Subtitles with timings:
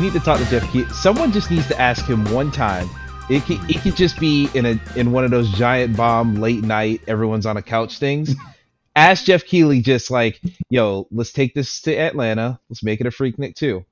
[0.00, 0.88] We need to talk to Jeff Keighley.
[0.94, 2.88] Someone just needs to ask him one time.
[3.28, 6.62] It could, it could just be in a in one of those giant bomb late
[6.64, 8.34] night everyone's on a couch things.
[8.96, 10.40] ask Jeff Keighley just like,
[10.70, 12.58] yo, let's take this to Atlanta.
[12.70, 13.84] Let's make it a Freaknik too.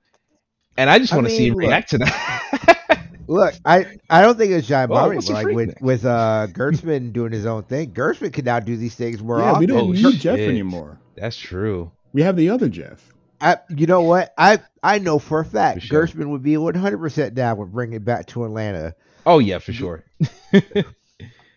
[0.78, 1.64] And I just want to see him look.
[1.64, 3.04] react to that.
[3.28, 5.82] Look, I, I don't think it's giant Oh, bombing like with neck?
[5.82, 7.92] with uh Gerstmann doing his own thing.
[7.92, 9.60] Gerstmann can now do these things more Yeah, often.
[9.60, 10.18] we don't Oh, need.
[10.20, 10.98] Jeff anymore.
[11.16, 11.92] That's true.
[12.14, 13.12] We have the other Jeff.
[13.40, 14.32] I, you know what?
[14.38, 16.06] I I know for a fact For sure.
[16.06, 18.94] Gerstmann would be 100 percent down with bringing it back to Atlanta.
[19.26, 20.04] Oh yeah, for sure.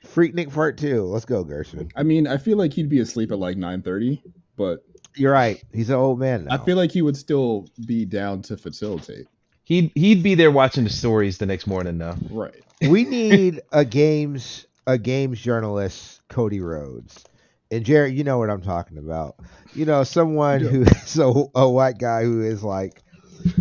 [0.06, 1.04] Freaknik part two.
[1.04, 1.92] Let's go, Gerstmann.
[1.96, 4.22] I mean, I feel like he'd be asleep at like nine thirty,
[4.58, 4.80] but
[5.16, 5.64] You're right.
[5.74, 6.56] He's an old man now.
[6.56, 9.28] I feel like he would still be down to facilitate.
[9.63, 12.16] He'd he'd be there watching the stories the next morning though.
[12.30, 12.62] Right.
[12.90, 17.24] we need a games a games journalist, Cody Rhodes.
[17.70, 19.35] And Jared, you know what I'm talking about.
[19.74, 20.70] You know, someone Yeah.
[20.72, 23.02] who is a, a white guy who is like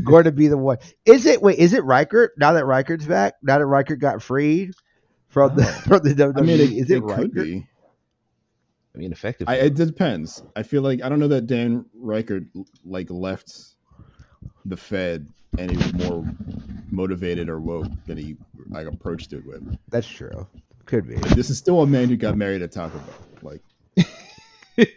[0.05, 0.79] going to be the one.
[1.05, 1.59] Is it wait?
[1.59, 2.31] Is it Ryckert?
[2.37, 4.73] Now that Ryckert's back, now that Ryckert got freed
[5.29, 5.89] from the oh.
[5.89, 7.45] from the WWE, I mean, it, is it, it could Ryckert?
[7.45, 7.67] be.
[8.95, 9.49] I mean, effective.
[9.49, 10.43] I, it depends.
[10.57, 12.47] I feel like I don't know that Dan Ryckert
[12.85, 13.53] like left
[14.65, 16.25] the Fed any more
[16.91, 18.37] motivated or woke than he
[18.69, 19.77] like approached it with.
[19.89, 20.47] That's true.
[20.87, 21.17] Could be.
[21.35, 23.15] This is still a man who got married at Taco Bell.
[23.43, 23.63] Like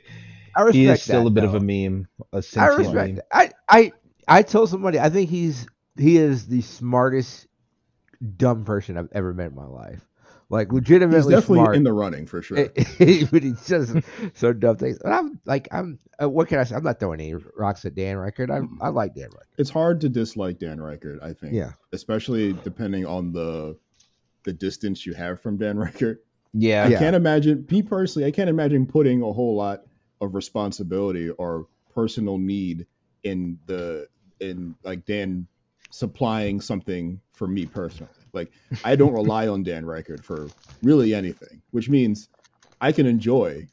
[0.56, 2.08] I respect he is still that, a bit of a meme.
[2.32, 3.14] A I respect.
[3.16, 3.22] meme.
[3.32, 3.94] I I
[4.28, 7.48] I told somebody I think he's he is the smartest
[8.38, 10.02] dumb person I've ever met in my life.
[10.50, 11.76] Like legitimately, he's definitely smart.
[11.76, 12.70] in the running for sure.
[13.00, 13.96] but he says
[14.34, 15.00] so dumb things.
[15.04, 16.76] And I'm like I'm uh, what can I say?
[16.76, 18.52] I'm not throwing any rocks at Dan Ryckert.
[18.52, 19.58] I I like Dan Ryckert.
[19.58, 21.24] It's hard to dislike Dan Ryckert.
[21.24, 21.54] I think.
[21.54, 21.72] Yeah.
[21.92, 23.78] Especially depending on the
[24.44, 26.18] the distance you have from Dan Ryckert.
[26.54, 27.00] Yeah, I Yeah.
[27.00, 28.28] can't imagine me personally.
[28.28, 29.84] I can't imagine putting a whole lot
[30.22, 32.86] of responsibility or personal need
[33.24, 34.08] in the
[34.44, 35.48] in like Dan
[35.90, 38.12] supplying something for me personally.
[38.34, 38.52] Like
[38.84, 40.48] I don't rely on Dan Ryckert for
[40.82, 42.30] really anything, which means
[42.82, 43.68] I can enjoy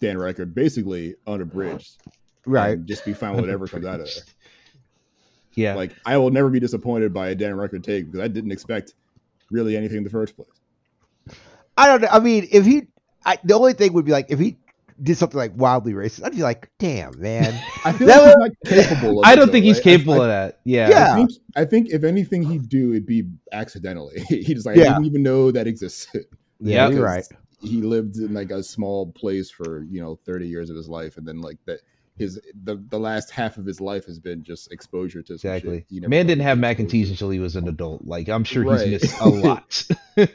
[0.00, 1.98] Dan Ryckert basically unabridged,
[2.46, 2.70] Right.
[2.78, 4.24] and just be fine with whatever comes out of there.
[5.54, 5.74] yeah.
[5.74, 8.94] Like I will never be disappointed by a Dan Ryckert take because I didn't expect
[9.50, 10.48] really anything in the first place.
[11.76, 12.08] I don't know.
[12.10, 12.82] I mean, if he,
[13.24, 14.56] I, the only thing would be like if he
[15.02, 17.52] did something like wildly racist, I'd be like, damn, man.
[17.84, 19.20] I feel That like he's not capable.
[19.20, 19.86] Of I don't though, think he's right?
[19.86, 20.60] I- capable I- of that.
[20.64, 20.88] Yeah.
[20.90, 21.12] Yeah.
[21.12, 24.20] I think I think if anything he'd do, it'd be accidentally.
[24.28, 24.82] he just like Yeah.
[24.84, 26.26] I didn't even know that existed.
[26.60, 27.00] Yeah, Yep.
[27.00, 27.24] right.
[27.62, 31.16] He lived in like a small place for you know thirty years of his life,
[31.18, 31.80] and then like that
[32.16, 35.78] his the, the last half of his life has been just exposure to some Exactly.
[35.78, 38.04] shit he Man didn't have he'd mac and exposed cheese until he was an adult.
[38.04, 38.86] Like I'm sure Right.
[38.88, 39.86] he's missed a lot.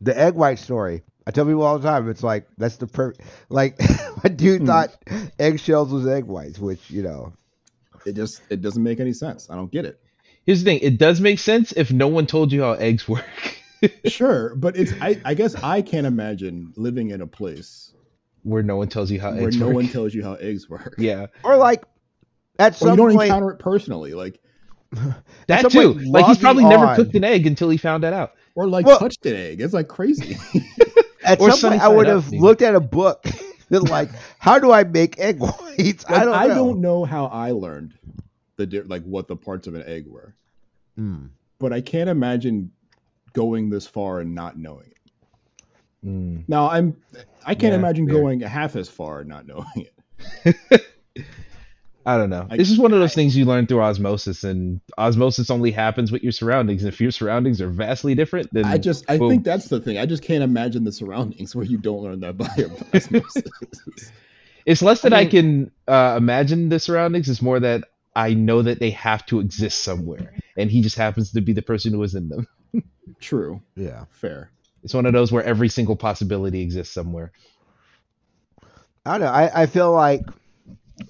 [0.00, 1.02] The egg white story.
[1.26, 2.08] I tell people all the time.
[2.10, 3.14] It's like that's the per.
[3.48, 3.78] Like
[4.24, 4.66] my dude Hmm.
[4.66, 4.90] thought
[5.38, 7.32] eggshells was egg whites, which you know.
[8.06, 9.48] It just it doesn't make any sense.
[9.48, 9.98] I don't get it.
[10.44, 13.24] Here's the thing: it does make sense if no one told you how eggs work.
[14.06, 17.92] Sure, but it's I, I guess I can't imagine living in a place
[18.42, 19.74] Where no one tells you how where eggs no work.
[19.76, 20.94] one tells you how eggs work.
[20.98, 21.84] yeah, Or like
[22.58, 24.40] at Or some you don't point, encounter it personally, like
[25.48, 25.94] that too.
[25.94, 28.32] Like he's probably logging never cooked an egg until he found that out.
[28.54, 29.60] or like Well- touched an egg.
[29.60, 30.36] It's like crazy.
[31.24, 33.24] At or some point, I would have looked at a book.
[33.70, 36.08] and like, how do I make egg whites?
[36.08, 37.04] Like, I don't know.
[37.04, 37.94] how I learned
[38.56, 40.34] the di- like what the parts of an egg were,
[40.98, 41.30] Mm.
[41.58, 42.70] but I can't imagine
[43.32, 46.06] going this far and not knowing it.
[46.06, 46.44] Mm.
[46.46, 46.96] Now I'm
[47.44, 48.14] I can't Yeah, imagine fair.
[48.14, 49.86] going half as far and not knowing
[50.44, 50.86] it.
[52.06, 52.46] I don't know.
[52.50, 56.12] I- it's just one of those things you learn through osmosis, and osmosis only happens
[56.12, 56.82] with your surroundings.
[56.84, 59.30] And if your surroundings are vastly different, then I just I boom.
[59.30, 59.96] think that's the thing.
[59.98, 62.46] I just can't imagine the surroundings where you don't learn that by
[62.94, 64.12] osmosis.
[64.66, 67.28] it's less that I, mean- can uh, imagine the surroundings.
[67.28, 67.84] It's more that
[68.16, 71.62] I know that they have to exist somewhere, and he just happens to be the
[71.62, 72.46] person who was in them.
[73.20, 74.50] True, Yeah, fair.
[74.82, 77.32] It's one of those where every single possibility exists somewhere.
[79.06, 79.32] I don't know.
[79.32, 80.22] I, I feel like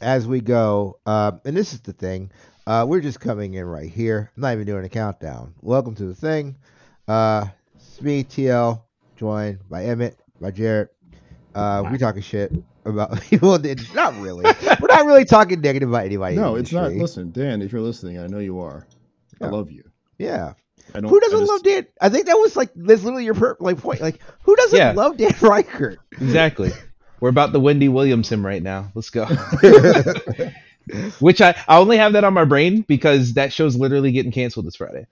[0.01, 2.31] as we go, uh, and this is the thing,
[2.67, 4.31] uh, we're just coming in right here.
[4.37, 5.55] I'm not even doing a countdown.
[5.61, 6.57] Welcome to the thing.
[7.07, 7.47] Uh,
[7.77, 8.83] it's me, TL,
[9.17, 10.89] joined by Emmett, by Jared.
[11.55, 12.53] Uh, we talking shit
[12.85, 13.59] about people.
[13.59, 14.45] That, not really.
[14.81, 16.37] We're not really talking negative about anybody.
[16.37, 16.93] No, it's not.
[16.93, 18.87] Listen, Dan, if you're listening, I know you are.
[19.41, 19.85] I love you.
[20.19, 20.55] Yeah.
[20.95, 21.11] I don't.
[21.11, 21.87] Who doesn't I just- love Dan?
[22.01, 24.01] I think that was like that's literally your per- like point.
[24.01, 24.93] Like who doesn't Yeah.
[24.93, 25.97] love Dan Ryckert?
[26.13, 26.71] Exactly.
[27.25, 28.93] We're about the Wendy Williams him right now.
[28.95, 29.25] Let's go.
[31.21, 34.67] Which I, I only have that on my brain because that show's literally getting canceled
[34.67, 35.07] this Friday.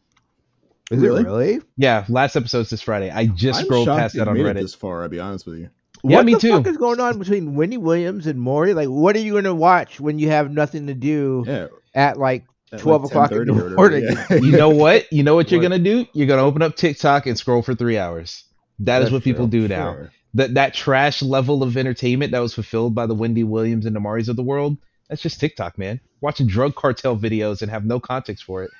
[0.90, 1.22] Is Really?
[1.22, 1.60] it really?
[1.78, 3.10] Yeah, last episode's this Friday.
[3.10, 4.60] I just I'm scrolled past it that on made it Reddit.
[4.60, 5.02] this far.
[5.04, 5.70] I'll be honest with you.
[6.04, 6.50] Yeah, what me the too.
[6.50, 8.74] fuck is going on between Wendy Williams and Maury?
[8.74, 12.18] Like, what are you going to watch when you have nothing to do Yeah, at
[12.18, 14.04] like At 12 like o'clock in the morning.
[14.04, 14.34] yeah.
[14.36, 15.10] You know what?
[15.10, 16.04] You know what you're gonna do?
[16.12, 18.44] You're gonna open up TikTok and scroll for three hours.
[18.80, 19.62] That is That's what people true.
[19.62, 19.92] do now.
[19.94, 20.12] Sure.
[20.34, 24.00] That that trash level of entertainment that was fulfilled by the Wendy Williams and the
[24.00, 24.78] Maurys of the world.
[25.08, 26.00] That's just TikTok, man.
[26.20, 28.70] Watching drug cartel videos and have no context for it.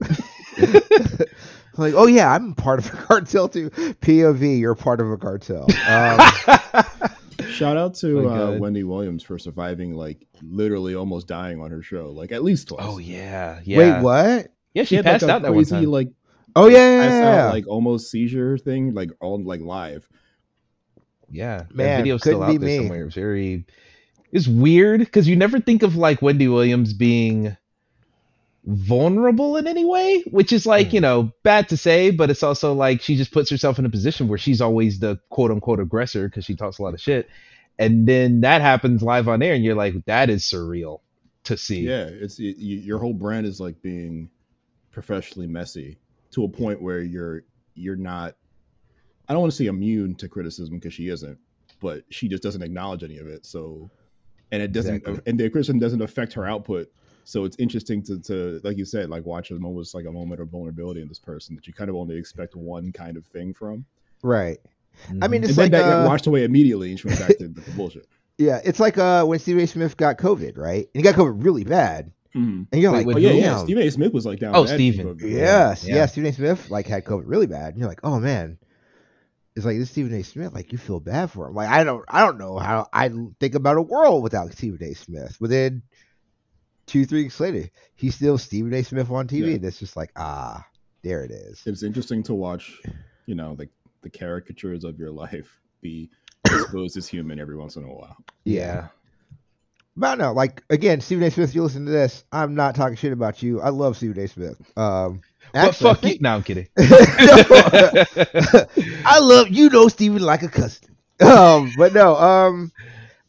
[1.78, 3.70] like, oh yeah, I'm part of a cartel too.
[3.70, 5.66] POV, you're part of a cartel.
[5.88, 6.20] Um,
[7.50, 11.82] Shout out to My uh, Wendy Williams for surviving, like literally almost dying on her
[11.82, 12.80] show, like at least twice.
[12.82, 13.78] Oh yeah, yeah.
[13.78, 14.52] Wait, what?
[14.74, 15.84] Yeah, she, had passed like a out that one crazy, time.
[15.86, 16.08] like
[16.56, 17.50] Oh yeah, yeah, passed yeah, out, yeah.
[17.50, 20.08] like almost seizure thing, like all like live.
[21.30, 22.76] Yeah, that Man, video's still out there me.
[22.78, 23.06] somewhere.
[23.06, 23.66] It's very,
[24.32, 27.56] it's weird because you never think of like Wendy Williams being
[28.64, 30.94] vulnerable in any way, which is like Hmm.
[30.96, 33.90] you know bad to say, but it's also like she just puts herself in a
[33.90, 37.28] position where she's always the quote unquote aggressor because she talks a lot of shit,
[37.78, 41.00] and then that happens live on air, and you're like, that is surreal
[41.44, 41.80] to see.
[41.80, 44.30] Yeah, it's it, you, your whole brand is like being
[44.90, 45.98] professionally messy
[46.32, 48.34] to a point where you're you're not.
[49.28, 51.38] I don't want to say immune to criticism because she isn't,
[51.80, 53.44] but she just doesn't acknowledge any of it.
[53.46, 53.90] So,
[54.52, 55.22] and it doesn't, Exactly.
[55.26, 56.90] and the criticism doesn't affect her output.
[57.24, 60.40] So it's interesting to, to like you said, like watch a moment like a moment
[60.40, 63.52] of vulnerability in this person that you kind of only expect one kind of thing
[63.52, 63.84] from.
[64.22, 64.58] right.
[65.12, 65.22] Mhm.
[65.22, 67.20] I mean, And it's then like that got uh, washed away immediately, and she went
[67.20, 68.08] back to the bullshit.
[68.38, 69.66] yeah, it's like uh when Stephen A.
[69.68, 70.88] Smith got COVID, right?
[70.92, 72.66] And he got COVID really bad, Mhm.
[72.72, 73.58] and you're Wait, like, wait, Oh yeah, yeah.
[73.62, 73.90] Stephen A.
[73.90, 74.56] Smith was like down.
[74.56, 75.06] Oh, bad Stephen.
[75.14, 75.30] COVID.
[75.30, 75.94] Yes, Yeah.
[75.96, 76.06] yeah.
[76.06, 76.32] Stephen A.
[76.32, 78.58] Smith like had COVID really bad, and you're like, oh man,
[79.58, 80.22] it's like this Stephen A.
[80.22, 81.54] Smith, like you feel bad for him.
[81.54, 83.10] Like I don't, I don't know how I
[83.40, 84.94] think about a world without Stephen A.
[84.94, 85.36] Smith.
[85.40, 85.82] But then
[86.86, 88.82] two, three weeks later, he's still Stephen A.
[88.84, 89.54] Smith on TV, Yeah.
[89.56, 90.64] and it's just like, ah,
[91.02, 91.60] there it is.
[91.66, 92.80] it's interesting to watch,
[93.26, 93.70] you know, like
[94.02, 96.08] the caricatures of your life be
[96.46, 98.16] exposed as human every once in a while.
[98.44, 98.88] yeah.
[99.96, 101.30] But I like again, Stephen A.
[101.32, 102.22] Smith, you listen to this.
[102.30, 103.60] I'm not talking shit about you.
[103.60, 104.28] I love Stephen A.
[104.28, 104.72] Smith.
[104.78, 105.22] Um,
[105.54, 106.18] actually, I fuck you.
[106.20, 106.68] No, I'm kidding.
[109.04, 110.96] I love you know Stephen like a cousin.
[111.20, 112.72] Um, but no, um,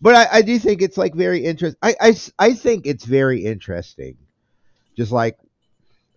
[0.01, 1.79] but I, I do think it's like very interesting.
[1.81, 4.17] I, I think it's very interesting.
[4.95, 5.37] Just like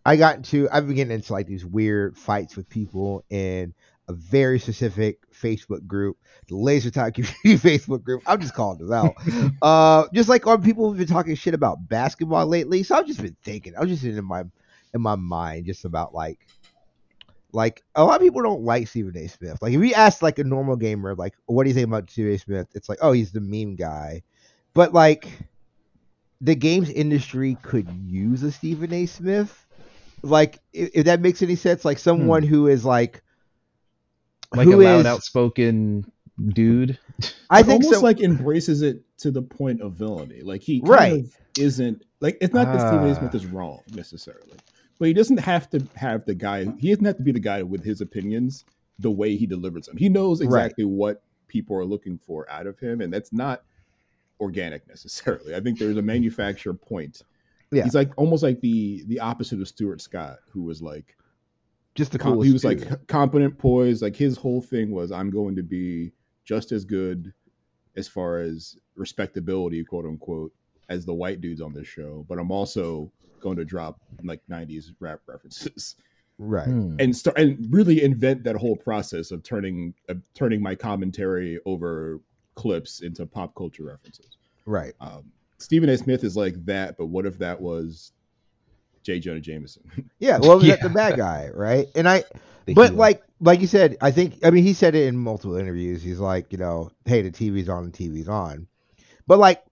[0.05, 3.75] I got into, I've been getting into like these weird fights with people in
[4.09, 6.17] a very specific Facebook group,
[6.49, 8.23] the Laser Time Community Facebook group.
[8.27, 9.15] I'm just calling them out.
[9.63, 12.83] uh, just like on people who've been talking shit about basketball lately.
[12.83, 13.75] So I've just been thinking.
[13.77, 14.45] I've just been in my
[14.95, 16.47] in my mind just about like
[17.53, 19.29] like a lot of people don't like Stephen A.
[19.29, 19.59] Smith.
[19.61, 22.33] Like if you ask like a normal gamer, like what do you think about Stephen
[22.33, 22.39] A.
[22.39, 22.69] Smith?
[22.75, 24.23] It's like, oh, he's the meme guy.
[24.75, 25.29] But like
[26.41, 29.07] the games industry could use a Stephen A.
[29.07, 29.67] Smith.
[30.23, 33.23] Like if, if that makes any sense, like someone who is like
[34.55, 36.11] Like a loud, is- outspoken
[36.49, 36.99] dude.
[37.51, 38.05] I think almost so.
[38.05, 40.41] like embraces it to the point of villainy.
[40.43, 41.13] Like he kind Right.
[41.25, 43.11] of isn't like it's not that Stephen A.
[43.11, 43.19] Ah.
[43.19, 44.57] Smith is wrong necessarily,
[45.03, 46.65] but he doesn't have to have the guy.
[46.79, 48.65] He doesn't have to be the guy with his opinions
[49.01, 49.97] the way he delivers them.
[49.97, 50.47] He knows Right.
[50.47, 53.65] exactly what people are looking for out of him, and that's not
[54.41, 55.57] organic necessarily.
[55.57, 57.23] I think there's a manufacturer point.
[57.73, 57.83] Yeah.
[57.83, 61.17] He's like almost like the the opposite of Stuart Scott, who was like
[61.97, 62.47] just the com- coolest.
[62.47, 62.89] he was dude.
[62.91, 64.03] like competent, poised.
[64.03, 66.13] Like his whole thing was, I'm going to be
[66.45, 67.33] just as good
[67.97, 70.53] as far as respectability, quote unquote,
[70.89, 72.25] as the white dudes on this show.
[72.29, 73.11] But I'm also
[73.43, 75.97] going to drop like '90s rap references
[76.39, 76.67] right.
[76.67, 76.97] Hmm.
[76.99, 82.21] and start and really invent that whole process of turning uh, turning my commentary over
[82.55, 84.37] clips into pop culture references.
[84.65, 84.95] Right.
[85.01, 85.25] Um,
[85.59, 85.97] Stephen A.
[85.99, 88.13] Smith is like that, but what if that was
[89.03, 89.19] J.
[89.21, 89.83] Jonah Jameson?
[90.19, 90.39] Yeah.
[90.39, 90.89] Well, that's Yeah.
[90.89, 91.89] the bad guy, right?
[91.97, 92.25] And I,
[92.67, 92.97] The but hero.
[92.97, 96.03] like like you said, I think I mean he said it in multiple interviews.
[96.03, 98.69] He's like, you know, hey, the TV's on, the TV's on.
[99.27, 99.63] But like,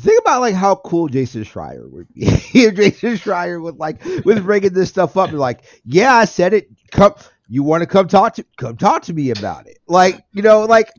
[0.00, 2.22] think about like how cool Jason Schreier would be.
[2.26, 6.54] if Jason Schreier would like with bringing this stuff up and like, yeah, I said
[6.54, 6.68] it.
[6.92, 7.14] Come,
[7.48, 9.78] you want to come talk to come talk to me about it.
[9.88, 10.90] Like, you know, like.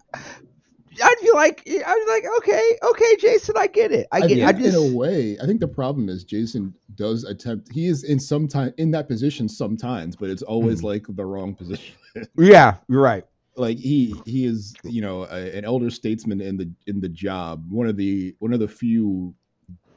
[1.04, 4.08] I'd be like, I'd be like, okay, okay, Jason, I get it.
[4.12, 4.30] I I get.
[4.30, 7.72] think I just, in a way, I think the problem is Jason does attempt.
[7.72, 10.88] He is in some time in that position sometimes, but it's always Hmm.
[10.88, 11.96] like the wrong position.
[12.38, 13.26] yeah, you're right.
[13.58, 17.66] Like he he is you know a, an elder statesman in the in the job.
[17.70, 19.36] One of the one of the few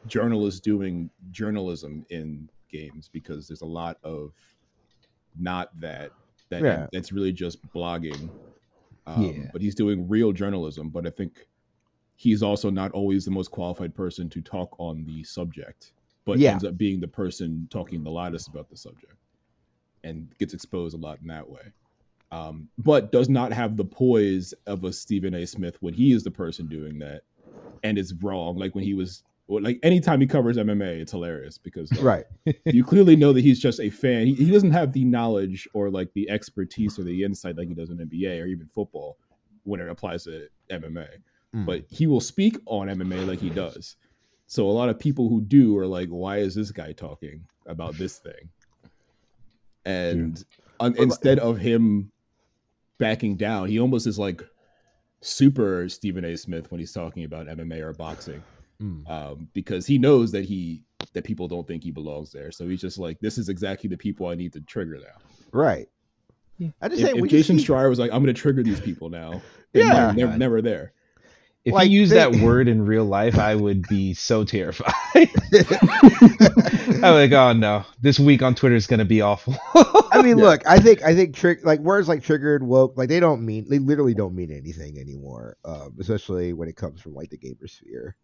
[0.06, 4.32] journalists doing journalism in games because there's a lot of
[5.38, 6.12] not that
[6.50, 6.86] that Yeah.
[6.92, 8.30] that's really just blogging.
[9.06, 9.50] Um, Yeah.
[9.52, 10.90] But he's doing real journalism.
[10.90, 11.46] But I think
[12.16, 15.92] he's also not always the most qualified person to talk on the subject,
[16.24, 16.52] but Yeah.
[16.52, 19.16] ends up being the person talking the loudest about the subject
[20.04, 21.62] and gets exposed a lot in that way.
[22.32, 25.46] Um, but does not have the poise of a Stephen A.
[25.46, 27.22] Smith when he is the person doing that
[27.84, 28.56] and it's wrong.
[28.56, 32.24] Like when he was like anytime he covers MMA, it's hilarious because like, Right.
[32.64, 34.26] you clearly know that he's just a fan.
[34.26, 37.74] He, he doesn't have the knowledge or like the expertise or the insight like he
[37.74, 39.18] does in NBA or even football
[39.62, 41.08] when it applies to MMA.
[41.54, 41.66] Mm.
[41.66, 43.96] But he will speak on MMA like he does.
[44.46, 47.94] So a lot of people who do are like, "Why is this guy talking about
[47.94, 48.50] this thing?"
[49.86, 50.42] And
[50.80, 52.12] un- instead of him
[52.98, 54.42] backing down, he almost is like
[55.20, 56.36] super Stephen A.
[56.36, 58.42] Smith when he's talking about MMA or boxing
[58.82, 59.08] Mm.
[59.08, 60.82] um, because he knows that he
[61.12, 62.50] that people don't think he belongs there.
[62.50, 65.22] So he's just like, this is exactly the people I need to trigger now.
[65.52, 65.88] Right.
[66.58, 66.70] Yeah.
[66.82, 68.64] I just If, say if Jason just need- Schreier was like, I'm going to trigger
[68.64, 69.40] these people now,
[69.72, 70.06] Yeah.
[70.12, 70.92] they're never, never there.
[71.64, 74.92] If Like, you use they- that word in real life, I would be so terrified.
[75.14, 75.28] I'm
[77.14, 79.56] like, oh no, this week on Twitter is gonna be awful.
[79.74, 80.44] I mean, Yeah.
[80.44, 83.66] look, I think I think trick like words like triggered, woke, like they don't mean
[83.68, 85.56] they literally don't mean anything anymore.
[85.64, 88.16] Um, especially when it comes from like the gamer sphere,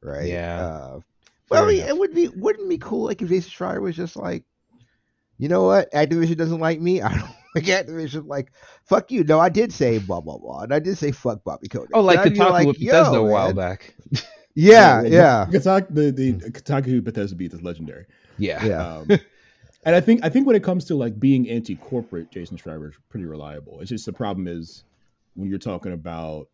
[0.00, 0.28] right?
[0.28, 0.64] Yeah.
[0.64, 1.00] Uh,
[1.50, 3.96] well, I mean, it would be wouldn't it be cool like if Jason Schreier was
[3.96, 4.44] just like,
[5.38, 7.02] you know what, Activision doesn't like me.
[7.02, 8.26] I don't like Activision.
[8.26, 8.52] Like,
[8.84, 9.24] fuck you.
[9.24, 11.90] No, I did say blah blah blah, and I did say fuck Bobby Kotick.
[11.94, 13.56] oh, like And I'd be Kotaku with yo, Bethesda a while man.
[13.56, 13.94] back.
[14.56, 18.06] Yeah, yeah, Kotaku, the the Kotaku Bethesda beat is legendary.
[18.38, 18.64] Yeah.
[18.64, 18.96] yeah.
[18.98, 19.08] Um,
[19.84, 22.94] and I think I think when it comes to like being anti-corporate, Jason Schreier is
[23.08, 23.80] pretty reliable.
[23.80, 24.84] It's just the problem is
[25.34, 26.48] when you're talking about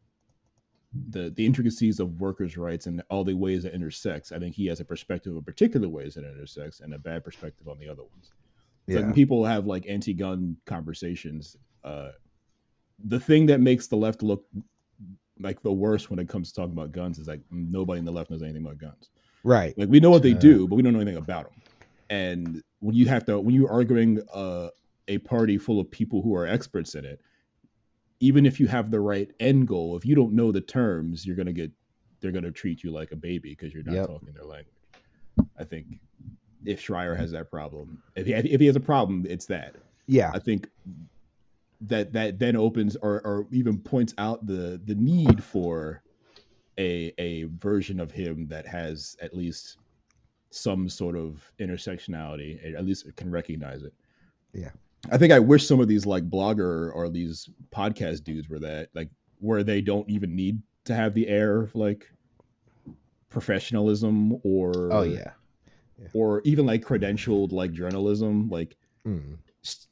[1.11, 4.33] the the intricacies of workers' rights and all the ways it intersects.
[4.33, 7.69] I think he has a perspective of particular ways it intersects and a bad perspective
[7.69, 8.33] on the other ones.
[8.91, 12.11] It's like people have like anti-gun conversations, uh,
[13.05, 14.45] the thing that makes the left look
[15.39, 18.13] like the worst when it comes to talking about guns is like nobody in the
[18.13, 19.11] left knows anything about guns.
[19.45, 19.77] Right.
[19.79, 20.41] Like we know what they Yeah.
[20.41, 21.63] do, but we don't know anything about them.
[22.11, 24.69] And when you have to, when you're arguing uh,
[25.09, 27.21] a party full of people who are experts in it,
[28.19, 31.37] even if you have the right end goal, if you don't know the terms, you're
[31.37, 31.71] gonna get,
[32.21, 34.07] they're gonna treat you like a baby because you're not Yep.
[34.09, 34.75] talking their language.
[35.57, 35.87] I think
[36.65, 39.77] if Schreier has that problem, if he if he has a problem, it's that.
[40.07, 40.31] Yeah.
[40.35, 40.69] I think
[41.83, 46.03] that that then opens or or even points out the the need for
[46.79, 49.79] a a version of him that has at least
[50.51, 53.95] some sort of intersectionality, at least can recognize it.
[54.53, 54.71] Yeah.
[55.11, 58.89] I think I wish some of these like blogger or these podcast dudes were that
[58.95, 62.11] like where they don't even need to have the air of like
[63.31, 65.31] professionalism or Oh yeah.
[66.15, 68.77] Or even like credentialed like journalism like
[69.07, 69.39] Mm.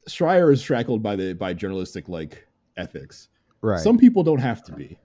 [0.08, 2.46] Schreier is shackled by the by journalistic like
[2.76, 3.28] ethics.
[3.62, 3.80] Right.
[3.80, 4.98] Some people don't have to be.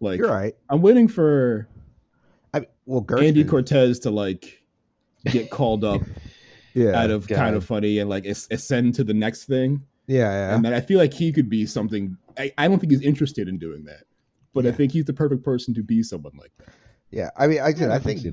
[0.00, 0.54] Like You're right.
[0.70, 1.68] I'm waiting for
[2.54, 4.62] I well, Andy Cortez to like
[5.26, 6.00] get called up
[6.74, 6.98] Yeah.
[7.02, 9.82] out of kind of funny and like ascend to the next thing.
[10.06, 10.30] yeah.
[10.30, 10.54] Yeah.
[10.56, 12.16] And then I feel like he could be something.
[12.38, 14.04] I, I don't think he's interested in doing that,
[14.54, 16.72] but I think he's the perfect person to be someone like that.
[17.12, 18.24] Yeah, I mean, I said, Yeah, I I think.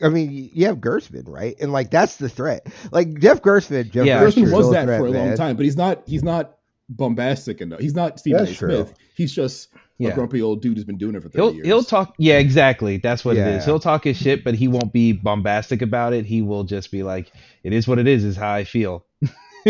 [0.00, 1.56] I mean, you have Gerstmann, right?
[1.60, 2.66] And like that's the threat.
[2.92, 5.36] Like Jeff Gerstmann, Jeff Yeah, Gerstmann's Gerstmann was that threat, for a long man.
[5.36, 6.02] time, but he's not.
[6.06, 6.56] He's not
[6.88, 7.80] bombastic enough.
[7.80, 8.54] He's not Stephen That's A.
[8.54, 8.74] true.
[8.84, 8.94] Smith.
[9.16, 9.68] He's just
[9.98, 10.10] Yeah.
[10.10, 11.66] a grumpy old dude who's been doing it for 30 He'll years.
[11.66, 12.14] he'll talk.
[12.18, 12.96] Yeah, exactly.
[12.98, 13.56] That's what it Yeah.
[13.58, 13.64] is.
[13.64, 16.24] He'll talk his shit, but he won't be bombastic about it.
[16.24, 17.32] He will just be like,
[17.64, 18.22] "It is what it is.
[18.24, 19.04] Is how I feel."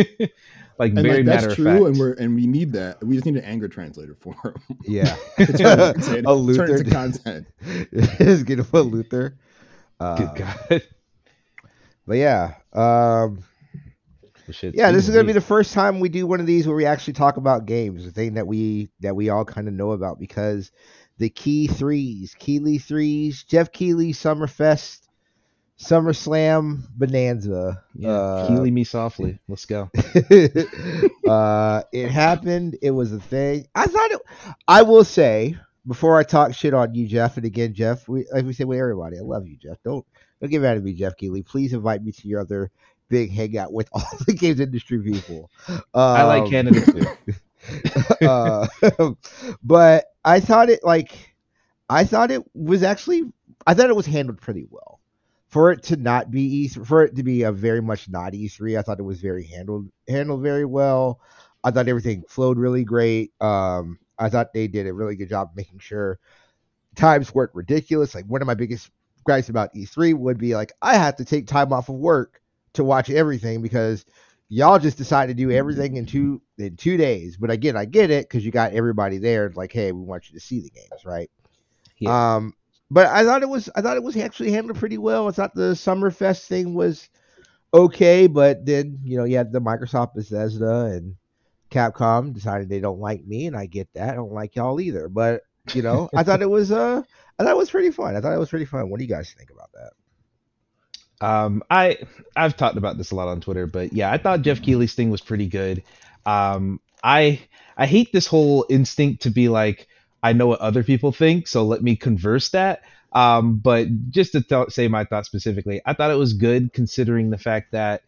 [0.79, 1.85] like and very like, matter that's of true, fact.
[1.87, 3.03] and we're and we need that.
[3.05, 4.55] We just need an anger translator for him.
[4.85, 6.65] Yeah, Turn it into- a turn Luther.
[6.77, 7.47] it to content.
[8.19, 9.37] Just get him a Luther.
[10.01, 10.83] Uh, Good God.
[12.07, 13.45] But yeah, um,
[14.63, 16.87] yeah, this is gonna be the first time we do one of these where we
[16.87, 20.19] actually talk about games, the thing that we that we all kind of know about
[20.19, 20.71] because
[21.19, 25.08] the key threes, Keighley threes, Jeff Keighley, Summerfest,
[25.79, 27.83] SummerSlam, Bonanza.
[27.95, 29.39] Yeah, uh, Keely me softly.
[29.49, 29.91] Let's go.
[31.29, 32.77] uh, it happened.
[32.83, 33.69] It was a thing.
[33.75, 34.21] I thought it.
[34.67, 35.57] I will say
[35.87, 38.79] before I talk shit on you, Jeff, and again, Jeff, we like we say with
[38.79, 39.79] everybody, I love you, Jeff.
[39.85, 40.05] Don't
[40.41, 41.43] don't get mad at me, Jeff Keighley.
[41.43, 42.71] Please invite me to your other
[43.09, 45.51] big hangout with all the games industry people.
[45.69, 48.27] Um, I like Canada too.
[48.27, 48.67] uh,
[49.63, 51.35] but I thought it like
[51.89, 53.23] I thought it was actually
[53.67, 55.01] I thought it was handled pretty well.
[55.49, 58.79] For it to not be E3, for it to be a very much not E3,
[58.79, 61.21] I thought it was very handled handled very well.
[61.65, 63.33] I thought everything flowed really great.
[63.41, 66.19] Um, I thought they did a really good job making sure
[66.97, 68.15] times weren't ridiculous.
[68.15, 68.91] Like one of my biggest
[69.25, 72.41] gripes about E3 would be like I have to take time off of work
[72.75, 74.05] to watch everything because
[74.49, 77.37] y'all just decided to do everything in two in two days.
[77.37, 79.47] But again, I get it because you got everybody there.
[79.47, 81.31] It's like, hey, we want you to see the games, right?
[81.99, 82.37] Yeah.
[82.37, 82.55] Um,
[82.91, 85.29] but I thought it was I thought it was actually handled pretty well.
[85.29, 87.09] I thought the Summerfest thing was
[87.73, 91.17] okay, but then you know you had the Microsoft Bethesda and
[91.71, 94.11] Capcom decided they don't like me, and I get that.
[94.11, 95.09] I don't like y'all either.
[95.09, 95.43] But
[95.75, 97.03] you know, I thought it was uh
[97.39, 98.17] I thought it was pretty fun.
[98.17, 98.89] I thought it was pretty fun.
[98.91, 99.93] What do you guys think about that?
[101.21, 101.99] Um, I
[102.37, 105.11] I've talked about this a lot on Twitter, but yeah, I thought Jeff Keighley's thing
[105.11, 105.83] was pretty good.
[106.25, 107.41] Um, I
[107.77, 109.89] I hate this whole instinct to be like
[110.23, 112.83] I know what other people think, so let me converse that.
[113.13, 117.31] Um, but just to th- say my thoughts specifically, I thought it was good considering
[117.31, 118.03] the fact that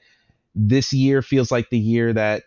[0.55, 2.45] this year feels like the year that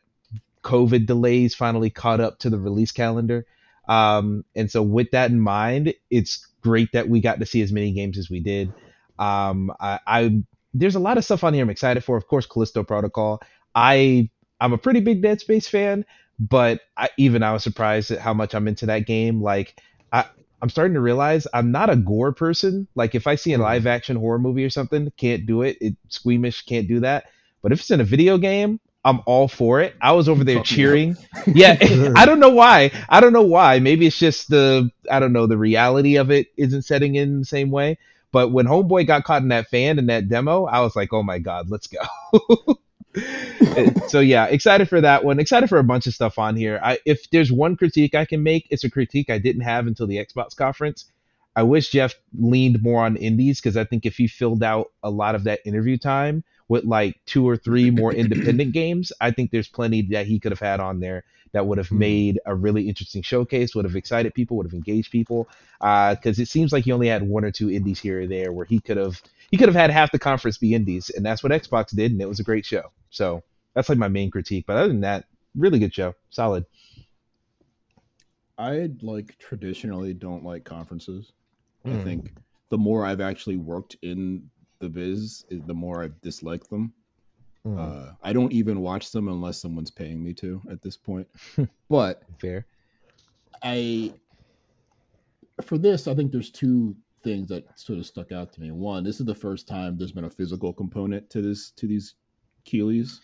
[0.64, 3.46] COVID delays finally caught up to the release calendar.
[3.88, 7.72] Um, and so with that in mind, it's great that we got to see as
[7.72, 8.74] many games as we did.
[9.20, 10.44] Um, I, I
[10.74, 12.18] there's a lot of stuff on here I'm excited for.
[12.18, 13.42] Of course, Callisto Protocol.
[13.76, 14.30] I
[14.60, 16.06] I'm a pretty big Dead Space fan,
[16.50, 19.42] but I, even I was surprised at how much I'm into that game.
[19.42, 19.82] Like
[20.12, 20.26] I
[20.62, 22.88] I'm starting to realize I'm not a gore person.
[22.96, 25.78] Like if I see a live action horror movie or something, can't do it.
[25.80, 27.26] It squeamish, can't do that.
[27.62, 29.96] But if it's in a video game, I'm all for it.
[30.02, 31.18] I was over there cheering.
[31.48, 31.78] Yeah,
[32.16, 32.92] I don't know why.
[33.10, 33.80] I don't know why.
[33.80, 37.46] Maybe it's just the I don't know the reality of it isn't setting in the
[37.46, 37.98] same way.
[38.32, 41.24] But when Homeboy got caught in that fan in that demo, I was like, oh
[41.24, 42.80] my god, let's go.
[44.08, 45.40] so yeah, excited for that one.
[45.40, 46.80] Excited for a bunch of stuff on here.
[46.84, 50.08] I, if there's one critique I can make, it's a critique I didn't have until
[50.08, 51.06] the Xbox conference.
[51.56, 55.10] I wish Jeff leaned more on indies because I think if he filled out a
[55.12, 59.52] lot of that interview time with like two or three more independent games, I think
[59.52, 62.00] there's plenty that he could have had on there that would have Hmm.
[62.00, 65.48] made a really interesting showcase, would have excited people, would have engaged people.
[65.80, 68.66] Because it seems like he only had one or two indies here or there where
[68.66, 69.22] he could have
[69.54, 72.20] he could have had half the conference be indies, and that's what Xbox did, and
[72.20, 72.92] it was a great show.
[73.12, 73.44] So
[73.76, 74.66] that's like my main critique.
[74.66, 76.66] But other than that, really good show, solid.
[78.58, 81.34] I like traditionally don't like conferences.
[81.86, 82.04] I Mm.
[82.04, 82.34] think
[82.70, 86.92] the more I've actually worked in the biz, the more I've disliked them.
[87.64, 87.78] Mm.
[87.78, 91.28] Uh, I don't even watch them unless someone's paying me to at this point.
[91.92, 92.66] but Fair.
[93.62, 94.16] I,
[95.62, 98.72] for this, I think there's two things that sort of stuck out to me.
[98.72, 102.16] One, this is the first time there's been a physical component to this to these
[102.66, 103.20] Keighleys.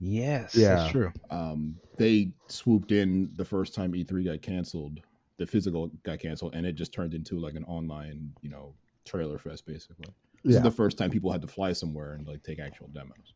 [0.00, 0.74] Yes, Yeah.
[0.76, 1.12] that's true.
[1.30, 4.98] Um, they swooped in the first time E3 got canceled.
[5.38, 9.38] The physical got canceled, and it just turned into like an online, you know, trailer
[9.38, 10.06] fest basically.
[10.44, 10.58] This Yeah.
[10.58, 13.34] is the first time people had to fly somewhere and like take actual demos.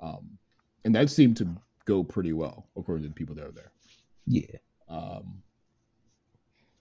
[0.00, 0.38] Um,
[0.84, 1.48] and that seemed to
[1.86, 3.72] go pretty well according to the people that were there.
[4.26, 4.58] Yeah.
[4.88, 5.42] Um,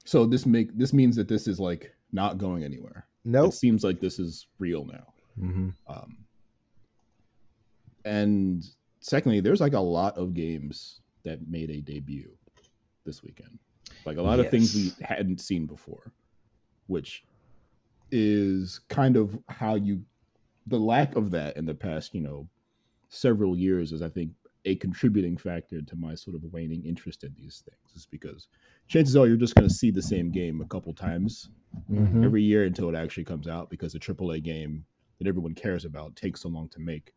[0.04, 3.06] so this make this means that this is like not going anywhere.
[3.24, 3.50] Nope.
[3.50, 5.14] It seems like this is real now.
[5.38, 6.18] hmm Um,
[8.06, 8.64] and
[9.00, 12.32] secondly, there's like a lot of games that made a debut
[13.06, 13.60] this weekend.
[14.06, 16.12] Like a lot of things we hadn't seen before,
[16.88, 17.24] which
[18.12, 20.02] is kind of how you
[20.68, 22.48] the lack of that in the past, you know,
[23.10, 24.32] several years is I think
[24.66, 28.48] a contributing factor to my sort of waning interest in these things is because
[28.88, 31.50] chances are you're just going to see the same game a couple times
[31.88, 34.86] hmm every year until it actually comes out because a AAA game
[35.20, 37.14] that everyone cares about takes so long to make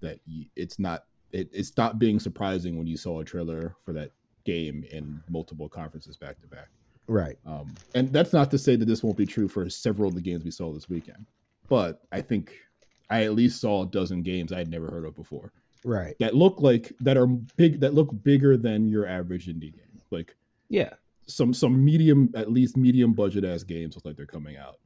[0.00, 0.18] that
[0.54, 4.12] it's not it, it stopped being surprising when you saw a trailer for that
[4.44, 6.68] game in multiple conferences back to back.
[7.08, 7.36] Right.
[7.44, 10.20] Um, and that's not to say that this won't be true for several of the
[10.20, 11.26] games we saw this weekend,
[11.68, 12.54] but I think
[13.10, 15.52] I at least saw a dozen games I had never heard of before
[15.84, 16.16] Right.
[16.20, 20.00] that look like that are big that look bigger than your average indie game.
[20.10, 20.34] Like
[20.68, 20.94] Yeah.
[21.26, 24.78] some some medium at least medium budget ass games look like they're coming out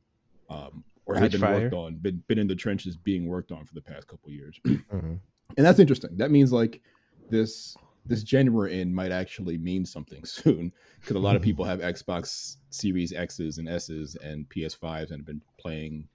[0.48, 3.74] um or have been worked on been, been in the trenches being worked on for
[3.74, 5.18] the past couple years Mhm.
[5.56, 6.80] and that's interesting that means like
[7.28, 7.76] this
[8.06, 11.80] this gen we're in might actually mean something soon because a lot of people have
[11.80, 16.08] xbox series x's and s's and ps5s and have been playing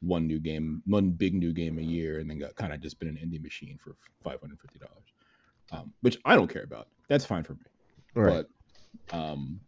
[0.00, 2.98] one new game one big new game a year and then got kind of just
[2.98, 4.48] been an indie machine for $550
[5.72, 7.60] um, which i don't care about that's fine for me
[8.14, 8.44] Right.
[9.10, 9.60] but um,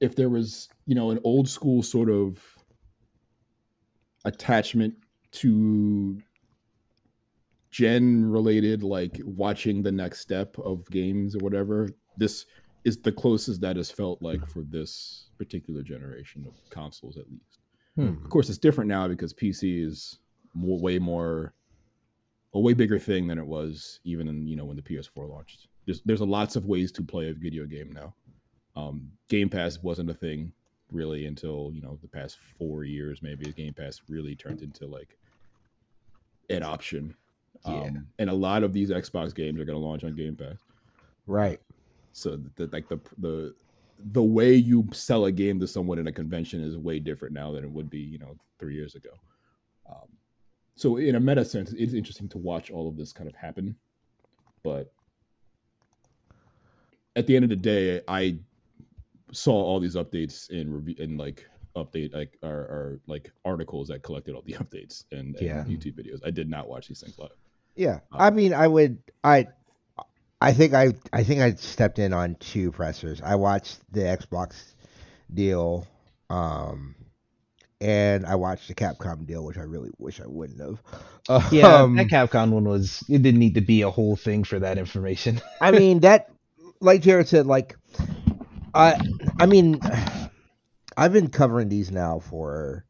[0.00, 2.38] if there was, you know, an old school sort of
[4.24, 4.94] attachment
[5.32, 6.18] to
[7.70, 12.46] gen related, like watching the next step of games or whatever, this
[12.84, 17.60] is the closest that has felt like for this particular generation of consoles, at least.
[17.96, 18.14] Hmm.
[18.24, 20.18] Of course, it's different now because PC is
[20.54, 21.54] more, way more,
[22.54, 25.68] a way bigger thing than it was even in, you know, when the PS4 launched.
[25.86, 28.14] There's, there's a lots of ways to play a video game now.
[28.76, 30.52] Um, Game Pass wasn't a thing
[30.90, 35.16] really until, you know, the past four years, maybe Game Pass really turned into like
[36.50, 37.14] an option.
[37.66, 37.74] Yeah.
[37.74, 40.56] Um, and a lot of these Xbox games are going to launch on Game Pass.
[41.26, 41.60] Right.
[42.12, 43.54] So the, like the the
[43.98, 47.52] the way you sell a game to someone in a convention is way different now
[47.52, 49.10] than it would be, you know, three years ago.
[49.88, 50.08] Um,
[50.76, 53.76] so in a meta sense, it's interesting to watch all of this kind of happen.
[54.62, 54.92] But
[57.16, 58.38] at the end of the day, I
[59.32, 64.34] saw all these updates in review in like update like are like articles that collected
[64.34, 65.64] all the updates and, and Yeah.
[65.64, 66.20] YouTube videos.
[66.24, 67.30] I did not watch these things live.
[67.76, 69.48] Yeah, Uh, I mean, I would, I,
[70.44, 73.22] I think I, I think I stepped in on two pressers.
[73.22, 74.62] I watched the Xbox
[75.32, 75.86] deal,
[76.28, 76.94] um,
[77.80, 80.82] and I watched the Capcom deal, which I really wish I wouldn't have.
[81.50, 83.02] Yeah, Um, that Capcom one was.
[83.08, 85.40] It didn't need to be a whole thing for that information.
[85.62, 86.28] I mean that,
[86.80, 87.76] like Jared said, like,
[88.74, 89.00] I,
[89.40, 89.80] I mean,
[90.96, 92.84] I've been covering these now for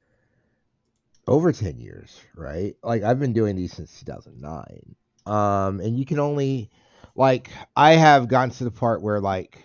[1.29, 2.75] over ten years, right?
[2.83, 6.71] Like I've been doing these since 2009, um, and you can only,
[7.15, 9.59] like, I have gotten to the part where like.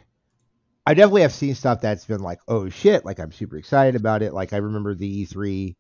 [0.86, 4.24] I definitely have seen stuff that's been like, oh shit, like I'm super excited about
[4.24, 4.34] it.
[4.34, 5.76] Like I remember the E3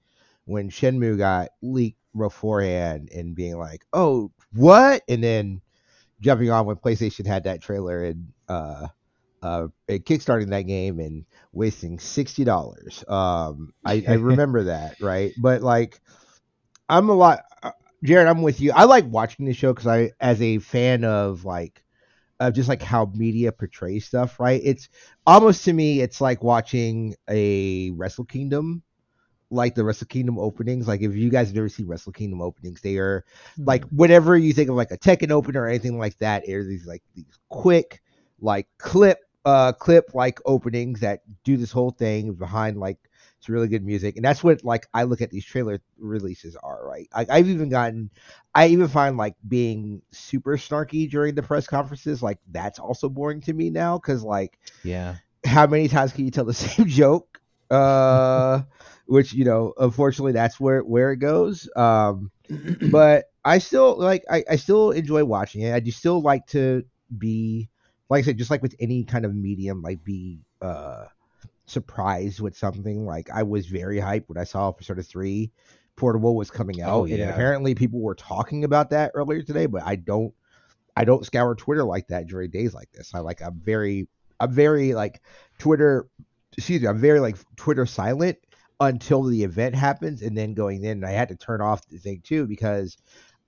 [0.45, 5.03] when Shenmue got leaked beforehand and being like, oh, what?
[5.07, 5.61] And then
[6.21, 8.87] jumping on when PlayStation had that trailer and uh
[9.41, 13.03] uh and kickstarting that game and wasting sixty dollars.
[13.07, 15.33] Um I, I remember that, right?
[15.37, 15.99] But like
[16.89, 17.71] I'm a lot uh,
[18.03, 18.71] Jared, I'm with you.
[18.73, 21.83] I like watching the show because I as a fan of like
[22.39, 24.61] of just like how media portrays stuff, right?
[24.63, 24.89] It's
[25.27, 28.83] almost to me it's like watching a Wrestle Kingdom
[29.51, 30.87] like the Wrestle Kingdom openings.
[30.87, 33.25] Like if you guys have ever seen Wrestle Kingdom openings, they are
[33.57, 36.85] like whenever you think of like a Tekken opener or anything like that, are these
[36.85, 38.01] like these quick
[38.39, 42.97] like clip uh clip like openings that do this whole thing behind like
[43.39, 46.85] it's really good music and that's what like I look at these trailer releases are
[46.85, 47.07] right?
[47.15, 48.09] Like I've even gotten
[48.53, 53.39] I even find like being super snarky during the press conferences like that's also boring
[53.41, 55.15] to me now because like yeah.
[55.45, 57.39] how many times can you tell the same joke?
[57.71, 58.63] Uh
[59.05, 62.31] which you know unfortunately that's where where it goes um
[62.91, 65.73] but i still like I, I still enjoy watching it.
[65.73, 66.83] I do still like to
[67.17, 67.69] be
[68.09, 71.05] like i said just like with any kind of medium like be uh
[71.69, 73.05] surprised with something.
[73.05, 75.51] Like i was very hyped when i saw persona 3
[75.95, 77.29] portable was coming oh, out Oh, and yeah.
[77.29, 80.33] apparently people were talking about that earlier today but i don't
[80.95, 83.13] i don't scour twitter like that during days like this.
[83.13, 84.07] I like i'm very
[84.39, 85.21] i'm very like
[85.57, 86.07] twitter
[86.57, 88.37] excuse me i'm very like twitter silent
[88.79, 90.91] until the event happens and then going in.
[90.91, 92.97] And i had to turn off the thing too because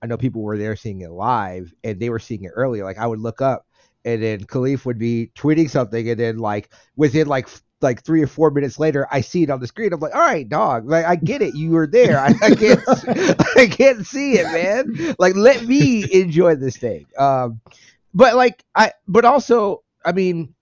[0.02, 2.84] i know people were there seeing it live and they were seeing it earlier.
[2.84, 3.66] Like i would look up
[4.04, 7.48] and then khalif would be tweeting something and then like within like
[7.82, 9.92] like three or four minutes later i see it on the screen.
[9.92, 10.88] I'm like all right dog.
[10.88, 11.54] Like i get it.
[11.54, 12.18] You were there.
[12.18, 12.80] I, I can't
[13.56, 15.14] i can't see it man.
[15.18, 17.06] Like let me enjoy this thing.
[17.18, 17.60] Um
[18.14, 20.54] but like i but also i mean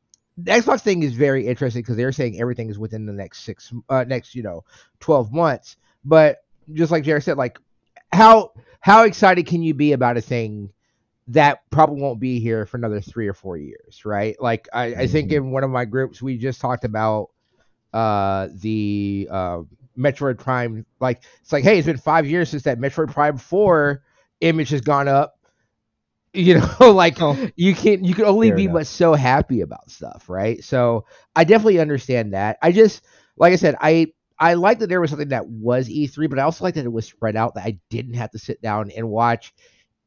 [0.44, 3.72] the Xbox thing is very interesting because they're saying everything is within the next six,
[3.90, 4.64] uh, next you know,
[4.98, 5.76] twelve months.
[6.04, 6.38] But
[6.72, 7.58] just like Jared said, like
[8.12, 10.72] how how excited can you be about a thing
[11.28, 14.36] that probably won't be here for another three or four years, right?
[14.40, 17.28] Like I, I think in one of my groups we just talked about
[17.92, 19.60] uh the uh
[19.98, 20.86] Metroid Prime.
[21.00, 24.02] Like it's like, hey, it's been five years since that Metroid Prime Four
[24.40, 25.34] image has gone up.
[26.32, 27.36] You know, like Oh.
[27.56, 28.74] you can't, you can only be enough.
[28.74, 30.62] but so happy about stuff, right?
[30.62, 31.04] So
[31.34, 32.56] I definitely understand that.
[32.62, 33.04] I just
[33.36, 36.42] like I said, I I like that there was something that was E3, but I
[36.42, 39.08] also like that it was spread out that I didn't have to sit down and
[39.10, 39.52] watch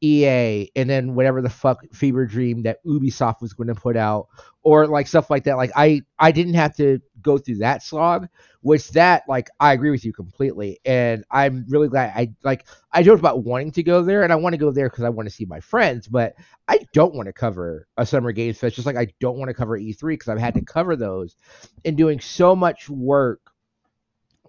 [0.04, 4.28] EA and then whatever the fuck fever dream that Ubisoft was going to put out
[4.62, 5.56] or like stuff like that.
[5.56, 8.28] Like I I didn't have to go through that slog,
[8.60, 13.02] which that like I agree with you completely, and I'm really glad I like I
[13.02, 15.26] joked about wanting to go there, and I want to go there because I want
[15.28, 16.34] to see my friends, but
[16.68, 19.54] I don't want to cover a Summer Games Fest, just like I don't want to
[19.54, 21.36] cover E3 because I've had to cover those
[21.84, 23.40] and doing so much work,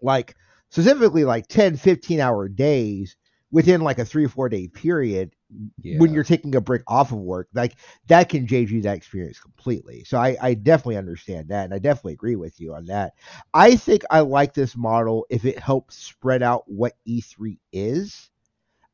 [0.01, 0.35] like
[0.69, 3.15] specifically like 10, 15 hour days
[3.51, 5.34] within like a three or four day period
[5.81, 5.99] Yeah.
[5.99, 7.75] when you're taking a break off of work, like
[8.07, 10.03] that can change you that experience completely.
[10.03, 13.13] So I, I definitely understand that, and I definitely agree with you on that.
[13.53, 18.29] I think I like this model if it helps spread out what E3 is.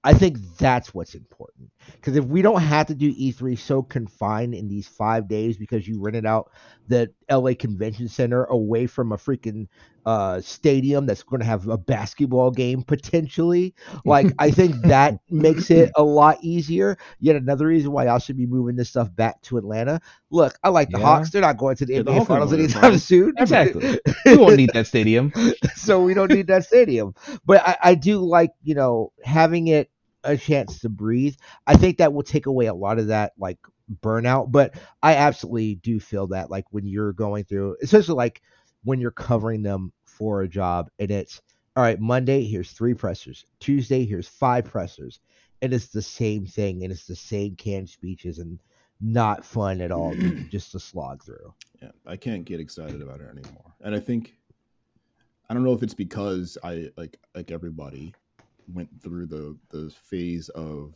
[0.03, 4.55] I think that's what's important because if we don't have to do E3 so confined
[4.55, 6.51] in these five days because you rented out
[6.87, 9.67] the LA Convention Center away from a freaking
[10.05, 13.73] uh, stadium that's going to have a basketball game potentially,
[14.05, 16.97] like I think that makes it a lot easier.
[17.19, 20.01] Yet another reason why I should be moving this stuff back to Atlanta.
[20.29, 21.05] Look, I like the Yeah.
[21.05, 22.85] Hawks; they're not going to the Yeah, the NBA Hawks Finals aren't going to the
[22.85, 23.33] anytime soon.
[23.37, 23.99] Exactly.
[24.25, 25.31] we won't need that stadium.
[25.75, 27.13] so we don't need that stadium.
[27.45, 29.89] But I, I do like, you know, having it
[30.23, 31.35] a chance to breathe.
[31.67, 33.57] I think that will take away a lot of that like
[34.01, 34.51] burnout.
[34.51, 38.41] But I absolutely do feel that like when you're going through, especially like
[38.83, 41.41] when you're covering them for a job and it's
[41.75, 43.45] all right, Monday, here's three pressers.
[43.59, 45.19] Tuesday, here's five pressers.
[45.61, 48.59] And it's the same thing and it's the same canned speeches and
[48.99, 50.13] not fun at all
[50.49, 51.53] just to slog through.
[51.81, 53.73] Yeah, I can't get excited about it anymore.
[53.81, 54.35] And I think
[55.49, 58.13] I don't know if it's because I like like everybody
[58.73, 60.93] went through the the phase of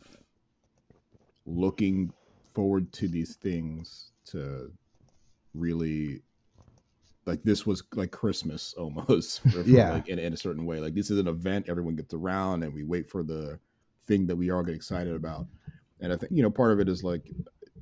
[1.46, 2.12] looking
[2.56, 4.72] forward to these things to
[5.52, 6.22] really
[7.26, 9.40] like this was like Christmas almost.
[9.42, 9.92] For, for Yeah.
[9.92, 10.80] Like in, in a certain way.
[10.80, 13.58] Like this is an event, everyone gets around and we wait for the
[14.06, 15.46] thing that we all get excited about.
[16.00, 17.30] And I think, you know, part of it is like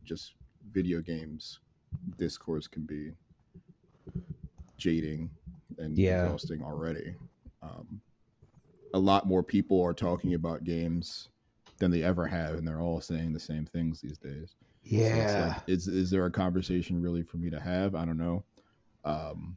[0.04, 0.34] just
[0.72, 1.60] video games
[2.18, 3.12] discourse can be
[4.76, 5.30] jading
[5.78, 6.24] and Yeah.
[6.24, 7.14] exhausting already.
[7.62, 8.00] Um,
[8.92, 11.28] a lot more people are talking about games
[11.78, 14.54] than they ever have, and they're all saying the same things these days.
[14.84, 15.46] So it's Yeah.
[15.46, 17.94] like, is is there a conversation really for me to have?
[17.94, 18.44] I don't know.
[19.04, 19.56] Um,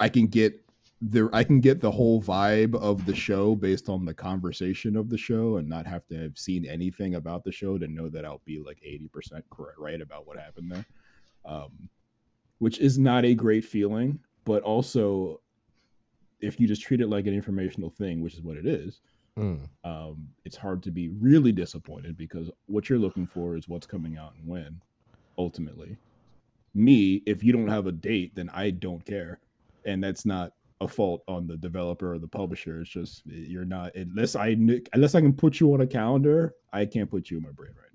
[0.00, 0.58] I can get
[1.00, 1.34] there.
[1.34, 5.18] I can get the whole vibe of the show based on the conversation of the
[5.18, 8.42] show, and not have to have seen anything about the show to know that I'll
[8.44, 10.86] be like eighty percent correct right about what happened there.
[11.44, 11.88] Um,
[12.58, 15.40] which is not a great feeling, but also
[16.40, 19.00] if you just treat it like an informational thing, which is what it is,
[19.38, 19.66] Mm.
[19.84, 24.18] um, it's hard to be really disappointed because what you're looking for is what's coming
[24.18, 24.80] out and when.
[25.38, 25.96] Ultimately,
[26.74, 29.40] me, if you don't have a date, then I don't care,
[29.86, 32.82] and that's not a fault on the developer or the publisher.
[32.82, 34.48] It's just you're not unless I
[34.92, 37.72] unless I can put you on a calendar, I can't put you in my brain
[37.74, 37.92] right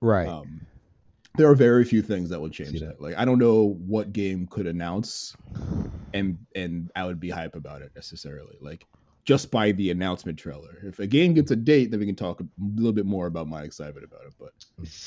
[0.00, 0.28] Right.
[0.28, 0.60] Um,
[1.36, 2.98] there are very few things that would change that.
[2.98, 3.00] that.
[3.00, 5.36] Like I don't know what game could announce,
[6.14, 8.56] and and I would be hype about it necessarily.
[8.60, 8.86] Like
[9.28, 10.78] just by the announcement trailer.
[10.82, 13.46] If a game gets a date, then we can talk a little bit more about
[13.46, 14.32] my excitement about it.
[14.40, 14.54] But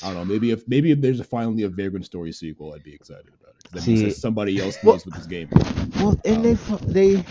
[0.00, 0.32] I don't know.
[0.32, 3.56] Maybe if maybe if there's a, finally a Vagrant Story sequel, I'd be excited about
[3.64, 3.72] it.
[3.72, 5.48] that See- somebody else Well- knows what this game.
[5.96, 7.24] Well, and they um, they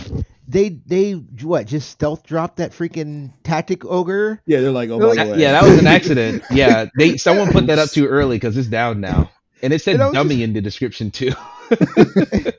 [0.50, 1.66] they they what?
[1.66, 4.42] Just stealth dropped that freaking Tactics Ogre.
[4.46, 6.44] Yeah, they're like, oh They're like- yeah, that was an accident.
[6.52, 9.32] Yeah, they someone put that up too early because it's down now,
[9.64, 11.32] and it said You know, dummy just- in the description too.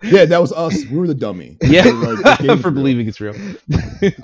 [0.02, 0.84] yeah, that was us.
[0.86, 1.58] We were the dummy.
[1.62, 2.74] yeah, like, this for real.
[2.74, 3.34] believing it's real.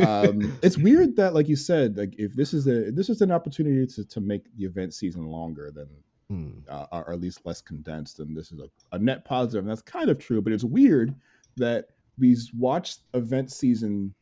[0.00, 3.30] um, it's weird that, like you said, like if this is a this is an
[3.30, 5.88] opportunity to, to make the event season longer than
[6.30, 6.58] Hmm.
[6.68, 9.80] uh, or at least less condensed, and this is a, a net positive, and that's
[9.80, 10.42] kind of true.
[10.42, 11.14] But it's weird
[11.56, 11.86] that
[12.18, 14.12] we watched event season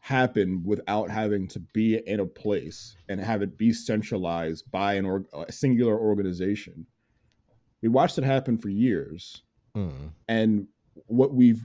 [0.00, 5.04] happen without having to be in a place and have it be centralized by an
[5.04, 6.86] org- a singular organization.
[7.82, 9.42] We watched it happen for years,
[9.74, 10.08] Hmm.
[10.28, 10.66] and
[11.06, 11.62] what we've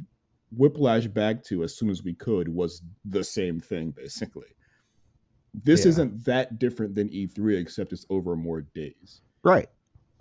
[0.58, 4.48] whiplashed back to as soon as we could was the same thing basically
[5.54, 5.90] this Yeah.
[5.90, 9.68] isn't that different than e3 except it's over more days Right.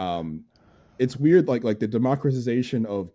[0.01, 0.45] um
[0.99, 3.13] it's weird like like the democratization of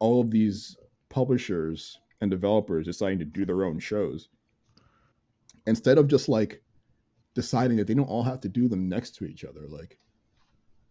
[0.00, 0.76] all of these
[1.08, 4.28] publishers and developers deciding to do their own shows
[5.66, 6.62] instead of just like
[7.32, 9.98] deciding that they don't all have to do them next to each other like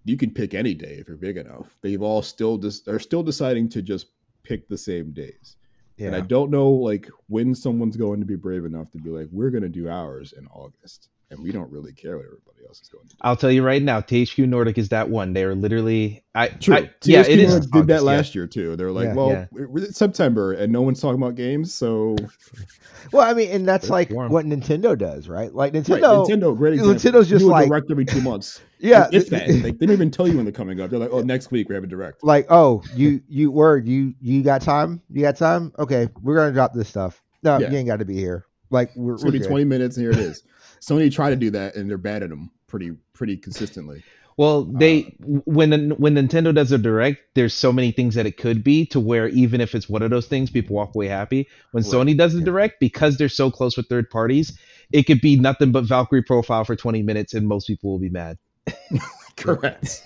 [0.06, 1.78] you can pick any day if you're big enough.
[1.82, 4.08] They've all still just they're still deciding to just
[4.44, 5.58] pick the same days.
[5.98, 6.08] Yeah.
[6.08, 9.28] and i don't know like when someone's going to be brave enough to be like
[9.32, 12.82] we're going to do ours in august and we don't really care what everybody else
[12.82, 15.34] is going to do I'll tell you right now, THQ Nordic is that one.
[15.34, 16.76] They are literally, I, True.
[16.76, 17.50] I yeah, THQ it is.
[17.52, 18.12] Nordic did that August, yeah.
[18.12, 18.76] last year too.
[18.76, 19.14] They're like, Yeah.
[19.14, 19.46] well, Yeah.
[19.78, 22.16] it's September and no one's talking about games, so
[23.12, 24.32] well, I mean, and that's like warm.
[24.32, 25.54] what Nintendo does, right?
[25.54, 26.28] Like Right, Nintendo.
[26.28, 26.96] Nintendo, great example.
[26.96, 28.62] Nintendo's just a like- direct every two months.
[28.80, 29.08] Yeah.
[29.14, 30.90] if that, like they don't even tell you when they're coming up.
[30.90, 32.22] They're like, oh, next week we have a direct.
[32.22, 35.02] like, oh, you you word, you you got time?
[35.10, 35.72] You got time?
[35.80, 37.24] Okay, we're gonna drop this stuff.
[37.44, 37.70] No, Yeah.
[37.72, 38.46] you ain't got to be here.
[38.74, 39.48] Like we're, It's gonna be good.
[39.48, 40.44] twenty minutes, and here it is.
[40.82, 44.04] Sony tried to do that, and they're bad at them pretty pretty consistently.
[44.36, 48.36] Well, they uh, when when Nintendo does a direct, there's so many things that it
[48.38, 51.48] could be to where even if it's one of those things, people walk away happy.
[51.72, 51.94] When Right.
[51.94, 54.58] Sony does a direct, because they're so close with third parties,
[54.92, 58.10] it could be nothing but Valkyrie profile for 20 minutes, and most people will be
[58.10, 58.40] mad.
[59.38, 60.04] Correct.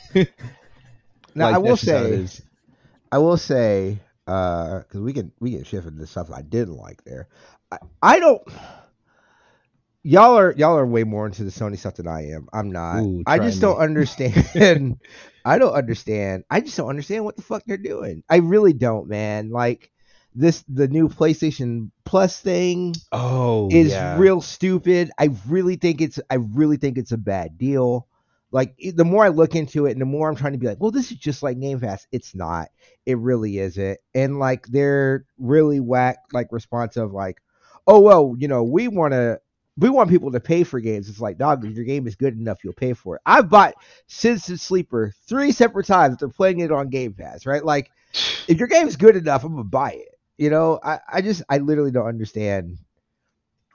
[1.36, 2.44] Now Like, I will that's just how it say.
[3.12, 7.04] I will say, uh, because we can we can shift into stuff I didn't like
[7.06, 7.30] there.
[7.72, 8.42] I, I don't.
[10.04, 12.48] Y'all are y'all are way more into the Sony stuff than I am.
[12.54, 13.02] I'm not.
[13.04, 13.62] Ooh, I just me.
[13.62, 15.00] don't understand.
[15.46, 16.44] I don't understand.
[16.50, 18.24] I just don't understand what the fuck they're doing.
[18.30, 19.50] I really don't, man.
[19.50, 19.92] Like
[20.34, 24.18] this, the new PlayStation Plus thing Oh, is yeah.
[24.18, 25.12] real stupid.
[25.18, 28.08] I really think it's I really think it's a bad deal.
[28.52, 30.80] Like the more I look into it, and the more I'm trying to be like,
[30.80, 32.08] well, this is just like Game Pass.
[32.14, 32.70] It's not.
[33.06, 34.00] It really isn't.
[34.16, 37.42] And like they're really whack like response of like,
[37.88, 39.39] oh well, you know, we want to.
[39.80, 41.08] We want people to pay for games.
[41.08, 43.21] It's like, dog, if your game is good enough, you'll pay for it.
[43.28, 43.76] I've bought
[44.08, 47.63] Citizen Sleeper three separate times They're playing it on Game Pass, right?
[47.63, 47.91] Like,
[48.47, 50.17] if your game is good enough, I'm gonna buy it.
[50.38, 52.80] You know, I, I just I literally don't understand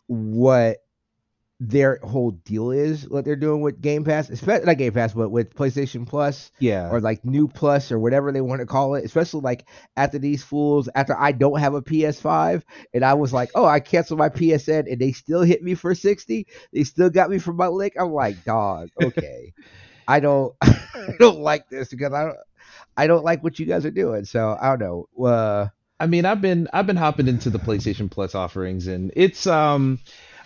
[0.08, 0.78] what
[1.68, 5.28] their whole deal is what they're doing with Game Pass, especially not Game Pass, but
[5.30, 6.90] with PlayStation Plus Yeah.
[6.90, 9.04] or like New Plus or whatever they want to call it.
[9.04, 13.50] Especially like after these fools, after I don't have a PS5 and I was like,
[13.54, 16.48] oh, I canceled my PSN and they still hit me for sixty.
[16.72, 17.94] They still got me for my lick.
[17.96, 19.52] I'm like, dog, okay,
[20.08, 22.36] I don't, I don't like this because I don't,
[22.96, 24.24] I don't like what you guys are doing.
[24.24, 24.80] So I don't
[25.16, 25.26] know.
[25.26, 25.68] Uh,
[26.00, 30.00] I mean, I've been I've been hopping into the PlayStation Plus offerings, and it's um,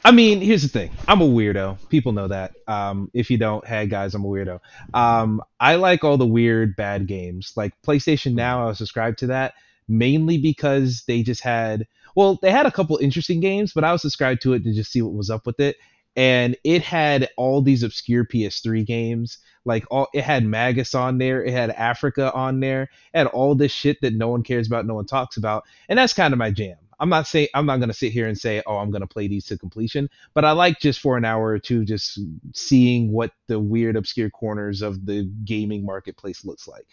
[0.07, 0.93] I mean, here's the thing.
[1.09, 1.89] I'm a weirdo.
[1.89, 2.53] People know that.
[2.69, 4.61] Um, if you don't, hey guys, I'm a weirdo.
[4.95, 7.53] Um, I like all the weird bad games.
[7.57, 9.55] Like PlayStation Now, I was subscribed to that
[9.89, 14.01] mainly because they just had well, they had a couple interesting games, but I was
[14.01, 15.77] subscribed to it to just see what was up with it.
[16.15, 19.39] And it had all these obscure PS3 games.
[19.65, 23.57] Like all it had Magus on there, it had Africa on there, it had all
[23.57, 25.65] this shit that no one cares about, no one talks about.
[25.89, 26.77] And that's kind of my jam.
[26.99, 29.47] I'm not saying I'm not gonna sit here and say, oh, I'm gonna play these
[29.47, 32.19] to completion, but I like just for an hour or two just
[32.55, 36.87] seeing what the weird obscure corners of the gaming marketplace looks like.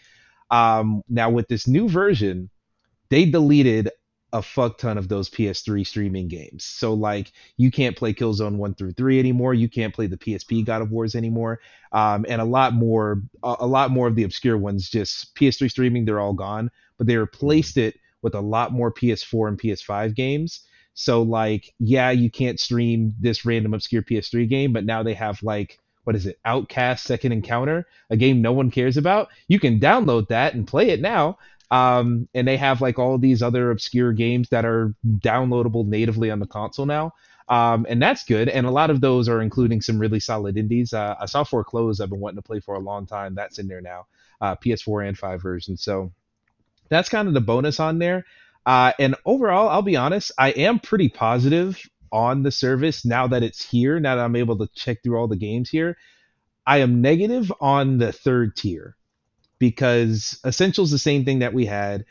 [0.52, 2.50] Um, now with this new version,
[3.10, 3.90] they deleted
[4.34, 6.66] a fuck ton of those PS3 streaming games.
[6.66, 10.66] So like you can't play Killzone 1 through 3 anymore, you can't play the PSP
[10.66, 11.60] God of Wars anymore.
[11.92, 15.70] Um, and a lot more a, a lot more of the obscure ones just PS3
[15.70, 20.16] streaming they're all gone, but they replaced it with a lot more PS4 and PS5
[20.16, 20.62] games.
[20.96, 25.44] So like yeah, you can't stream this random obscure PS3 game, but now they have
[25.44, 26.40] like what is it?
[26.44, 29.30] Outcast Second Encounter, a game no one cares about.
[29.48, 31.38] You can download that and play it now.
[31.72, 36.40] Um, and they have like all these other obscure games that are downloadable natively on
[36.40, 37.14] the console now.
[37.50, 38.48] Um, and that's good.
[38.48, 40.94] And a lot of those are including some really solid indies.
[40.94, 43.36] Uh, I saw Foreclosed I've been wanting to play for a long time.
[43.36, 44.08] That's in there now,
[44.40, 45.78] uh, PS4 and 5 version.
[45.78, 46.12] So
[46.90, 48.26] that's kind of the bonus on there.
[48.66, 53.44] Uh, and overall, I'll be honest, I am pretty positive on the service now that
[53.44, 55.98] it's here, now that I'm able to check through all the games here.
[56.66, 58.96] I am negative on the third tier
[59.60, 62.06] because Essentials the same thing that we had.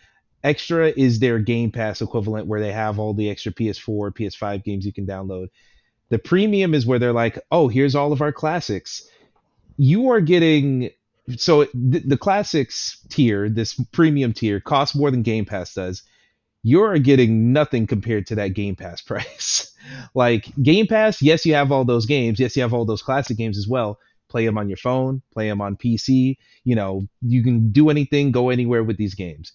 [0.44, 4.84] Extra is their Game Pass equivalent where they have all the extra PS4, PS5 games
[4.84, 5.48] you can download.
[6.08, 9.08] The premium is where they're like, oh, here's all of our classics.
[9.76, 10.90] You are getting
[11.36, 16.02] so the, the classics tier, this premium tier, costs more than Game Pass does.
[16.62, 19.72] You're getting nothing compared to that Game Pass price.
[20.14, 22.40] like Game Pass, yes, you have all those games.
[22.40, 23.98] Yes, you have all those classic games as well.
[24.28, 26.36] Play them on your phone, play them on PC.
[26.64, 29.52] You know, you can do anything, go anywhere with these games.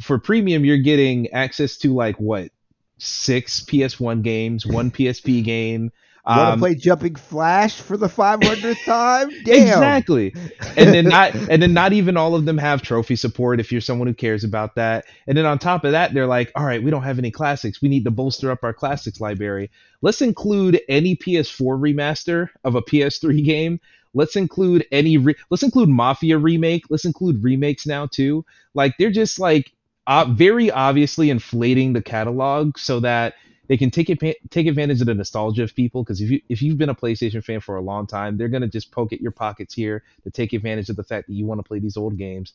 [0.00, 2.50] For premium, you're getting access to like what
[2.98, 5.90] six PS1 games, one PSP game.
[6.26, 9.30] Want to Um, play Jumping Flash for the 500th time?
[9.44, 9.66] Damn.
[9.68, 10.34] Exactly.
[10.76, 13.80] And then not and then not even all of them have trophy support if you're
[13.80, 15.06] someone who cares about that.
[15.26, 17.80] And then on top of that, they're like, all right, we don't have any classics.
[17.82, 19.70] We need to bolster up our classics library.
[20.02, 23.80] Let's include any PS4 remaster of a PS3 game.
[24.14, 26.84] Let's include any re- let's include Mafia remake.
[26.90, 28.44] Let's include remakes now too.
[28.74, 29.72] Like they're just like
[30.06, 33.34] uh, very obviously inflating the catalog so that
[33.70, 36.60] they can take adva- take advantage of the nostalgia of people because if you if
[36.60, 39.30] you've been a PlayStation fan for a long time, they're gonna just poke at your
[39.30, 42.18] pockets here to take advantage of the fact that you want to play these old
[42.18, 42.52] games,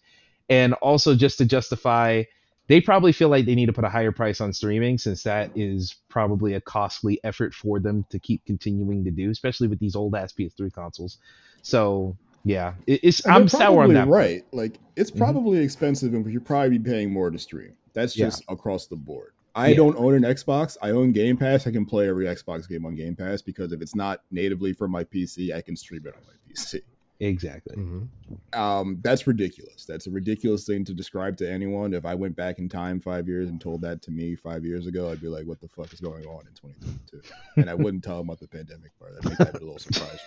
[0.50, 2.24] and also just to justify.
[2.68, 5.52] They probably feel like they need to put a higher price on streaming since that
[5.56, 9.96] is probably a costly effort for them to keep continuing to do, especially with these
[9.96, 11.20] old ass PS3 consoles.
[11.62, 14.08] So yeah, it, it's And I'm sour on that.
[14.08, 14.44] Right.
[14.52, 15.18] Like it's Mhm.
[15.20, 17.74] probably expensive and you probably be paying more to stream.
[17.94, 18.26] That's Yeah.
[18.26, 19.32] just across the board.
[19.56, 19.76] I Yeah.
[19.78, 20.78] don't own an Xbox.
[20.82, 21.66] I own Game Pass.
[21.66, 24.88] I can play every Xbox game on Game Pass because if it's not natively for
[24.88, 26.82] my PC, I can stream it on my PC.
[27.22, 27.78] Exactly.
[27.78, 28.10] Mhm.
[28.54, 29.86] Um, that's ridiculous.
[29.86, 31.94] That's a ridiculous thing to describe to anyone.
[31.94, 34.86] If I went back in time five years and told that to me five years
[34.86, 37.22] ago, I'd be like, "What the fuck is going on in 2022?"
[37.56, 39.14] And I wouldn't tell them about the pandemic part.
[39.18, 40.20] I'd make that a little surprise.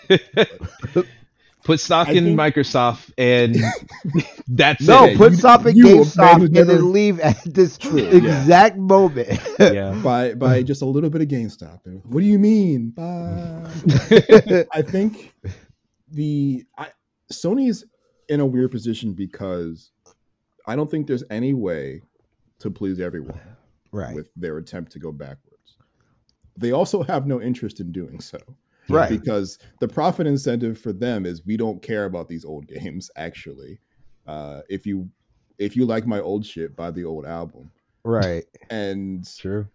[0.93, 1.09] For me.
[1.59, 3.57] But Put stock I in think- Microsoft, and
[4.49, 5.17] that's No, it.
[5.19, 7.99] put you- stop at you, a man GameStop and never- then leave at this True,
[8.01, 8.11] yeah.
[8.17, 9.39] exact moment.
[9.59, 9.91] yeah.
[10.05, 11.81] by by just a little bit of GameStop.
[12.05, 12.91] What do you mean?
[12.91, 13.67] By
[14.73, 15.35] I think
[16.11, 16.89] the I,
[17.33, 17.85] Sony's
[18.29, 19.91] in a weird position because
[20.67, 22.03] I don't think there's any way
[22.61, 23.41] to please everyone
[23.93, 24.15] right.
[24.15, 25.77] with their attempt to go backwards.
[26.57, 28.39] They also have no interest in doing so.
[28.95, 29.09] Right.
[29.11, 33.81] Because the profit incentive for them is we don't care about these old games actually.
[34.27, 35.09] Uh, if you
[35.59, 37.71] if you like my old shit, buy the old album.
[38.05, 38.45] Right.
[38.71, 39.67] And True.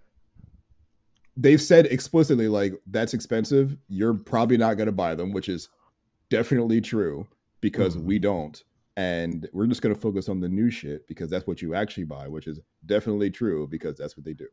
[1.36, 5.68] they've said explicitly like that's expensive you're probably not going to buy them which is
[6.30, 7.28] definitely true
[7.60, 8.04] because Mhm.
[8.04, 8.64] we don't
[8.98, 12.04] and we're just going to focus on the new shit because that's what you actually
[12.04, 14.48] buy which is definitely true because that's what they do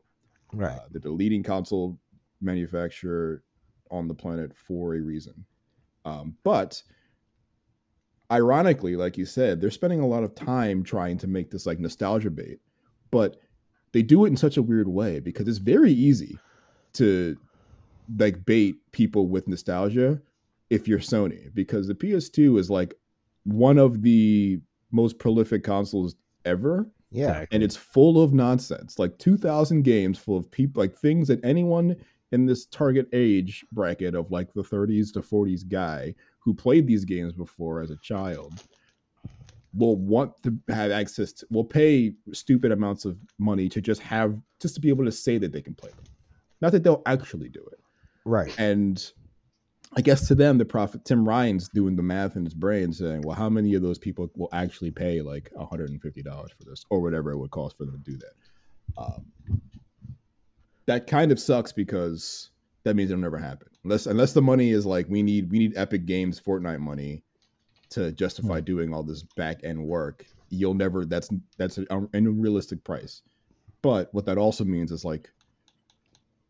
[0.55, 0.73] Right.
[0.79, 1.99] uh, they're the leading console
[2.41, 3.43] manufacturer
[3.91, 5.45] on the planet for a reason.
[6.05, 6.83] Um, but
[8.31, 11.79] ironically, like you said, they're spending a lot of time trying to make this like
[11.79, 12.61] nostalgia bait,
[13.11, 13.37] but
[13.93, 16.39] they do it in such a weird way because it's very easy
[16.95, 17.37] to
[18.19, 20.21] like bait people with nostalgia
[20.69, 22.95] if you're Sony because the PS2 is like
[23.45, 24.61] one of the
[24.93, 26.15] most prolific consoles
[26.45, 27.45] ever Yeah.
[27.53, 31.97] and it's full of nonsense like 2000 games full of people like things that anyone
[32.33, 37.05] in this target age bracket of like the 30s to 40s guy who played these
[37.05, 38.63] games before as a child
[39.75, 44.41] will want to have access to will pay stupid amounts of money to just have
[44.61, 46.05] just to be able to say that they can play them
[46.61, 47.79] not that they'll actually do it
[48.25, 48.55] Right.
[48.59, 49.13] and
[49.97, 53.23] I guess to them, the profit Tim Ryan's doing the math in his brain, saying,
[53.23, 56.53] "Well, how many of those people will actually pay like one hundred and fifty dollars
[56.57, 58.33] for this, or whatever it would cost for them to do that?"
[58.97, 59.33] Um,
[60.91, 62.51] that kind of sucks because
[62.83, 65.73] that means it'll never happen unless unless the money is like we need we need
[65.77, 67.23] Epic Games Fortnite money
[67.91, 68.65] to justify hmm.
[68.65, 70.27] doing all this back end work.
[70.49, 71.05] You'll never.
[71.05, 73.23] That's that's um, an unrealistic price.
[73.83, 75.31] But what that also means is like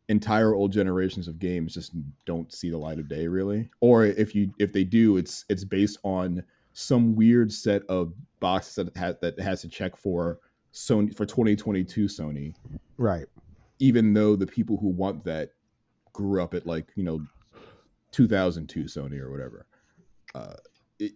[0.08, 1.92] entire old generations of games just
[2.24, 5.62] don't see the light of day really or if you if they do it's it's
[5.62, 10.40] based on some weird set of boxes that has that has to check for
[10.74, 12.54] Sony for 2022 Sony
[13.00, 13.26] Right.
[13.80, 15.50] Even though the people who want that
[16.12, 17.20] grew up at like you know
[18.12, 19.66] 2002 Sony or whatever
[20.34, 20.54] uh
[20.98, 21.12] it,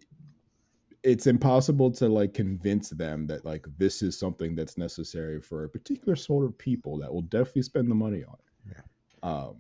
[1.02, 5.68] it's impossible to like convince them that like this is something that's necessary for a
[5.68, 8.76] particular sort of people that will definitely spend the money on it.
[9.22, 9.56] Um,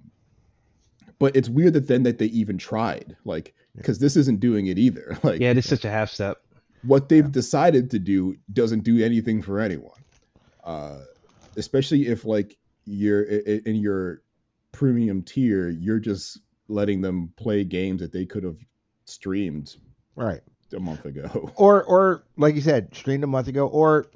[1.18, 4.78] but it's weird that then that they even tried, like, because this isn't doing it
[4.78, 5.18] either.
[5.22, 6.42] Like, Yeah, it is such a half step.
[6.82, 10.00] what they've decided to do doesn't do anything for anyone.
[10.64, 11.00] Uh,
[11.56, 14.22] especially if like you're i- i- in your
[14.72, 18.58] premium tier, you're just letting them play games that they could have
[19.04, 19.76] streamed
[20.16, 20.40] Right.
[20.72, 21.52] a month ago.
[21.56, 24.06] Or or like you said, streamed a month ago, or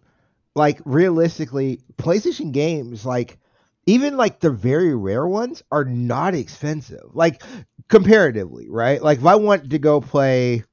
[0.54, 3.38] like realistically, PlayStation games, like
[3.86, 7.14] even like the very rare ones, are not expensive.
[7.14, 7.42] Like
[7.88, 9.00] comparatively, right?
[9.02, 10.64] Like if I want to go play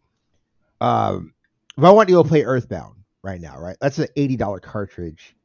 [0.82, 1.34] um
[1.78, 3.78] if I want to go play Earthbound right now, right?
[3.82, 5.36] That's an eighty dollar cartridge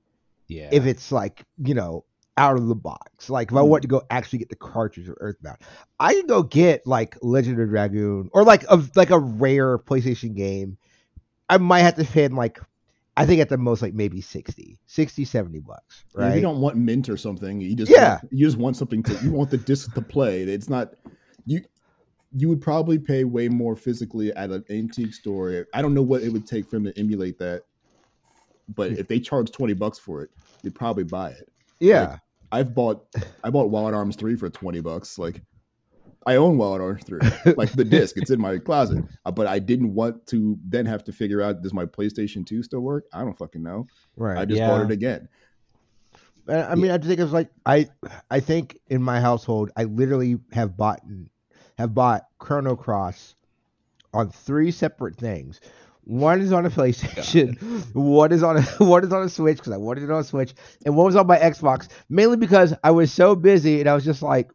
[0.48, 0.68] Yeah.
[0.72, 2.04] if it's like you know
[2.40, 3.28] out of the box.
[3.28, 3.68] Like if I hmm.
[3.68, 5.58] want to go actually get the cartridge of Earthbound,
[6.00, 10.34] I can go get like Legend of Dragoon or like a like a rare PlayStation
[10.34, 10.78] game.
[11.50, 12.58] I might have to spend like
[13.14, 16.34] I think at the most like maybe 60, 60, 70 bucks, right?
[16.34, 18.20] you don't want mint or something, you just Yeah.
[18.22, 20.42] want, you just want something to you want the disc to play.
[20.42, 20.94] It's not
[21.44, 21.60] you
[22.32, 25.66] you would probably pay way more physically at an antique store.
[25.74, 27.64] I don't know what it would take for them to emulate that,
[28.74, 28.98] but hmm.
[28.98, 30.30] if they charge twenty bucks for it,
[30.62, 31.52] you'd probably buy it.
[31.80, 32.16] yeah,
[32.52, 33.06] I've bought
[33.44, 35.18] I bought Wild Arms three for twenty bucks.
[35.18, 35.42] Like
[36.26, 37.20] I own Wild Arms three,
[37.56, 38.16] like the disc.
[38.16, 41.62] It's in my closet, Uh, but I didn't want to then have to figure out
[41.62, 43.04] does my PlayStation two still work?
[43.12, 43.86] I don't fucking know.
[44.16, 44.38] Right.
[44.38, 45.28] I just bought it again.
[46.48, 47.88] I I mean, I think it's like I,
[48.30, 51.00] I think in my household, I literally have bought
[51.78, 53.36] have bought Chrono Cross
[54.12, 55.60] on three separate things.
[56.10, 57.56] One is on a PlayStation,
[57.94, 59.58] one is on a one is on a Switch?
[59.58, 60.54] Because I wanted it on a Switch,
[60.84, 61.86] and one was on my Xbox?
[62.08, 64.50] Mainly because I was so busy and I was just like,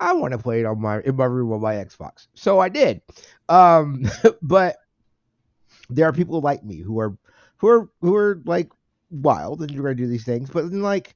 [0.00, 2.70] I want to play it on my in my room on my Xbox, so I
[2.70, 3.02] did.
[3.48, 4.10] Um,
[4.42, 4.78] but
[5.90, 7.16] there are people like me who are
[7.58, 8.72] who are who are like
[9.12, 11.14] wild and you're gonna do these things, but then like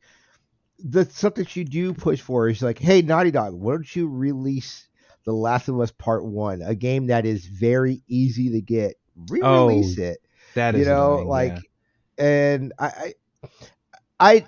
[0.78, 4.08] the stuff that you do push for is like, hey, Naughty Dog, why don't you
[4.08, 4.86] release
[5.24, 8.94] The Last of Us Part One, a game that is very easy to get,
[9.42, 10.18] Oh, re-release it.
[10.54, 11.58] that is You know, annoying, like,
[12.18, 12.24] yeah.
[12.24, 13.14] and I,
[14.20, 14.46] I,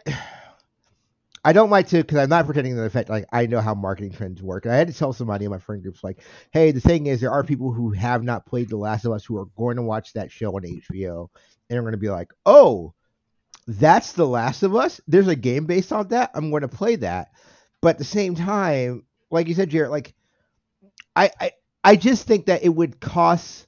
[1.45, 3.75] I, don't like to because I'm not pretending that the fact like I know how
[3.75, 4.65] marketing trends work.
[4.65, 6.21] And I had to tell somebody in my friend groups like,
[6.53, 9.25] hey, the thing is, there are people who have not played The Last of Us
[9.25, 11.29] who are going to watch that show on HBO
[11.69, 12.95] and are going to be like, oh
[13.67, 15.01] that's The Last of Us.
[15.07, 16.31] There's a game based on that.
[16.35, 17.33] I'm going to play that.
[17.81, 20.15] But at the same time, like you said, Jared, like
[21.17, 21.53] I, I,
[21.83, 23.67] I just think that it would cost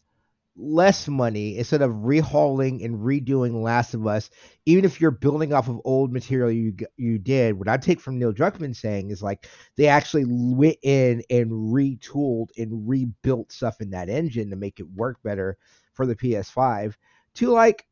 [0.57, 4.30] less money instead of rehauling and redoing Last of Us.
[4.64, 8.18] Even if you're building off of old material you you did, what I take from
[8.18, 9.46] Neil Druckmann saying is like
[9.76, 14.90] they actually went in and retooled and rebuilt stuff in that engine to make it
[14.90, 15.57] work better
[15.94, 16.96] for the PS5.
[17.34, 17.86] To like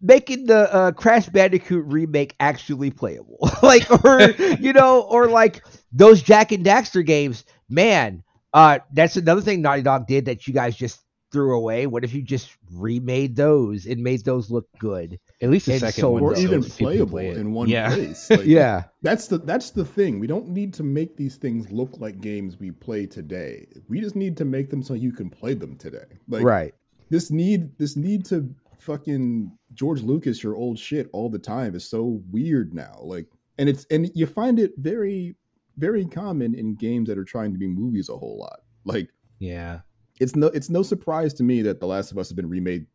[0.00, 4.30] making the uh, Crash Bandicoot remake actually playable, like or
[4.60, 7.44] you know, or like those Jak and Daxter games.
[7.68, 8.22] Man,
[8.56, 11.00] uh, that's another thing Naughty Dog did that you guys just
[11.32, 11.86] threw away.
[11.86, 15.18] What if you just remade those and made those look good?
[15.42, 17.94] At least the And second so- one, or so even playable play in one Yeah.
[17.94, 18.30] place.
[18.30, 20.18] Like, Yeah, That's the that's the thing.
[20.18, 23.66] We don't need to make these things look like games we play today.
[23.88, 26.06] We just need to make them so you can play them today.
[26.28, 26.74] Like right.
[27.10, 28.48] this need this need to
[28.78, 32.98] fucking George Lucas your old shit all the time is so weird now.
[33.02, 33.26] Like
[33.58, 35.34] and it's and you find it very
[35.78, 38.60] very common in games that are trying to be movies a whole lot.
[38.84, 39.80] Like Yeah.
[40.20, 42.86] it's no it's no surprise to me that The Last of Us has been remade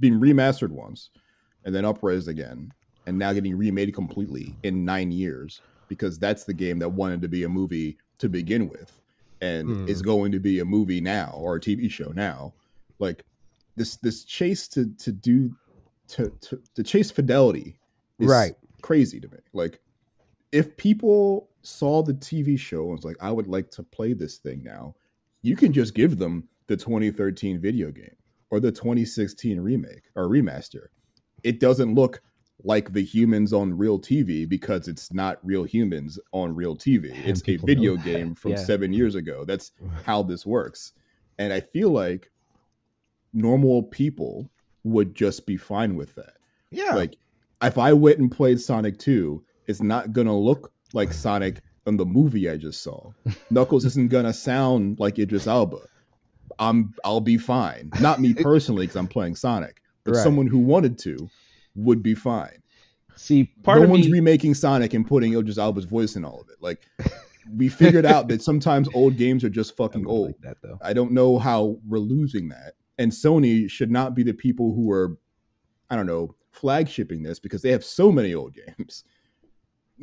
[0.00, 1.10] been remastered once
[1.64, 2.72] and then upraised again
[3.06, 7.28] and now getting remade completely in 9 years because that's the game that wanted to
[7.28, 9.00] be a movie to begin with
[9.40, 9.88] and Hmm.
[9.88, 12.54] is going to be a movie now or a TV show now
[12.98, 13.24] like
[13.76, 15.54] this this chase to to do
[16.08, 17.78] to to, to chase fidelity
[18.18, 18.54] is Right.
[18.82, 19.80] crazy to me like
[20.54, 24.38] if people saw the TV show and was like I would like to play this
[24.38, 24.94] thing now
[25.42, 28.14] you can just give them the 2013 video game
[28.50, 30.86] or the 2016 remake or remaster.
[31.42, 32.22] It doesn't look
[32.62, 37.12] like the humans on real TV because it's not real humans on real TV.
[37.14, 38.56] And It's a video game from Yeah.
[38.64, 39.44] seven years ago.
[39.44, 39.72] That's
[40.06, 40.92] how this works.
[41.38, 42.30] And I feel like
[43.32, 44.50] normal people
[44.84, 46.34] would just be fine with that.
[46.70, 46.94] Yeah.
[46.94, 47.16] Like,
[47.62, 51.96] if I went and played Sonic 2, it's not going to look like Sonic in
[51.96, 53.10] the movie I just saw.
[53.50, 55.78] Knuckles isn't going to sound like Idris Elba.
[56.58, 57.90] I'm I'll be fine.
[58.00, 60.22] Not me personally because I'm playing Sonic, but Right.
[60.22, 61.28] someone who wanted to
[61.74, 62.62] would be fine.
[63.16, 66.40] See, part no of one's me, remaking Sonic and putting Idris Elba's voice in all
[66.40, 66.56] of it.
[66.60, 66.86] Like
[67.56, 70.28] we figured out that sometimes old games are just fucking old.
[70.28, 70.78] like that though.
[70.82, 72.74] I don't know how we're losing that.
[72.98, 75.16] And Sony should not be the people who are,
[75.90, 79.02] I don't know, flagshipping this because they have so many old games.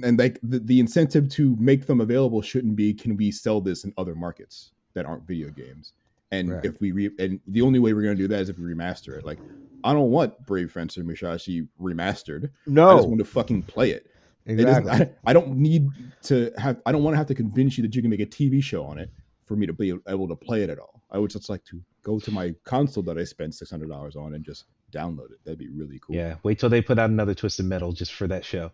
[0.03, 3.83] And like the, the incentive to make them available shouldn't be can we sell this
[3.83, 5.93] in other markets that aren't video games?
[6.31, 6.65] And Right.
[6.65, 8.63] if we re, and the only way we're going to do that is if we
[8.63, 9.25] remaster it.
[9.25, 9.39] Like
[9.83, 12.49] I don't want Brave Fencer Musashi remastered.
[12.67, 14.07] no I just want to fucking play it.
[14.45, 14.91] It Exactly.
[14.91, 15.89] I, I don't need
[16.23, 16.79] to have.
[16.85, 18.83] I don't want to have to convince you that you can make a TV show
[18.85, 19.09] on it
[19.45, 21.03] for me to be able to play it at all.
[21.11, 24.15] I would just like to go to my console that I spent six hundred dollars
[24.15, 25.43] on and just download it.
[25.45, 26.15] That'd be really cool.
[26.15, 28.71] Yeah, wait till they put out another Twisted Metal just for that show.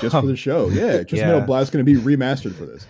[0.00, 0.68] just for the um, show.
[0.68, 1.26] Yeah, just Yeah.
[1.26, 2.84] Metal Blast going to be remastered for this.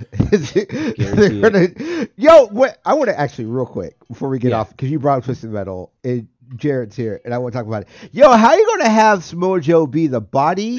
[1.41, 4.61] Gonna, yo, what I want to actually real quick before we get Yeah.
[4.61, 7.67] off because you brought up Twisted Metal and Jared's here and I want to talk
[7.67, 7.89] about it.
[8.13, 10.79] Yo, how are you gonna have Samoa Joe be the body,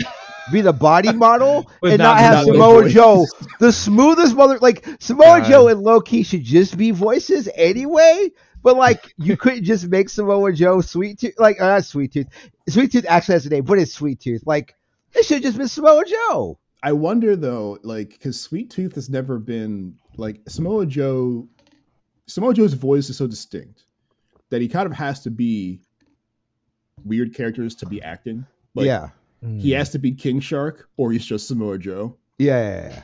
[0.51, 2.89] be the body model, With and not- not, have not Samoa.
[2.89, 3.25] Joe
[3.59, 4.57] the smoothest mother?
[4.59, 5.45] Like Samoa God.
[5.49, 8.31] Joe and Low Key should just be voices anyway.
[8.61, 12.27] But like you couldn't just make Samoa Joe Sweet Tooth, like uh, Sweet Tooth.
[12.67, 14.43] Sweet Tooth actually has a name, but it's Sweet Tooth.
[14.45, 14.75] Like
[15.13, 16.59] it should have just been Samoa Joe.
[16.81, 21.47] I wonder though, like, because Sweet Tooth has never been like Samoa Joe.
[22.27, 23.85] Samoa Joe's voice is so distinct
[24.49, 25.81] that he kind of has to be
[27.03, 28.45] weird characters to be acting.
[28.75, 29.09] Like, yeah.
[29.57, 32.15] he has to be King Shark or he's just Samoa Joe.
[32.37, 33.01] yeah, yeah, yeah.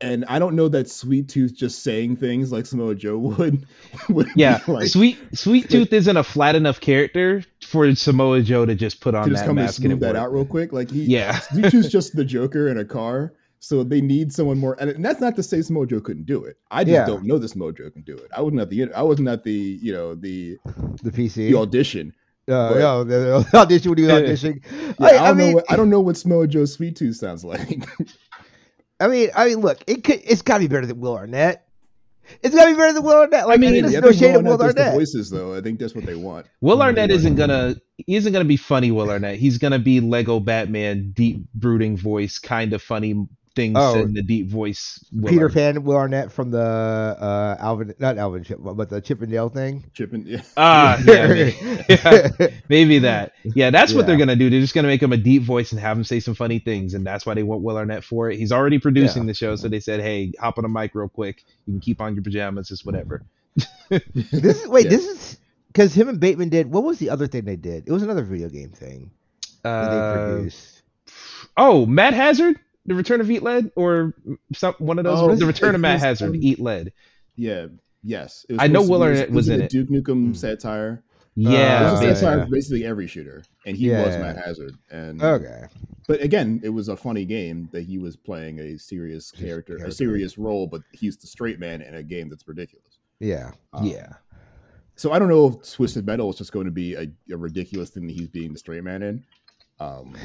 [0.00, 3.66] And I don't know that Sweet Tooth just saying things like Samoa Joe would.
[4.08, 8.74] would Yeah, like, Sweet Sweet Tooth isn't a flat enough character for Samoa Joe to
[8.74, 10.72] just put on to just that come and mask and smooth that out real quick.
[10.72, 11.38] Like he, Yeah.
[11.38, 13.32] Sweet Tooth's just the Joker in a car.
[13.58, 16.58] So they need someone more, and that's not to say Samoa Joe couldn't do it.
[16.70, 17.06] I just Yeah.
[17.06, 18.28] don't know this Samoa Joe can do it.
[18.36, 20.58] I wasn't at the, I wasn't at the, you know, the
[21.02, 21.50] The PC.
[21.50, 22.12] the audition.
[22.48, 24.20] Uh, But- no, the, the audition when he was Yeah.
[24.20, 24.62] auditioning.
[24.70, 25.54] Yeah, I, I, don't I mean, know.
[25.56, 27.82] What, I don't know what Samoa Joe Sweet Tooth sounds like.
[28.98, 31.66] I mean, I mean, look, it could, it's got to be better than Will Arnett.
[32.42, 33.46] It's got to be better than Will Arnett.
[33.46, 35.54] Like, I mean, mean, there's no shade of Will Arnett the voices though.
[35.54, 36.46] I think that's what they want.
[36.60, 38.90] Will They Arnett isn't gonna he isn't gonna be funny.
[38.90, 43.26] Will Arnett, he's gonna be Lego Batman, deep brooding voice, kind of funny
[43.56, 43.94] things Oh.
[43.94, 45.02] said in the deep voice.
[45.12, 45.54] Will Peter Arnett.
[45.74, 49.84] Pan, Will Arnett from the uh, Alvin, not Alvin Chip, but the Chippendale thing.
[49.94, 50.24] Chipping.
[50.26, 50.42] Yeah.
[50.56, 51.56] Ah, yeah, maybe,
[51.88, 52.28] yeah,
[52.68, 53.32] maybe that.
[53.42, 54.48] Yeah, that's what they're gonna do.
[54.50, 56.94] They're just gonna make him a deep voice and have him say some funny things,
[56.94, 58.38] and that's why they want Will Arnett for it.
[58.38, 61.42] He's already producing the show, so they said, "Hey, hop on a mic real quick.
[61.66, 63.24] You can keep on your pajamas, just whatever."
[63.88, 64.90] this is wait, Yeah.
[64.90, 65.38] this is
[65.68, 66.70] because him and Bateman did.
[66.70, 67.84] What was the other thing they did?
[67.88, 69.10] It was another video game thing
[69.62, 70.82] that they Uh, produced.
[71.56, 72.56] oh, Matt Hazard,
[72.86, 74.14] the Return of Eat Lead, or
[74.54, 75.18] some one of those.
[75.18, 76.92] Oh, the Return of Matt Hazard, um, Eat Lead.
[77.36, 77.66] Yeah.
[78.02, 78.46] Yes.
[78.48, 79.70] It I know Will Arnett was in a it.
[79.70, 80.36] Duke Nukem Mm.
[80.36, 81.02] satire.
[81.38, 82.46] Yeah, was Uh, yeah.
[82.50, 84.16] basically every shooter, and he Yeah, was.
[84.16, 84.72] Matt Hazard.
[84.90, 85.64] And Okay,
[86.08, 89.88] but again, it was a funny game that he was playing a serious character, character.
[89.90, 93.00] a serious role, but he's the straight man in a game that's ridiculous.
[93.20, 94.14] yeah, Um, yeah.
[94.94, 97.90] So I don't know if Twisted Metal is just going to be a, a ridiculous
[97.90, 99.22] thing that he's being the straight man in.
[99.78, 100.16] Um,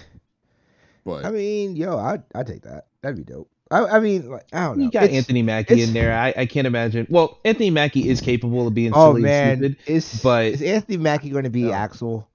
[1.05, 2.85] but I mean, yo, I I take that.
[3.01, 3.49] That'd be dope.
[3.71, 4.83] I, I mean, like, I don't know.
[4.85, 6.13] You got It's- Anthony Mackie in there.
[6.13, 7.07] I, I can't imagine.
[7.09, 9.91] Well, Anthony Mackie is capable of being Oh silly man, and stupid.
[9.91, 11.71] is but- is Anthony Mackie going to be No.
[11.71, 12.27] Axel?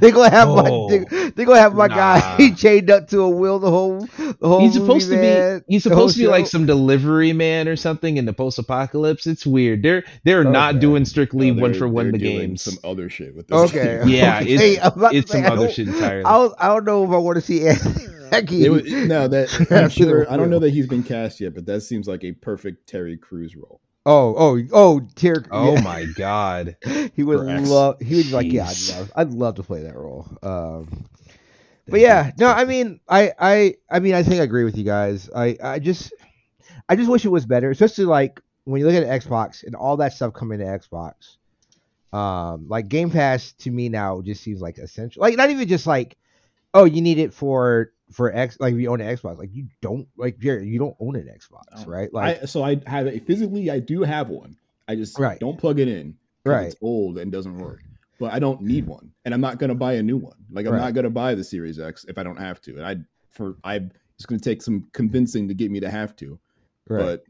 [0.00, 0.88] They're gonna have my Oh.
[0.88, 0.98] they,
[1.30, 2.54] they're gonna have my guy Nah.
[2.54, 4.60] chained up to a wheel the whole the whole.
[4.60, 5.64] He's supposed movie, to man, be.
[5.74, 9.26] He's supposed to be like some delivery man or something in the post-apocalypse.
[9.26, 9.82] It's weird.
[9.82, 10.80] They're they're oh, not Okay.
[10.80, 12.62] doing strictly No, one for one the doing games.
[12.62, 13.58] Some other shit with this.
[13.70, 13.98] Okay.
[14.00, 14.08] game.
[14.08, 14.52] Yeah, okay.
[14.74, 16.24] it's- I'm about to it's say, some I other don't- shit entirely.
[16.24, 18.64] I don't, I don't know if I want to see Anthony Mackie.
[18.64, 20.30] It was, no, that I'm sure.
[20.30, 23.16] I don't know that he's been cast yet, but that seems like a perfect Terry
[23.16, 23.80] Crews role.
[24.06, 25.44] Oh, oh, oh, Tier.
[25.50, 25.80] oh yeah.
[25.82, 26.76] my god.
[27.14, 28.00] he would love.
[28.00, 30.26] He would be like, yeah, I'd love, I'd love to play that role.
[30.42, 31.04] Um,
[31.86, 34.84] but yeah, no, I mean, I, I, I mean, I think I agree with you
[34.84, 35.28] guys.
[35.34, 36.12] I, I just,
[36.88, 39.96] I just wish it was better, especially like when you look at Xbox and all
[39.98, 41.36] that stuff coming to Xbox.
[42.12, 45.20] Um, like Game Pass to me now just seems like essential.
[45.20, 46.16] Like not even just like,
[46.74, 48.58] oh, you need it for for X.
[48.60, 51.28] Like if you own an Xbox, like you don't like Jared, you don't own an
[51.28, 52.12] Xbox, right?
[52.12, 53.70] Like I, so I have a physically.
[53.70, 54.56] I do have one.
[54.88, 55.38] I just Right.
[55.38, 56.16] don't plug it in.
[56.44, 56.66] Right.
[56.66, 57.82] It's old and doesn't work.
[58.18, 60.36] But I don't need one, and I'm not gonna buy a new one.
[60.50, 60.80] Like I'm Right.
[60.80, 62.76] not gonna buy the Series X if I don't have to.
[62.76, 62.96] And I
[63.30, 63.76] for I
[64.16, 66.38] it's gonna take some convincing to get me to have to.
[66.88, 66.98] right.
[67.04, 67.24] But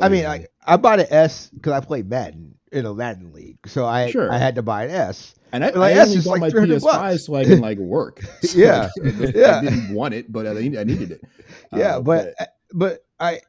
[0.00, 3.58] I mean, I, I bought an S because I played Madden in a Madden league,
[3.66, 4.30] so I Sure.
[4.32, 5.34] I had to buy an S.
[5.52, 7.26] and I, like, I only bought like my PS5 bucks.
[7.26, 8.22] so I can like work.
[8.42, 8.88] So, Yeah.
[9.04, 9.60] like, I Yeah.
[9.60, 11.20] didn't want it, but I, I needed it.
[11.72, 12.34] Yeah, Uh, but
[12.72, 13.40] but I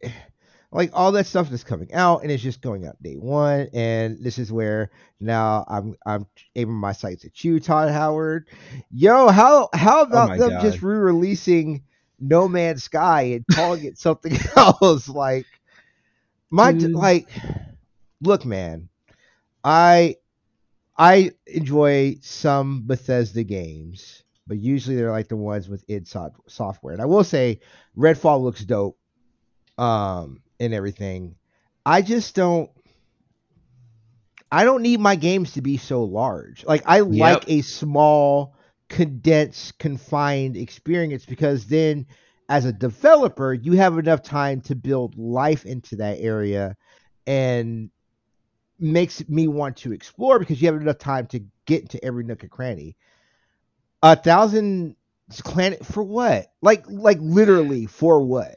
[0.71, 4.17] like all that stuff that's coming out and it's just going out day one, and
[4.23, 6.25] this is where now I'm I'm
[6.55, 8.47] aiming my sights at you, Todd Howard.
[8.91, 10.61] Yo, how how about Oh them God.
[10.61, 11.83] just re-releasing
[12.19, 15.07] No Man's Sky and calling it something else?
[15.07, 15.45] Like
[16.53, 16.91] my Dude.
[16.91, 17.27] like,
[18.21, 18.87] look, man,
[19.63, 20.17] I
[20.95, 26.93] I enjoy some Bethesda games, but usually they're like the ones with id Soft- software.
[26.93, 27.59] And I will say,
[27.97, 28.99] Redfall looks dope,
[29.79, 31.35] um, and everything.
[31.87, 32.69] I just don't.
[34.51, 36.63] I don't need my games to be so large.
[36.65, 38.53] Like I like a small,
[38.89, 42.05] condensed, confined experience because then,
[42.53, 46.77] as a developer, you have enough time to build life into that area,
[47.25, 47.89] and
[48.77, 52.43] makes me want to explore because you have enough time to get into every nook
[52.43, 52.95] and cranny.
[54.03, 54.95] A thousand
[55.31, 56.51] planet for what?
[56.61, 58.55] Like like literally for what?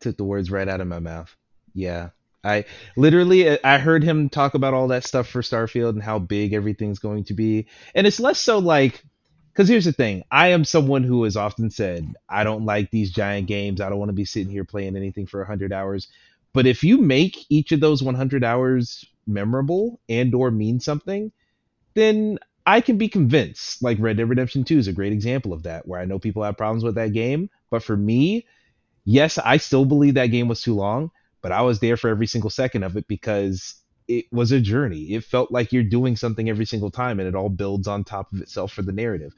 [0.00, 1.36] Took the words right out of my mouth.
[1.74, 2.10] Yeah.
[2.42, 2.64] I
[2.96, 6.98] literally I heard him talk about all that stuff for Starfield and how big everything's
[6.98, 7.66] going to be.
[7.94, 9.04] And it's less so like
[9.54, 10.22] cuz here's the thing.
[10.30, 13.80] I am someone who has often said I don't like these giant games.
[13.80, 16.08] I don't want to be sitting here playing anything for 100 hours.
[16.52, 21.32] But if you make each of those 100 hours memorable and or mean something,
[21.94, 23.82] then I can be convinced.
[23.82, 26.42] Like Red Dead Redemption 2 is a great example of that where I know people
[26.42, 28.46] have problems with that game, but for me,
[29.04, 32.26] yes, I still believe that game was too long, but I was there for every
[32.26, 35.12] single second of it because it was a journey.
[35.12, 38.32] It felt like you're doing something every single time and it all builds on top
[38.32, 39.32] of itself for the narrative.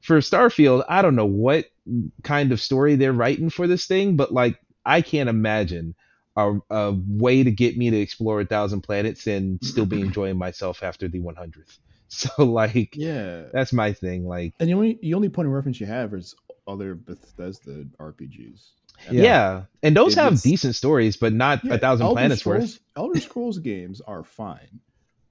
[0.00, 1.66] For Starfield, I don't know what
[2.22, 5.94] kind of story they're writing for this thing, but like I can't imagine
[6.36, 10.36] a, a way to get me to explore a thousand planets and still be enjoying
[10.36, 11.78] myself after the 100th.
[12.08, 13.44] So like yeah.
[13.52, 14.24] that's my thing.
[14.24, 16.36] Like And the only the only point of reference you have is
[16.68, 18.68] other Bethesda RPGs.
[19.08, 22.14] And yeah, and those It- have it's- decent stories, but not Yeah, a thousand Elder
[22.14, 22.80] planets Scrolls, worth.
[22.96, 24.80] Elder Scrolls games are fine.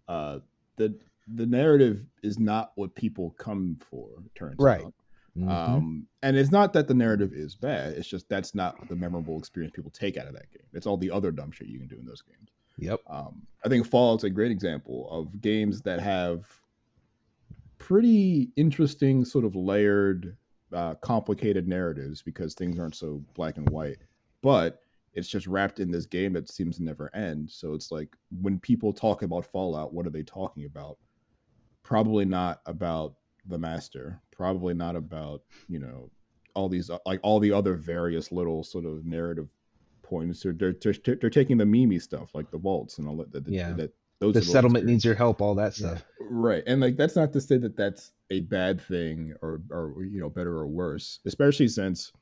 [0.08, 0.40] Uh,
[0.76, 0.94] the
[1.28, 4.10] the narrative is not what people come for.
[4.36, 4.84] Turns Right.
[4.84, 4.94] out,
[5.38, 5.50] Mhm.
[5.50, 7.94] um, and it's not that the narrative is bad.
[7.94, 10.68] It's just that's not the memorable experience people take out of that game.
[10.74, 12.50] It's all the other dumb shit you can do in those games.
[12.78, 13.00] Yep.
[13.08, 16.46] Um, I think Fallout's a great example of games that have
[17.78, 20.36] pretty interesting, sort of layered,
[20.74, 23.98] uh, complicated narratives because things aren't so black and white.
[24.42, 24.80] But
[25.14, 27.50] it's just wrapped in this game that seems to never end.
[27.50, 30.98] So it's like when people talk about Fallout, what are they talking about?
[31.84, 33.16] Probably not about
[33.46, 34.20] the master.
[34.32, 36.10] Probably not about you know
[36.56, 39.50] all these uh, like all the other various little sort of narrative
[40.02, 40.42] points.
[40.42, 43.32] They're they're, they're, they're taking the Mimi stuff like the vaults and all that.
[43.34, 43.74] that, Yeah.
[43.74, 43.94] that
[44.24, 46.04] those The settlement needs your help, all that stuff.
[46.20, 46.64] Right.
[46.66, 50.30] And like that's not to say that that's a bad thing or or you know
[50.30, 52.14] better or worse, especially since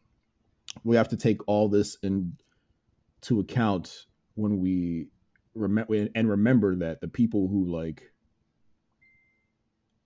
[0.84, 5.08] we have to take all this into account when we
[5.54, 8.12] remember and remember that the people who like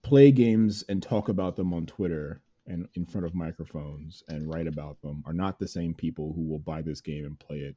[0.04, 4.68] play games and talk about them on Twitter and in front of microphones and write
[4.68, 7.76] about them are not the same people who will buy this game and play it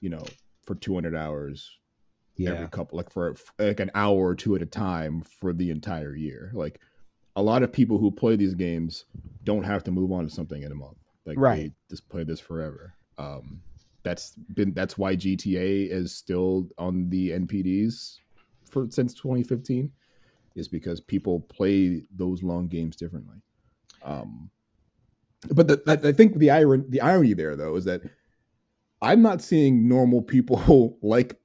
[0.00, 0.24] you know
[0.64, 1.78] for 200 hours
[2.36, 2.50] Yeah.
[2.50, 6.16] every couple like for like an hour or two at a time for the entire
[6.16, 6.80] year like
[7.36, 9.04] a lot of people who play these games
[9.44, 11.72] don't have to move on to something in a month Like Right.
[11.72, 12.94] they just play this forever.
[13.18, 13.60] Um,
[14.02, 18.18] that's been that's why GTA is still on the NPDs
[18.70, 19.90] for since 2015,
[20.56, 23.38] is because people play those long games differently.
[24.02, 24.50] Um,
[25.50, 28.02] but the, I I think the irony the irony there though is that
[29.00, 31.40] I'm not seeing normal people like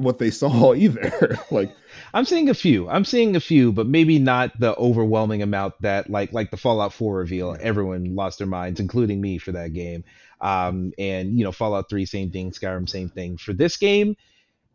[0.00, 1.38] what they saw either.
[1.50, 1.74] like
[2.12, 2.88] I'm seeing a few.
[2.88, 6.92] I'm seeing a few, but maybe not the overwhelming amount that like like the Fallout
[6.92, 7.56] 4 reveal.
[7.60, 10.04] Everyone lost their minds, including me for that game.
[10.40, 12.50] Um, and you know, Fallout 3, same thing.
[12.50, 13.36] Skyrim, same thing.
[13.36, 14.16] For this game,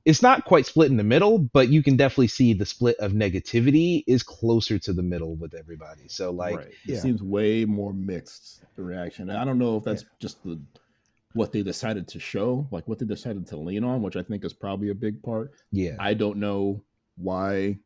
[0.06, 3.14] it's not quite split in the middle, but you can definitely see the split of
[3.14, 6.08] negativity is closer to the middle with everybody.
[6.08, 6.72] So like, right.
[6.86, 6.98] yeah.
[6.98, 9.32] it seems way more mixed the reaction.
[9.32, 10.60] I don't know if that's just the
[11.36, 14.46] what they decided to show, like what they decided to lean on, which I think
[14.46, 15.52] is probably a big part.
[15.72, 16.82] yeah, I don't know
[17.18, 17.78] why.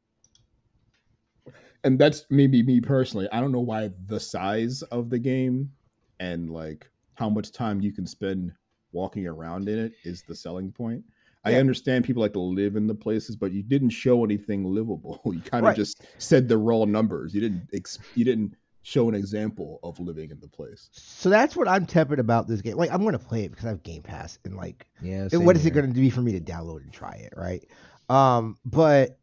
[1.84, 3.28] And that's maybe me personally.
[3.32, 5.72] I don't know why the size of the game
[6.20, 8.52] and like how much time you can spend
[8.92, 11.04] walking around in it is the selling point.
[11.46, 11.60] I Yeah.
[11.60, 15.22] understand people like to live in the places, but you didn't show anything livable.
[15.34, 15.76] You kind of Right.
[15.76, 17.34] just said the raw numbers.
[17.34, 18.56] You didn't ex- you didn't
[18.90, 20.90] show an example of living in the place.
[20.92, 22.76] So that's what I'm tepid about this game.
[22.76, 25.22] Like I'm gonna play it because I have Game Pass and like yeah.
[25.22, 27.34] and same what is it going to be for me to download and try it,
[27.38, 27.64] right?
[28.10, 29.18] Um, but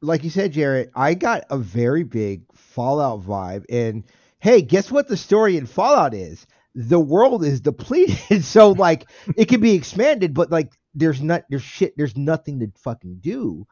[0.00, 4.04] like you said, Jared, I got a very big Fallout vibe, and
[4.40, 5.08] hey, guess what?
[5.08, 10.34] The story in Fallout is the world is depleted, so like it can be expanded,
[10.34, 13.66] but like there's not there's shit there's nothing to fucking do.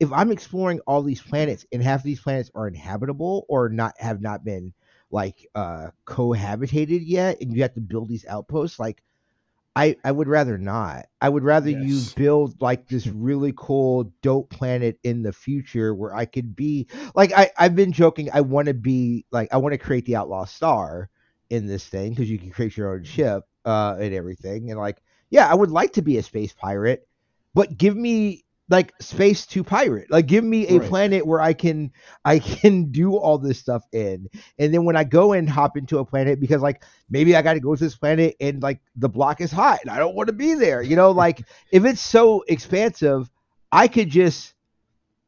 [0.00, 3.94] If I'm exploring all these planets and half of these planets are inhabitable or not
[4.00, 4.72] have not been
[5.10, 9.02] like uh cohabitated yet, and you have to build these outposts, like
[9.76, 11.06] I I would rather not.
[11.20, 16.14] I would rather you build like this really cool dope planet in the future where
[16.14, 19.72] I could be like I I've been joking I want to be like I want
[19.72, 21.08] to create the outlaw star
[21.50, 25.02] in this thing because you can create your own ship uh and everything and like
[25.30, 27.06] yeah I would like to be a space pirate
[27.54, 30.88] but give me like space to pirate like give me a Right.
[30.88, 31.90] planet where I can
[32.24, 35.98] I can do all this stuff in and then when I go and hop into
[35.98, 39.08] a planet because like maybe I got to go to this planet and like the
[39.08, 40.82] block is hot and I don't want to be there.
[40.82, 41.42] You know, like
[41.72, 43.28] if it's so expansive,
[43.72, 44.54] I could just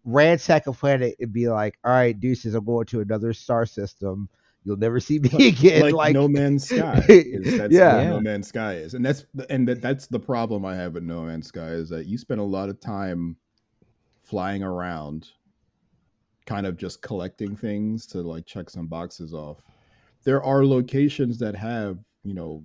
[0.04, 4.28] ransack a planet and be like, all right, deuces, I'm going to another star system.
[4.64, 5.82] You'll never see me again.
[5.82, 7.04] like, Like, No Man's Sky.
[7.08, 7.96] Is, that's Yeah.
[7.96, 11.02] what No Man's Sky is, and that's and that, that's the problem I have with
[11.02, 13.36] No Man's Sky is that you spend a lot of time
[14.22, 15.28] flying around,
[16.46, 19.58] kind of just collecting things to like check some boxes off.
[20.24, 22.62] There are locations that have you know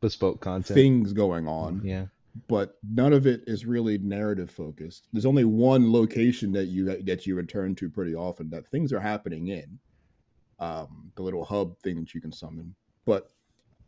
[0.00, 0.74] bespoke content.
[0.74, 2.06] things going on, mm, Yeah.
[2.48, 5.06] but none of it is really narrative focused.
[5.12, 9.00] There's only one location that you that you return to pretty often that things are
[9.00, 9.78] happening in.
[10.60, 12.74] Um, the little hub thing that you can summon,
[13.06, 13.30] but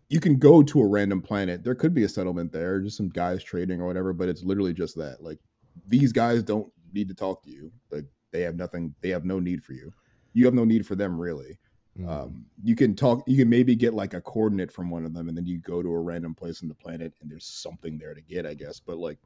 [0.08, 1.62] you can go to a random planet.
[1.62, 4.72] There could be a settlement there, just some guys trading or whatever, but it's literally
[4.72, 5.22] just that.
[5.22, 5.38] Like
[5.86, 7.70] these guys don't need to talk to you.
[7.90, 8.94] Like they have nothing.
[9.00, 9.92] They have no need for you.
[10.32, 11.58] You have no need for them really.
[11.98, 12.08] Mm.
[12.08, 13.22] Um, you can talk.
[13.26, 15.82] You can maybe get like a coordinate from one of them, and then you go
[15.82, 18.80] to a random place on the planet, and there's something there to get, I guess.
[18.80, 19.18] But like,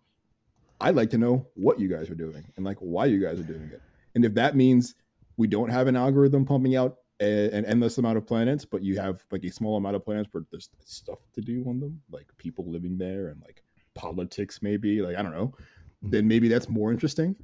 [0.80, 3.44] I'd like to know what you guys are doing and like why you guys are
[3.44, 3.80] doing it.
[4.14, 4.94] And if that means
[5.36, 8.98] we don't have an algorithm pumping out a, an endless amount of planets, but you
[8.98, 12.26] have like a small amount of planets where there's stuff to do on them, like
[12.36, 13.62] people living there and like
[13.94, 15.02] politics, maybe.
[15.02, 15.54] Like I don't know.
[16.02, 17.34] Then maybe that's more interesting.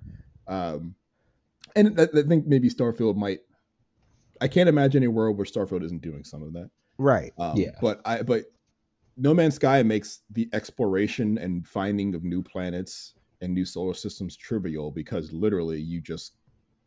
[0.47, 0.95] Um,
[1.75, 3.41] and I, I think maybe Starfield might.
[4.41, 6.71] I can't imagine a world where Starfield isn't doing some of that.
[6.99, 7.33] right.
[7.39, 7.73] Um, Yeah.
[7.81, 8.45] But I but
[9.17, 14.37] No Man's Sky makes the exploration and finding of new planets and new solar systems
[14.37, 16.35] trivial because literally you just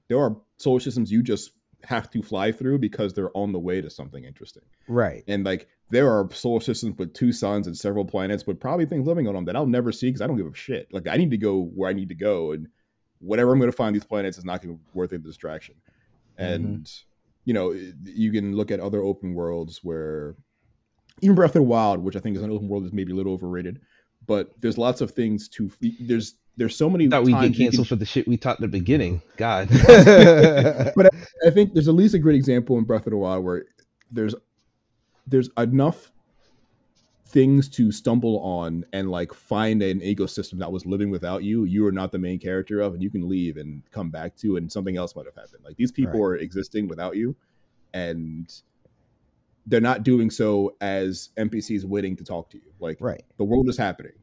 [0.08, 1.52] there are solar systems you just
[1.86, 4.64] have to fly through because they're on the way to something interesting.
[4.88, 5.24] Right.
[5.28, 9.08] And like there are solar systems with two suns and several planets, but probably things
[9.08, 10.92] living on them that I'll never see because I don't give a shit.
[10.92, 12.68] Like I need to go where I need to go, and
[13.20, 15.76] whatever I'm going to find these planets is not going to be worth a distraction.
[16.38, 17.06] And mm-hmm.
[17.46, 17.72] you know,
[18.04, 20.36] you can look at other open worlds where
[21.22, 23.16] even Breath of the Wild, which I think is an open world, is maybe a
[23.16, 23.80] little overrated.
[24.28, 27.08] But there's lots of things to there's there's so many.
[27.08, 29.22] Thought we'd get canceled can- for the shit we taught in the beginning.
[29.38, 29.70] God.
[30.96, 31.14] But
[31.46, 33.66] I think there's at least a great example in Breath of the Wild where
[34.12, 34.34] there's
[35.28, 36.12] there's enough
[37.28, 41.66] things to stumble on and like find an ecosystem that was living without you.
[41.66, 44.56] You are not the main character of, and you can leave and come back to,
[44.58, 45.64] and something else might have happened.
[45.66, 46.36] Like these people Right.
[46.36, 47.36] are existing without you,
[47.94, 48.50] and
[49.66, 52.72] they're not doing so as NPCs waiting to talk to you.
[52.80, 53.24] Like right.
[53.38, 54.14] the world is happening.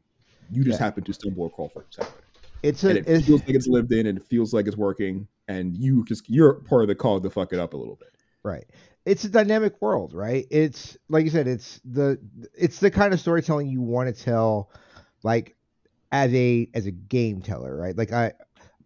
[0.49, 0.85] You just Yeah.
[0.85, 2.22] happen to stumble across what's happening
[2.63, 4.77] It's and a it it's, feels like it's lived in and it feels like it's
[4.77, 7.95] working and you just you're part of the cog to fuck it up a little
[7.95, 8.09] bit
[8.43, 8.65] Right.
[9.05, 10.45] it's a dynamic world, right?
[10.51, 12.19] It's like you said, it's the
[12.53, 14.69] it's the kind of storytelling you want to tell,
[15.23, 15.55] like
[16.11, 17.97] as a as a game teller, right?
[17.97, 18.33] Like I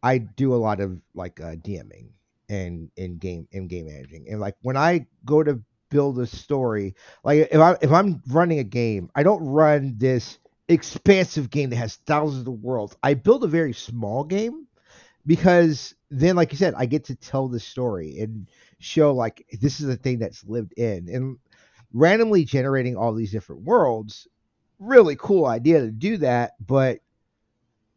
[0.03, 2.09] I do a lot of like uh, DMing
[2.49, 6.95] and in game in game managing, and like when I go to build a story,
[7.23, 10.39] like if I if I'm running a game, I don't run this
[10.70, 12.95] expansive game that has thousands of worlds.
[13.03, 14.68] I build a very small game
[15.26, 18.49] because then, like you said, I get to tell the story and
[18.80, 21.38] show like this is a thing that's lived in and
[21.93, 24.28] randomly generating all these different worlds.
[24.80, 26.99] Really cool idea to do that, but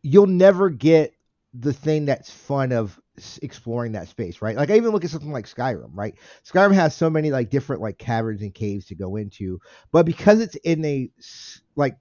[0.02, 1.14] you'll never get
[1.52, 2.98] the thing that's fun of
[3.42, 4.56] exploring that space, right?
[4.56, 6.14] Like I even look at something like Skyrim, right?
[6.44, 9.60] Skyrim has so many like different like caverns and caves to go into,
[9.92, 11.10] but because it's in a
[11.76, 11.96] like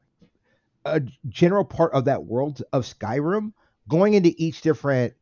[0.96, 3.54] a general part of that world of Skyrim,
[3.88, 5.14] going into each different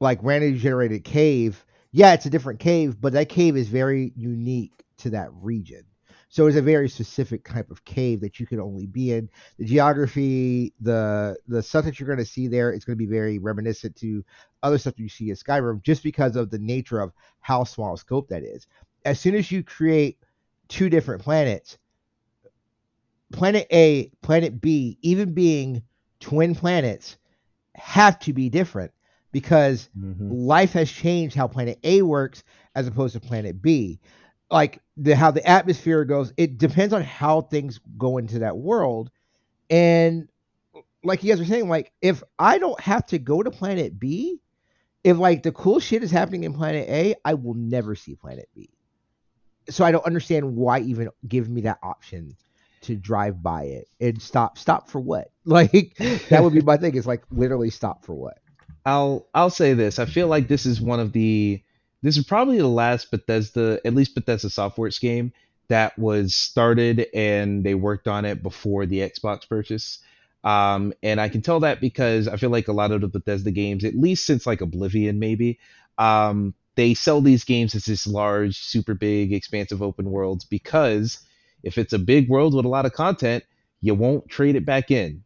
[0.00, 4.84] like randomly generated cave, yeah, it's a different cave, but that cave is very unique
[4.98, 5.84] to that region.
[6.28, 9.30] So it's a very specific type of cave that you can only be in.
[9.56, 13.10] The geography, the the stuff that you're going to see there, it's going to be
[13.10, 14.24] very reminiscent to
[14.64, 17.96] other stuff that you see in Skyrim, just because of the nature of how small
[17.96, 18.66] scope that is.
[19.04, 20.18] As soon as you create
[20.66, 21.78] two different planets,
[23.32, 25.82] planet A, planet B, even being
[26.20, 27.16] twin planets,
[27.74, 28.92] have to be different
[29.32, 30.28] because Mhm.
[30.30, 32.44] life has changed how planet A works
[32.74, 34.00] as opposed to planet B.
[34.50, 39.10] Like the how the atmosphere goes, it depends on how things go into that world.
[39.70, 40.28] And
[41.02, 44.40] like you guys were saying, like if I don't have to go to planet B,
[45.02, 48.48] if like the cool shit is happening in planet A, I will never see planet
[48.54, 48.70] B.
[49.68, 52.36] So I don't understand why even give me that option
[52.84, 54.58] to drive by it and stop.
[54.58, 55.30] Stop for what?
[55.46, 55.94] Like
[56.30, 56.94] that would be my thing.
[56.94, 58.38] Is like literally stop for what?
[58.86, 59.98] I'll I'll say this.
[59.98, 61.62] I feel like this is one of the
[62.02, 65.32] this is probably the last Bethesda, at least Bethesda Softworks game
[65.68, 70.00] that was started and they worked on it before the Xbox purchase.
[70.44, 73.50] Um, and I can tell that because I feel like a lot of the Bethesda
[73.50, 75.58] games, at least since like Oblivion, maybe,
[75.96, 81.20] um, they sell these games as this large, super big, expansive open worlds because
[81.64, 83.44] if it's a big world with a lot of content,
[83.80, 85.24] you won't trade it back in.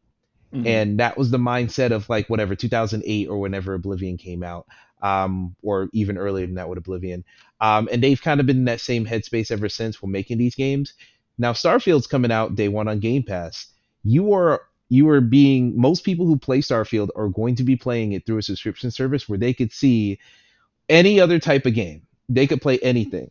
[0.55, 0.67] Mhm.
[0.67, 4.67] and that was the mindset of like whatever 2008 or whenever oblivion came out
[5.03, 7.23] um, or even earlier than that with oblivion.
[7.61, 10.55] Um, and they've kind of been in that same headspace ever since when making these
[10.55, 10.95] games.
[11.37, 13.67] Now starfield's coming out day one on game pass.
[14.05, 18.13] You are you are being most people who play starfield are going to be playing
[18.13, 20.19] it through a subscription service where they could see
[20.89, 22.03] any other type of game.
[22.31, 23.31] They could play anything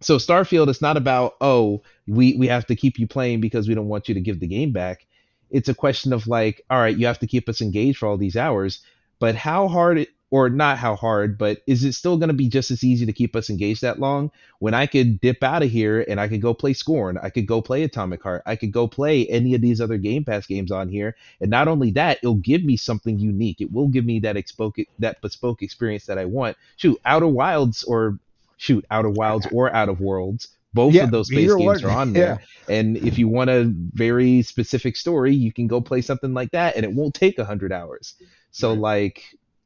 [0.00, 3.74] so starfield is not about oh we we have to keep you playing because we
[3.74, 5.06] don't want you to give the game back
[5.50, 8.16] it's a question of like, all right, you have to keep us engaged for all
[8.16, 8.80] these hours,
[9.18, 12.48] but how hard it, or not how hard, but is it still going to be
[12.48, 15.70] just as easy to keep us engaged that long when I could dip out of
[15.70, 18.70] here and I could go play Scorn, I could go play Atomic Heart, I could
[18.70, 22.18] go play any of these other Game Pass games on here, and not only that,
[22.18, 23.62] it'll give me something unique.
[23.62, 26.58] It will give me that bespoke that bespoke experience that I want.
[26.76, 28.18] Shoot, Outer Wilds or
[28.58, 30.48] shoot, Outer Wilds or Outer Worlds.
[30.74, 31.84] Both Yeah, of those space games one.
[31.84, 32.40] are on there.
[32.68, 36.76] And if you want a very specific story, you can go play something like that,
[36.76, 38.14] and it won't take a hundred hours.
[38.50, 38.78] So Right.
[38.78, 39.24] like,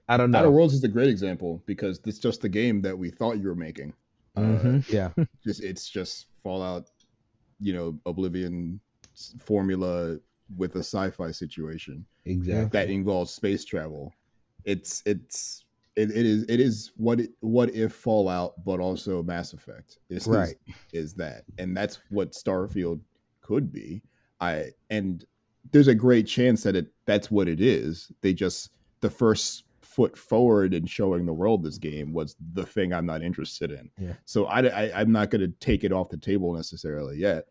[0.09, 0.53] I don't know Outer know.
[0.53, 3.57] Worlds is a great example because it's just the game that we thought you were
[3.57, 3.93] making.
[4.36, 4.84] Uh, Mhm.
[4.93, 5.11] Yeah.
[5.45, 6.88] just it's just Fallout,
[7.61, 8.80] you know, Oblivion
[9.40, 10.18] formula
[10.57, 12.78] with a sci-fi situation Exactly.
[12.80, 14.12] that involves space travel.
[14.64, 15.62] It's it's
[15.97, 19.99] it, it is it is what it, what if Fallout, but also Mass Effect.
[20.09, 20.57] Is, Right.
[20.66, 23.01] is is that, and that's what Starfield
[23.40, 24.03] could be.
[24.40, 25.24] I and
[25.70, 28.11] there's a great chance that it that's what it is.
[28.22, 28.70] They just
[29.01, 33.22] the first foot forward in showing the world this game was the thing I'm not
[33.22, 33.90] interested in.
[33.99, 34.14] Yeah.
[34.24, 37.47] So I, I I'm not going to take it off the table necessarily yet.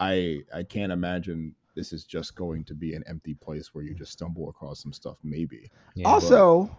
[0.00, 3.94] I I can't imagine this is just going to be an empty place where you
[3.94, 3.98] mm.
[3.98, 5.18] just stumble across some stuff.
[5.22, 6.08] Maybe Yeah.
[6.08, 6.70] also,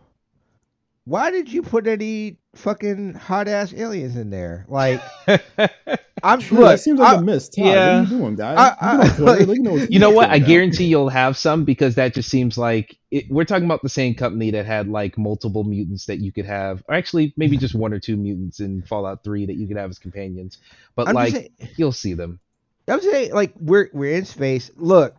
[1.06, 4.66] why did you put any fucking hot ass aliens in there?
[4.70, 5.02] Like,
[6.24, 7.50] I'm sure look, that seems like I- a miss.
[7.50, 8.00] Todd, yeah.
[8.02, 8.54] what are you doing, guy?
[8.54, 10.30] I- you I- been on Twitter, you know, you know what?
[10.30, 10.48] I now.
[10.48, 14.16] guarantee you'll have some because that just seems like it, we're talking about the same
[14.16, 17.92] company that had like multiple mutants that you could have, or actually maybe just one
[17.94, 20.60] or two mutants in Fallout 3 that you could have as companions.
[20.96, 22.40] But I'm like, saying, you'll see them.
[22.88, 24.72] I'm saying, like, we're we're in space.
[24.78, 25.16] Look,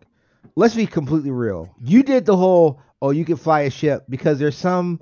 [0.57, 1.75] let's be completely real.
[1.83, 5.01] You did the whole, oh, you can fly a ship because there's some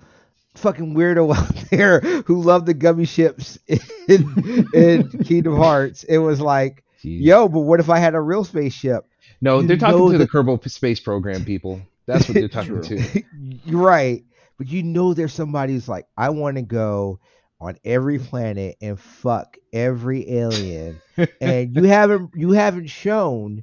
[0.55, 6.05] fucking weirdo out there who love the gummy ships in, in Kingdom Hearts.
[6.05, 7.23] It was like, Jeez.
[7.23, 9.07] yo, but what if I had a real spaceship?
[9.43, 11.83] no, they're talking know to the Kerbal Space Program people.
[12.07, 13.23] That's what they're talking to.
[13.65, 14.25] You're right.
[14.57, 17.19] But you know there's somebody who's like, I want to go
[17.61, 21.01] on every planet and fuck every alien,
[21.41, 23.63] and you haven't you haven't shown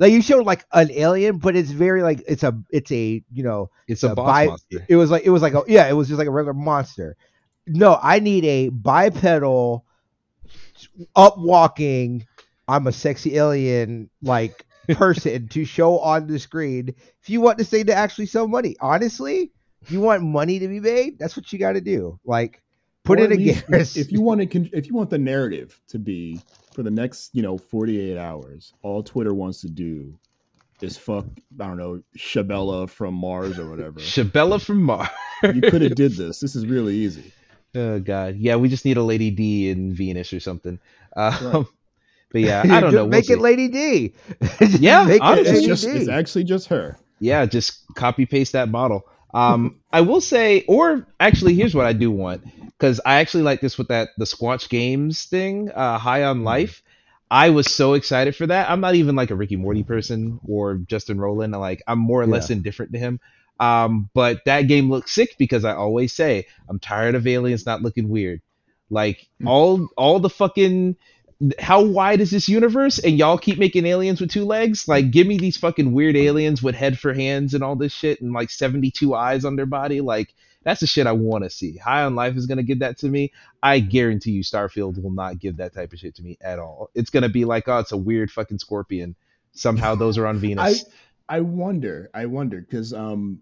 [0.00, 3.42] like you showed like an alien, but it's very like it's a it's a you
[3.44, 4.86] know It's a a boss bi- monster.
[4.88, 7.16] it was like it was like a yeah it was just like a regular monster.
[7.68, 9.84] No, I need a bipedal,
[11.14, 12.26] up walking.
[12.66, 16.94] I'm a sexy alien like person to show on the screen.
[17.22, 19.52] If you want this thing to actually sell money, honestly,
[19.88, 22.18] you want money to be made, that's what you got to do.
[22.24, 22.62] Like
[23.04, 23.62] put Or it at again.
[23.70, 26.40] If, if you want to, if you want the narrative to be
[26.74, 30.18] for the next, you know, forty-eight hours, all Twitter wants to do
[30.80, 31.26] is fuck.
[31.60, 34.00] I don't know, Shabella from Mars or whatever.
[34.00, 35.08] Shabella from Mars.
[35.42, 36.40] you could have did this.
[36.40, 37.32] This is really easy.
[37.74, 40.78] Oh god, yeah, we just need a Lady D in Venus or something.
[41.16, 41.66] Um, Right.
[42.32, 43.04] But yeah, I don't know.
[43.04, 43.34] We'll Make it see.
[43.36, 44.14] Lady D.
[44.78, 45.50] Yeah, Make it honestly.
[45.50, 45.90] It's Lady just, D.
[45.90, 46.96] it's actually just her.
[47.18, 49.02] yeah, just copy paste that model.
[49.32, 53.60] Um, I will say, or actually, here's what I do want because I actually like
[53.60, 56.82] this with that the Squanch Games thing, uh, High on Life.
[57.30, 58.68] I was so excited for that.
[58.68, 61.58] I'm not even like a Ricky Morty person or Justin Roiland.
[61.58, 63.20] Like I'm more or less indifferent to him.
[63.60, 67.82] Um, but that game looks sick because I always say I'm tired of aliens not
[67.82, 68.40] looking weird.
[68.88, 70.96] Like all all the fucking
[71.58, 75.26] how wide is this universe and y'all keep making aliens with two legs like give
[75.26, 78.50] me these fucking weird aliens with head for hands and all this shit and like
[78.50, 80.34] 72 eyes on their body like
[80.64, 82.98] that's the shit i want to see high on life is going to give that
[82.98, 83.32] to me
[83.62, 86.90] i guarantee you starfield will not give that type of shit to me at all
[86.94, 89.16] it's going to be like oh it's a weird fucking scorpion
[89.52, 90.84] somehow those are on venus
[91.28, 92.10] I I wonder.
[92.12, 93.38] I wonder because um,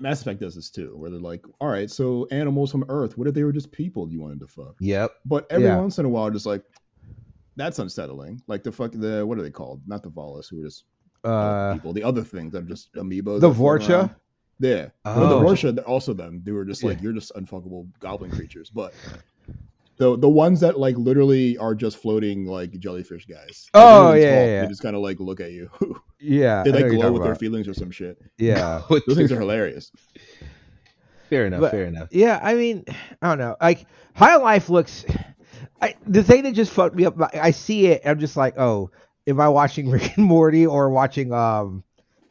[0.00, 3.18] Mass Effect does this too, where they're like, "All right, so animals from Earth.
[3.18, 5.76] What if they were just people you wanted to fuck?" yep But every Yeah.
[5.76, 6.62] once in a while, just like
[7.60, 8.40] that's unsettling.
[8.46, 9.82] Like the fuck the what are they called?
[9.86, 10.84] Not the Volus, who are just
[11.24, 11.92] Uh, people.
[11.92, 13.40] The other things that are just amoebas.
[13.40, 14.14] the Vorcha?
[14.58, 14.88] Yeah.
[15.04, 15.20] Oh.
[15.20, 16.42] Well, the Vorcha, also them.
[16.44, 17.04] They were just like Yeah.
[17.04, 18.70] you're just unfuckable goblin creatures.
[18.70, 18.92] But
[19.98, 23.68] the the ones that like literally are just floating like jellyfish guys.
[23.74, 24.34] Oh, they yeah, talk.
[24.34, 24.60] yeah, yeah.
[24.62, 25.70] They just kind of like look at you.
[26.20, 28.18] yeah, they like glow talking with their feelings or some shit.
[28.38, 28.82] Yeah.
[28.90, 29.92] Those the- things are hilarious.
[31.28, 32.84] fair enough But- fair enough Yeah, I mean,
[33.22, 33.56] I don't know.
[33.60, 35.04] Like High Life looks.
[35.80, 37.16] I, the thing that just fucked me up.
[37.34, 38.02] I see it.
[38.04, 38.90] I'm just like, oh,
[39.26, 41.84] am I watching Rick and Morty or watching um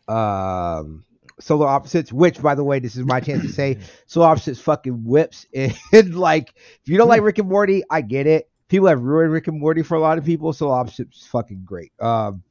[0.07, 1.03] um
[1.39, 2.11] Solar Opposites?
[2.13, 5.45] Which, by the way, this is my chance to say Solar Opposites fucking whips.
[5.93, 8.49] And like, if you don't like Rick and Morty, I get it.
[8.67, 10.53] People have ruined Rick and Morty for a lot of people.
[10.53, 11.91] Solar Opposites is fucking great.
[11.99, 12.43] Um,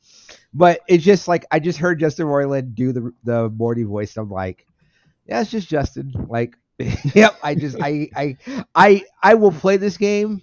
[0.52, 4.16] but it's just like I just heard Justin Roiland do the the Morty voice.
[4.16, 4.66] And I'm like,
[5.26, 6.12] yeah, it's just Justin.
[6.28, 6.56] Like,
[7.14, 7.36] yep.
[7.42, 8.36] I just I I
[8.74, 10.42] I I will play this game.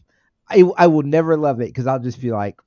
[0.49, 2.59] I I will never love it because I'll just be like,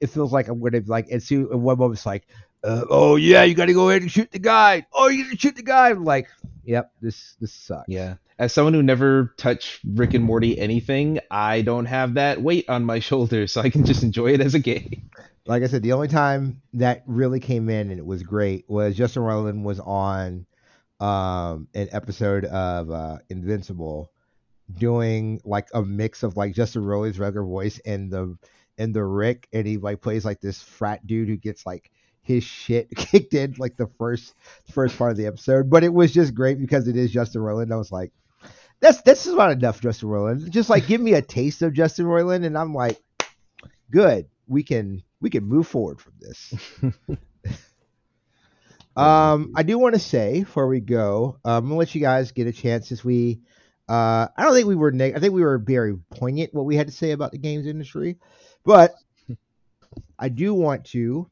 [0.00, 2.26] it feels like I'm gonna be like and see in one moment it's like,
[2.64, 4.86] uh, oh yeah, you got to go ahead and shoot the guy.
[4.92, 5.90] Oh, you got to shoot the guy.
[5.90, 6.28] I'm like,
[6.64, 7.88] yep, this this sucks.
[7.88, 8.16] Yeah.
[8.38, 12.84] As someone who never touched Rick and Morty anything, I don't have that weight on
[12.84, 15.10] my shoulders, so I can just enjoy it as a game.
[15.46, 18.96] Like I said, the only time that really came in and it was great was
[18.96, 20.46] Justin Roiland was on
[20.98, 24.10] um an episode of uh Invincible
[24.72, 28.36] doing like a mix of like Justin Roiland's regular voice and the
[28.78, 31.90] and the Rick and he like plays like this frat dude who gets like
[32.22, 34.34] his shit kicked in like the first
[34.70, 35.70] first part of the episode.
[35.70, 37.72] But it was just great because it is Justin Roiland.
[37.72, 38.12] I was like,
[38.80, 40.50] that's this is not enough Justin Roiland.
[40.50, 43.00] Just like give me a taste of Justin Roiland and I'm like,
[43.90, 44.26] good.
[44.48, 46.54] We can we can move forward from this.
[48.96, 52.32] um, I do want to say before we go, um, I'm gonna let you guys
[52.32, 53.40] get a chance since we.
[53.88, 54.90] Uh, I don't think we were.
[54.90, 57.66] Neg- I think we were very poignant what we had to say about the games
[57.66, 58.16] industry,
[58.64, 58.94] but
[60.18, 61.30] I do want to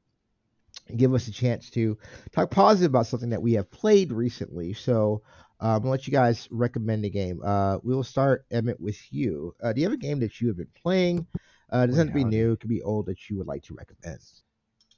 [0.96, 1.98] give us a chance to
[2.32, 4.72] talk positive about something that we have played recently.
[4.72, 5.22] So
[5.60, 7.40] uh, I'm gonna let you guys recommend a game.
[7.44, 9.54] Uh, we will start Emmett with you.
[9.62, 11.26] Uh, do you have a game that you have been playing?
[11.72, 13.62] Uh, it doesn't have to be new; it could be old that you would like
[13.64, 14.20] to recommend.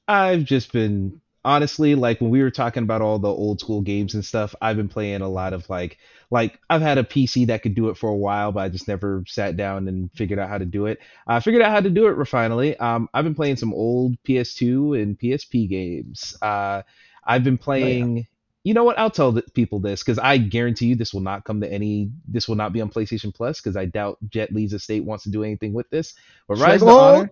[0.09, 4.15] I've just been honestly like when we were talking about all the old school games
[4.15, 5.99] and stuff, I've been playing a lot of like
[6.31, 8.89] like I've had a PC that could do it for a while, but I just
[8.89, 10.99] never sat down and figured out how to do it.
[11.27, 12.77] I figured out how to do it finally.
[12.79, 16.37] Um, I've been playing some old PS2 and PSP games.
[16.43, 16.83] Uh,
[17.25, 18.27] I've been playing.
[18.65, 18.99] You know what?
[18.99, 22.11] I'll tell the people this because I guarantee you this will not come to any.
[22.27, 25.31] This will not be on PlayStation Plus because I doubt Jet Li's estate wants to
[25.31, 26.15] do anything with this.
[26.49, 26.89] But Rise of?
[26.89, 27.31] Honor.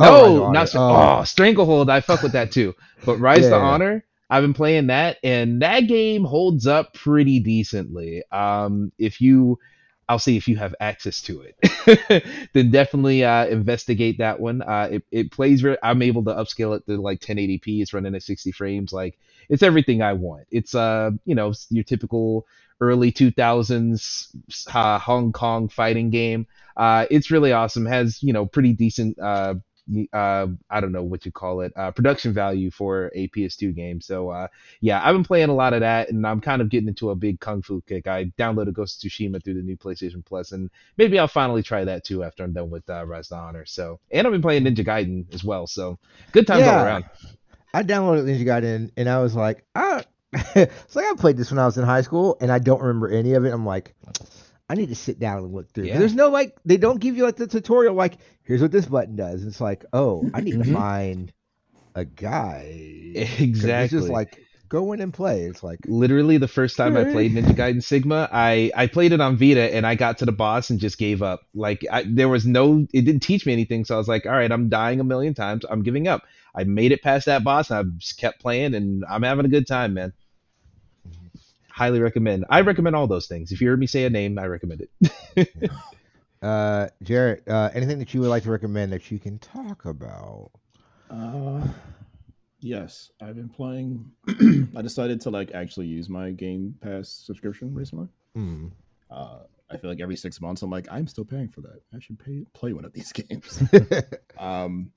[0.00, 0.52] Oh, No, Honor.
[0.52, 1.20] not Oh.
[1.20, 1.24] oh.
[1.24, 1.90] Stranglehold.
[1.90, 2.74] I fuck with that too.
[3.04, 3.62] But Rise Yeah, to yeah.
[3.62, 8.22] Honor, I've been playing that, and that game holds up pretty decently.
[8.30, 9.58] Um, if you
[10.10, 12.24] I'll see if you have access to it.
[12.54, 14.62] then definitely uh, investigate that one.
[14.62, 15.62] Uh, it, it plays.
[15.62, 17.82] Re- I'm able to upscale it to like 1080p.
[17.82, 18.90] It's running at 60 frames.
[18.92, 19.18] Like
[19.50, 20.46] it's everything I want.
[20.50, 22.46] It's uh you know your typical
[22.80, 24.28] early 2000s
[24.74, 26.46] uh, Hong Kong fighting game.
[26.76, 27.84] Uh, it's really awesome.
[27.86, 29.54] Has you know pretty decent uh,
[30.12, 34.00] uh, I don't know what you call it, uh, production value for a PS2 game.
[34.00, 34.48] So uh,
[34.80, 37.14] yeah, I've been playing a lot of that, and I'm kind of getting into a
[37.14, 38.06] big kung fu kick.
[38.06, 41.84] I downloaded Ghost of Tsushima through the new PlayStation Plus, and maybe I'll finally try
[41.84, 43.64] that too after I'm done with uh, Rise of Honor.
[43.66, 45.66] So, and I've been playing Ninja Gaiden as well.
[45.66, 45.98] So,
[46.32, 46.78] good times Yeah.
[46.78, 47.04] all around.
[47.74, 51.58] I downloaded Ninja Gaiden and I was like, ah, it's like I played this when
[51.58, 53.52] I was in high school and I don't remember any of it.
[53.52, 53.94] I'm like,
[54.68, 55.84] I need to sit down and look through.
[55.84, 55.98] Yeah.
[55.98, 57.94] There's no like, they don't give you like the tutorial.
[57.94, 59.44] Like, here's what this button does.
[59.44, 60.72] It's like, oh, I need to Mhm.
[60.74, 61.32] find
[61.94, 63.12] a guy.
[63.14, 63.98] 'Cause It's Exactly.
[63.98, 64.38] just like
[64.68, 65.44] go in and play.
[65.44, 69.20] It's like, literally the first time I played Ninja Gaiden Sigma, I I played it
[69.22, 71.40] on Vita and I got to the boss and just gave up.
[71.54, 74.32] Like I, there was no, it didn't teach me anything, so I was like, all
[74.32, 76.22] right, I'm dying a million times, I'm giving up.
[76.54, 79.48] I made it past that boss, and I just kept playing, and I'm having a
[79.48, 80.12] good time, man.
[81.78, 82.44] Highly recommend.
[82.50, 83.52] I recommend all those things.
[83.52, 84.84] If you heard me say a name, I recommend
[85.36, 85.70] it.
[86.42, 90.50] uh, Jared, uh, anything that you would like to recommend that you can talk about?
[91.08, 91.64] Uh,
[92.58, 94.10] yes, I've been playing.
[94.76, 98.08] I decided to like actually use my Game Pass subscription recently.
[98.34, 98.66] Hmm.
[99.08, 101.80] Uh, I feel like every six months I'm like, I'm still paying for that.
[101.94, 103.62] I should pay play one of these games.
[104.36, 104.90] um,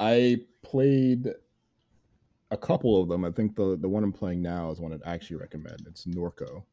[0.00, 1.28] I played
[2.50, 3.24] a couple of them.
[3.24, 5.86] I think the the one I'm playing now is one I'd actually recommend.
[5.86, 6.64] It's Norco.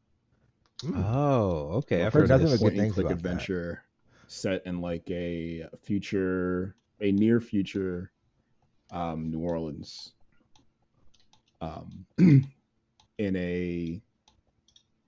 [0.82, 1.02] Hmm.
[1.04, 2.00] Oh, okay.
[2.00, 2.60] I've I've heard heard of nothing this.
[2.60, 3.30] but good point and things click about that.
[3.30, 3.82] adventure
[4.28, 8.10] set in like a future, a near future,
[8.90, 10.12] um, New Orleans.
[11.60, 14.00] Um, in a,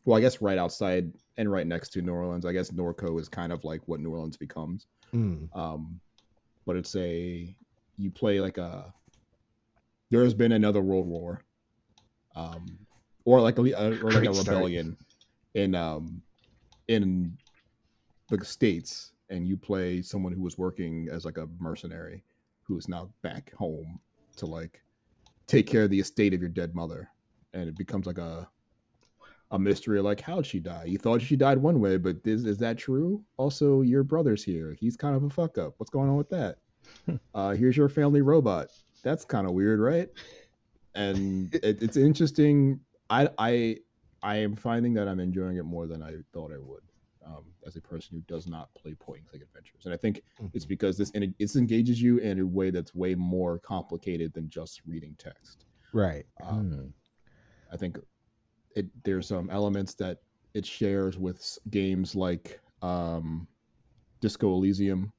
[0.05, 2.47] well, I guess right outside and right next to New Orleans.
[2.47, 4.87] I guess Norco is kind of like what New Orleans becomes.
[5.11, 5.45] Hmm.
[5.55, 6.01] Um,
[6.67, 7.55] but it's a
[7.97, 8.93] you play like a
[10.11, 11.43] there has been another world war,
[12.35, 12.79] um,
[13.25, 14.49] or like a or like a start.
[14.49, 14.97] rebellion
[15.55, 16.23] in um
[16.89, 17.37] in
[18.31, 22.23] the states, and you play someone who was working as like a mercenary
[22.63, 23.99] who is now back home
[24.37, 24.83] to like
[25.47, 27.09] take care of the estate of your dead mother,
[27.55, 28.49] and it becomes like a
[29.51, 30.85] a mystery like how'd she die?
[30.85, 33.25] You thought she died one way but is, is that true?
[33.39, 34.77] Also your brother's here.
[34.79, 36.59] He's kind of a fuck up what's going on with that?
[37.35, 38.69] Uh here's your family robot
[39.03, 40.09] that's kind of weird right?
[40.95, 42.81] And it, it's interesting.
[43.11, 43.77] I i
[44.23, 46.83] i am finding that i'm enjoying it more than i thought i would
[47.25, 49.85] um, as a person who does not play point and click adventures.
[49.85, 50.23] And i think
[50.55, 54.49] it's because this and it engages you in a way that's way more complicated than
[54.49, 55.65] just reading text.
[55.93, 56.27] Right.
[56.43, 56.87] um, Hmm.
[57.73, 57.99] I think
[58.75, 60.19] it there's some elements that
[60.55, 63.47] it shares with games like um,
[64.21, 65.13] Disco Elysium,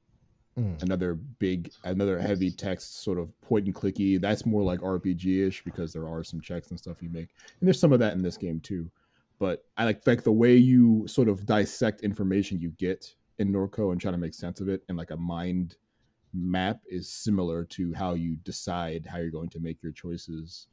[0.58, 0.82] Mm.
[0.82, 4.20] another big, another heavy text sort of point and clicky.
[4.20, 7.28] That's more like RPG ish because there are some checks and stuff you make,
[7.60, 8.90] and there's some of that in this game too.
[9.38, 13.92] But I like like the way you sort of dissect information you get in Norco
[13.92, 15.76] and try to make sense of it, and like a mind
[16.34, 20.66] map is similar to how you decide how you're going to make your choices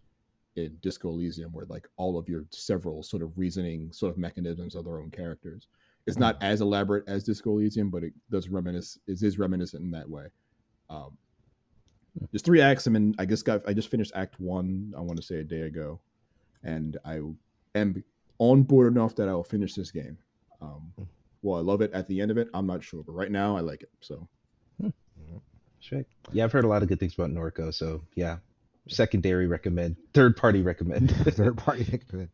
[0.55, 4.75] in Disco Elysium, where like all of your several sort of reasoning sort of mechanisms
[4.75, 5.67] of their own characters.
[6.07, 8.97] It's not as elaborate as Disco Elysium, but it does reminisce.
[9.07, 10.27] It is reminiscent in that way.
[10.89, 11.17] Um,
[12.31, 12.87] there's three acts.
[12.87, 13.61] I mean, I just got.
[13.67, 14.93] I just finished Act One.
[14.97, 15.99] I want to say a day ago,
[16.63, 17.19] and I
[17.75, 18.03] am
[18.39, 20.17] on board enough that I will finish this game.
[20.61, 20.91] Um,
[21.43, 22.49] well, I love it at the end of it.
[22.53, 23.91] I'm not sure, but right now I like it.
[23.99, 24.27] So
[25.79, 26.03] Sure.
[26.31, 28.37] Yeah, I've heard a lot of good things about Norco, so yeah.
[28.89, 31.11] Secondary recommend, third party recommend.
[31.15, 32.29] Third party recommend.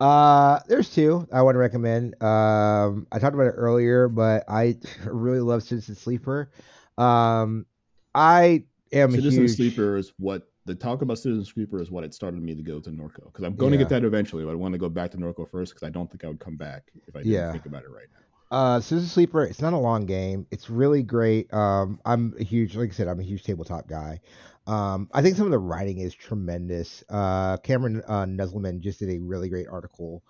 [0.00, 2.20] Uh, there's two I want to recommend.
[2.22, 4.76] Um, I talked about it earlier, but I
[5.06, 6.50] really love Citizen Sleeper.
[6.98, 7.66] Um,
[8.14, 12.04] I am a Citizen huge Sleeper is what the talk about Citizen Sleeper is what
[12.04, 14.50] it started me to go to Norco because I'm going to get that eventually, but
[14.50, 16.56] I want to go back to Norco first because I don't think I would come
[16.56, 17.52] back if I didn't Yeah.
[17.52, 18.20] think about it right now.
[18.50, 19.44] Uh, Citizen Sleeper.
[19.44, 20.46] It's not a long game.
[20.50, 21.52] It's really great.
[21.52, 24.20] Um, I'm a huge, like I said, I'm a huge tabletop guy.
[24.66, 27.04] Um, I think some of the writing is tremendous.
[27.08, 30.22] Uh, Cameron uh, Kunzelman just did a really great article,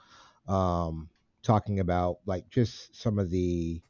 [0.46, 1.08] um,
[1.42, 3.80] talking about like just some of the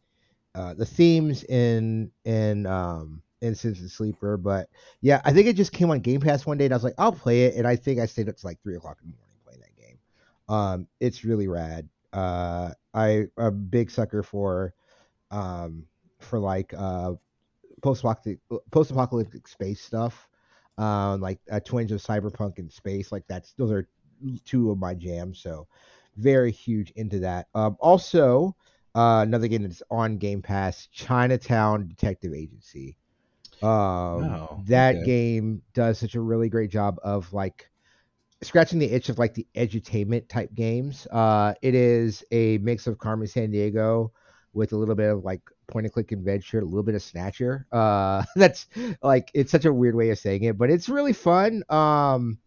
[0.55, 4.37] uh, the themes in in um in Citizen Sleeper.
[4.37, 4.69] But
[5.01, 6.95] yeah, I think it just came on Game Pass one day, and I was like,
[6.99, 7.57] I'll play it.
[7.57, 9.77] And I think I stayed up to like three o'clock in the morning playing that
[9.77, 9.99] game.
[10.49, 11.89] Um, it's really rad.
[12.13, 14.75] Uh, I a big sucker for,
[15.31, 15.87] um,
[16.21, 17.15] for like uh,
[17.83, 20.29] post apocalyptic space stuff.
[20.79, 23.13] Um, like a twinge of cyberpunk and space.
[23.13, 23.89] Like that's those are
[24.45, 25.41] two of my jams.
[25.41, 25.69] So
[26.17, 27.49] very huge into that.
[27.55, 28.57] Um, also,
[28.95, 32.97] Uh, another game that's on Game Pass, Chinatown Detective Agency.
[33.63, 35.03] Um, Oh, that okay.
[35.03, 37.71] game does such a really great job of like
[38.43, 41.07] scratching the itch of like the edutainment type games.
[41.13, 44.11] Uh, it is a mix of Carmen Sandiego
[44.57, 47.67] with a little bit of like point and click adventure, a little bit of Snatcher.
[47.71, 48.67] Uh, that's
[49.03, 51.63] like it's such a weird way of saying it, but it's really fun.
[51.69, 52.39] Um,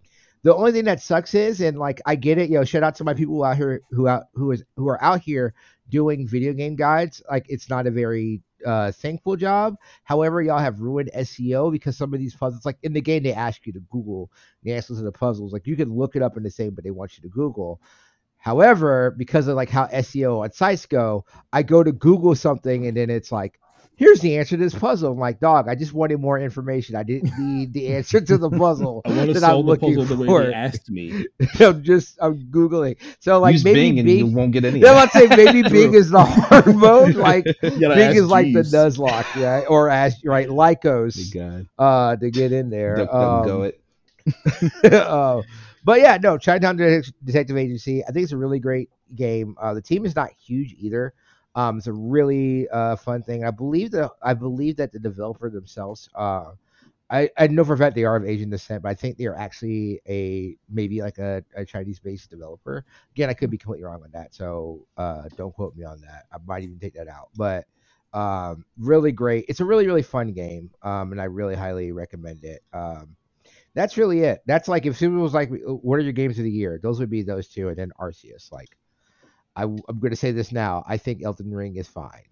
[0.44, 2.95] the only thing that sucks is, and like I get it, you know, shout out
[2.95, 5.53] to my people out here who out who is who are out here
[5.90, 7.22] doing video game guides.
[7.30, 9.76] Like it's not a very uh thankful job.
[10.03, 13.34] However, y'all have ruined SEO because some of these puzzles, like in the game, they
[13.34, 14.31] ask you to Google
[14.64, 15.53] the answers to the puzzles.
[15.53, 17.80] Like you can look it up in the same, but they want you to Google.
[18.40, 22.95] However, because of like how SEO on sites go, I go to Google something and
[22.98, 23.60] then it's like,
[23.98, 25.11] here's the answer to this puzzle.
[25.11, 26.95] I'm like, dog, I just wanted more information.
[26.95, 29.72] I didn't need the answer to the puzzle I want to that I'm solve the
[29.72, 30.44] looking puzzle the way for.
[30.45, 31.26] they asked me.
[31.60, 32.95] I'm just I'm googling.
[33.20, 34.18] So like Use maybe Bing and Bing.
[34.20, 34.80] you won't get any.
[34.80, 37.16] Let's say maybe Bing is the hard mode.
[37.16, 38.74] Like Bing is like the Jeeves.
[38.74, 42.95] Nuzlocke, yeah, or as right Lycos uh to get in there.
[42.95, 43.72] Duck, duck, go Um,
[44.84, 44.94] it.
[44.94, 45.41] uh,
[45.84, 48.04] but yeah, no, Chinatown Det- Detective Agency.
[48.04, 49.56] I think it's a really great game.
[49.60, 51.14] Uh, the team is not huge either.
[51.56, 53.44] Um, it's a really uh, fun thing.
[53.44, 56.10] I believe that I believe that the developer themselves.
[56.16, 56.52] Uh,
[57.12, 59.26] I, I know for a fact they are of Asian descent, but I think they
[59.26, 62.86] are actually a maybe like a, a Chinese based developer.
[63.14, 66.26] Again, I could be completely wrong on that, so uh, don't quote me on that.
[66.32, 67.30] I might even take that out.
[67.36, 67.66] But
[68.14, 69.46] um, really great.
[69.50, 72.62] It's a really really fun game, um, and I really highly recommend it.
[72.74, 73.16] Um,
[73.76, 74.41] that's really it.
[74.46, 77.10] That's like if someone was like, "What are your games of the year?" Those would
[77.10, 78.52] be those two, and then Arceus.
[78.52, 78.70] Like,
[79.56, 80.84] I, am going to say this now.
[80.88, 82.24] I think Elden Ring is fine,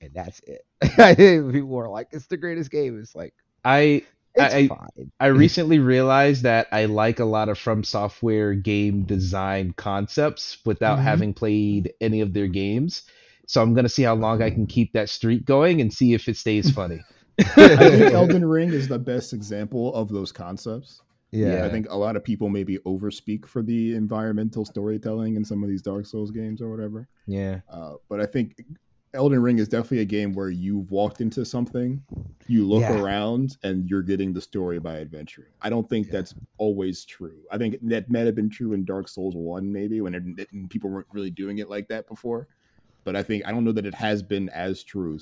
[0.00, 0.64] and that's it.
[0.98, 3.34] I think people are like, "It's the greatest game." It's like
[3.64, 4.02] I
[4.34, 5.10] it's I- fine.
[5.18, 10.98] I recently realized that I like a lot of From Software game design concepts without
[10.98, 11.02] Mhm.
[11.02, 13.02] having played any of their games.
[13.46, 16.28] So I'm gonna see how long I can keep that streak going and see if
[16.28, 17.00] it stays funny.
[17.38, 17.44] I
[17.76, 21.02] think Elden Ring is the best example of those concepts.
[21.30, 21.64] yeah.
[21.64, 25.68] I think a lot of people maybe overspeak for the environmental storytelling in some of
[25.68, 27.06] these Dark Souls games or whatever.
[27.26, 27.60] Yeah.
[27.70, 28.62] Uh, but I think
[29.14, 32.02] Elden Ring is definitely a game where you've walked into something,
[32.46, 33.00] you look Yeah.
[33.00, 35.48] around, and you're getting the story by adventuring.
[35.62, 36.12] I don't think Yeah.
[36.14, 37.38] that's always true.
[37.50, 40.90] I think that might have been true in Dark Souls One, maybe when it, people
[40.90, 42.48] weren't really doing it like that before.
[43.04, 45.18] But I think I don't know that it has been as true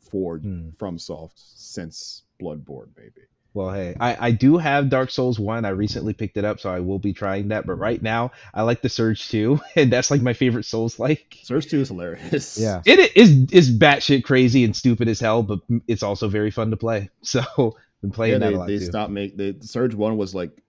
[0.00, 0.70] for Hmm.
[0.78, 3.26] FromSoft since Bloodborne, maybe.
[3.54, 5.64] Well, hey, I, I do have Dark Souls 1.
[5.64, 7.66] I recently picked it up, so I will be trying that.
[7.66, 11.38] But right now, I like the Surge 2, and that's like my favorite Souls like.
[11.42, 12.58] Surge Two is hilarious.
[12.58, 12.82] Yeah.
[12.86, 16.76] It is is batshit crazy and stupid as hell, but it's also very fun to
[16.76, 17.10] play.
[17.22, 18.84] So I've been playing yeah, that they, a lot they too.
[18.84, 20.62] stopped make they Surge One was like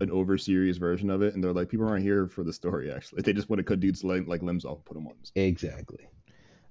[0.00, 2.92] an over serious version of it, and they're like, people aren't here for the story.
[2.92, 5.14] Actually, they just want to cut dudes like limbs off, put them on.
[5.34, 6.06] Exactly.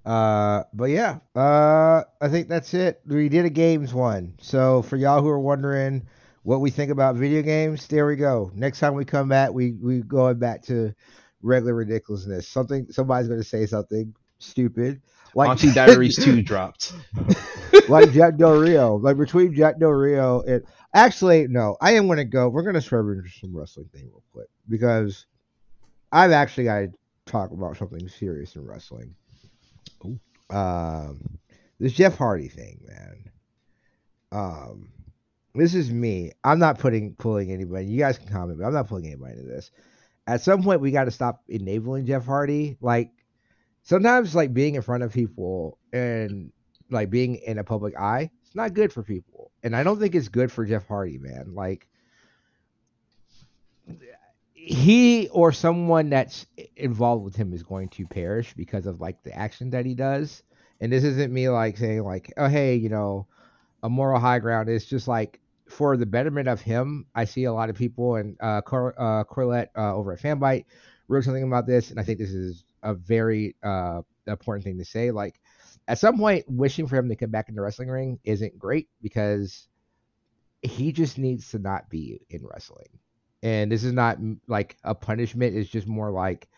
[0.05, 3.01] Uh, but yeah, uh, I think that's it.
[3.05, 4.33] We did a games one.
[4.39, 6.07] So for y'all who are wondering
[6.43, 8.51] what we think about video games, there we go.
[8.53, 10.93] Next time we come back, we we going back to
[11.41, 12.47] regular ridiculousness.
[12.47, 15.01] Something somebody's going to say something stupid.
[15.35, 16.93] Like Auntie Diaries 2 dropped.
[17.89, 18.97] like Jack Del Rio.
[18.97, 20.63] Like between Jack Del Rio and
[20.93, 22.49] actually, no, I am gonna go.
[22.49, 25.25] We're gonna swerve into some wrestling thing real quick because
[26.11, 26.93] I've actually got to
[27.25, 29.15] talk about something serious in wrestling.
[30.49, 31.39] Um,
[31.79, 33.31] this Jeff Hardy thing, man.
[34.31, 34.89] Um,
[35.55, 36.31] this is me.
[36.43, 37.85] I'm not putting pulling anybody.
[37.85, 39.71] You guys can comment, but I'm not pulling anybody into this.
[40.25, 42.77] At some point, we got to stop enabling Jeff Hardy.
[42.81, 43.11] Like
[43.83, 46.51] sometimes, like being in front of people and
[46.89, 49.51] like being in a public eye, it's not good for people.
[49.63, 51.53] And I don't think it's good for Jeff Hardy, man.
[51.53, 51.87] Like
[54.65, 56.45] he or someone that's
[56.77, 60.41] involved with him is going to perish because of like the action that he does.
[60.79, 63.27] And this isn't me like saying like, oh hey, you know,
[63.83, 64.69] a moral high ground.
[64.69, 67.05] It's just like for the betterment of him.
[67.13, 70.65] I see a lot of people and uh, Cor- uh Colette uh, over at Fanbyte
[71.09, 74.85] wrote something about this, and I think this is a very uh important thing to
[74.85, 75.11] say.
[75.11, 75.41] Like
[75.89, 78.87] at some point, wishing for him to come back in the wrestling ring isn't great
[79.01, 79.67] because
[80.61, 82.87] he just needs to not be in wrestling.
[83.43, 84.17] And this is not
[84.47, 85.55] like a punishment.
[85.55, 86.49] It's just more like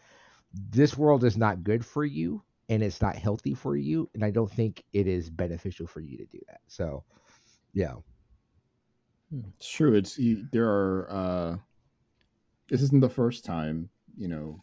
[0.54, 4.10] this world is not good for you and it's not healthy for you.
[4.14, 6.62] And I don't think it is beneficial for you to do that.
[6.68, 7.04] So,
[7.74, 7.96] yeah.
[9.58, 9.96] It's true.
[9.96, 11.12] It's you, there are.
[11.12, 11.58] uh
[12.70, 14.62] This isn't the first time, you know,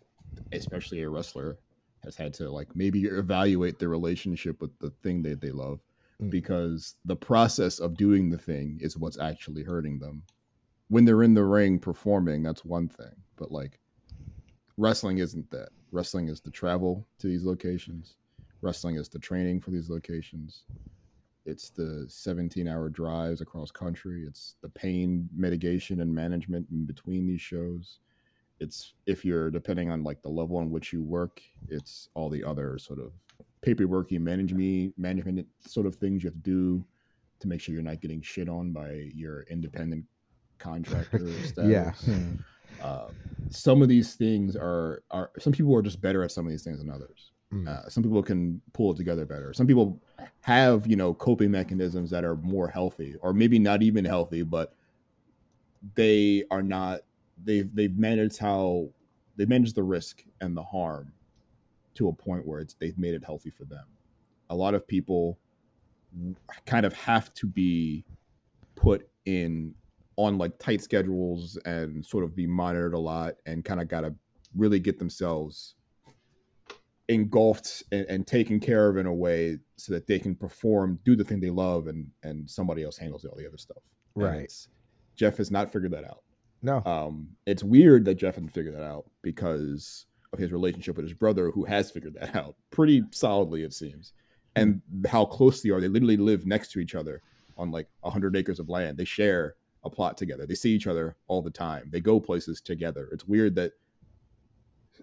[0.53, 1.59] especially a wrestler
[2.05, 5.81] has had to like maybe evaluate their relationship with the thing that they love,
[6.21, 6.31] Mm.
[6.31, 10.23] because the process of doing the thing is what's actually hurting them.
[10.89, 13.79] When they're in the ring performing, that's one thing, but like
[14.77, 15.71] wrestling isn't that.
[15.91, 18.17] Wrestling is the travel to these locations.
[18.61, 20.65] wrestling is the training for these locations.
[21.45, 24.25] It's the 17 hour drives across country.
[24.27, 27.99] It's the pain mitigation and management in between these shows.
[28.61, 32.45] It's if you're depending on like the level on which you work, it's all the
[32.45, 33.13] other sort of
[33.67, 34.21] paperworky
[34.53, 36.85] me, management sort of things you have to do
[37.41, 40.05] to make sure you're not getting shit on by your independent
[40.63, 42.09] contractor status.
[42.09, 42.17] Yeah.
[42.83, 43.09] Uh,
[43.51, 46.65] some of these things are are some people are just better at some of these
[46.65, 47.33] things than others.
[47.53, 47.69] Mm.
[47.69, 49.53] Uh, some people can pull it together better.
[49.53, 50.01] Some people
[50.41, 54.75] have you know coping mechanisms that are more healthy, or maybe not even healthy, but
[55.95, 57.01] they are not.
[57.45, 58.89] They've they've managed how
[59.37, 61.13] they manage the risk and the harm
[61.95, 63.85] to a point where it's they've made it healthy for them.
[64.51, 65.39] A lot of people
[66.67, 68.05] kind of have to be
[68.75, 69.75] put in
[70.17, 74.03] on like tight schedules and sort of be monitored a lot and kind of got
[74.03, 74.15] to
[74.55, 75.75] really get themselves
[77.09, 81.17] engulfed and, and taken care of in a way so that they can perform, do
[81.17, 83.83] the thing they love, and and somebody else handles all the other stuff.
[84.15, 84.53] Right.
[85.17, 86.23] Jeff has not figured that out.
[86.63, 86.83] No.
[86.85, 91.15] Um, it's weird that Jeff hasn't figured that out because of his relationship with his
[91.15, 94.13] brother, who has figured that out pretty solidly, it seems,
[94.57, 95.81] and how close they are.
[95.81, 97.21] They literally live next to each other
[97.59, 98.97] on like hundred acres of land.
[98.97, 100.47] They share a plot together.
[100.47, 101.89] They see each other all the time.
[101.91, 103.09] They go places together.
[103.13, 103.73] It's weird that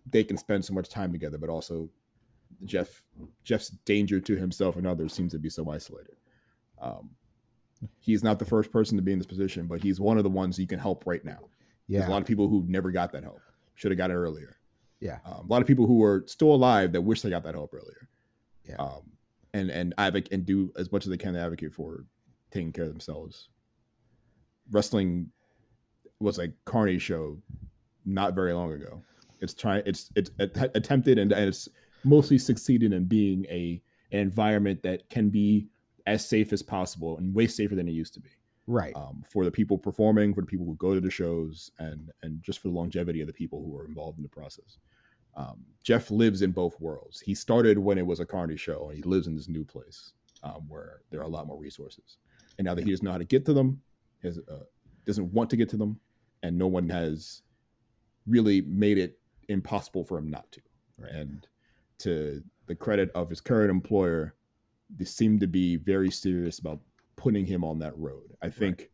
[0.10, 1.90] they can spend so much time together, but also
[2.66, 3.04] Jeff
[3.44, 6.16] Jeff's danger to himself and others seems to be so isolated.
[6.82, 7.10] Um,
[8.00, 10.30] he's not the first person to be in this position, but he's one of the
[10.30, 11.40] ones you can help right now.
[11.88, 12.08] There's Yeah.
[12.08, 13.42] a lot of people who never got that help.
[13.76, 14.58] Should have got it earlier.
[15.00, 15.20] Yeah.
[15.26, 17.74] Um, a lot of people who are still alive that wish they got that help
[17.74, 18.10] earlier.
[18.66, 18.76] Yeah.
[18.76, 19.12] Um,
[19.54, 22.06] and and advocate and do as much as they can to advocate for
[22.52, 23.50] taking care of themselves.
[24.72, 25.32] Wrestling
[26.20, 27.38] was a Carney show
[28.06, 29.02] not very long ago.
[29.42, 29.84] It's trying.
[29.86, 31.70] It's it's att- attempted and, and it's
[32.04, 33.82] mostly succeeded in being a
[34.12, 35.68] an environment that can be
[36.08, 38.30] as safe as possible and way safer than it used to be
[38.66, 38.96] Right.
[38.96, 42.42] um, for the people performing, for the people who go to the shows, and and
[42.44, 44.78] just for the longevity of the people who are involved in the process.
[45.36, 47.20] Um, Jeff lives in both worlds.
[47.22, 50.14] He started when it was a Carney show, and he lives in this new place
[50.44, 52.18] um, where there are a lot more resources.
[52.58, 53.82] And now that he doesn't know how to get to them,
[54.24, 54.64] has uh,
[55.06, 56.00] doesn't want to get to them,
[56.44, 57.42] and no one has
[58.28, 60.62] really made it impossible for him not to.
[60.98, 61.12] Right.
[61.12, 61.48] And
[62.00, 64.36] to the credit of his current employer,
[64.96, 66.80] they seem to be very serious about
[67.16, 68.24] putting him on that road.
[68.42, 68.90] I think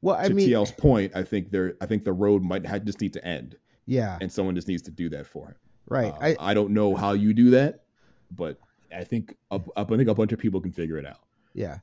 [0.00, 2.84] Well, I to mean, TL's point, I think there I think the road might have,
[2.84, 3.56] just need to end
[3.86, 4.18] yeah.
[4.20, 5.54] and someone just needs to do that for him.
[5.88, 6.12] Right.
[6.12, 7.84] Uh, I, I don't know how you do that,
[8.30, 8.58] but
[8.94, 11.20] I think a- I think a bunch of people can figure it out.
[11.54, 11.78] Yeah,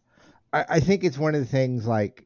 [0.54, 1.86] I, I think it's one of the things.
[1.86, 2.26] Like,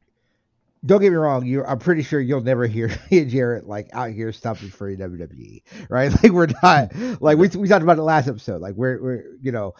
[0.85, 1.45] don't get me wrong.
[1.45, 6.11] You, I'm pretty sure you'll never hear Jared like out here stumping for WWE, right?
[6.23, 8.61] Like we're not like we we talked about it last episode.
[8.61, 9.73] Like we're we're you know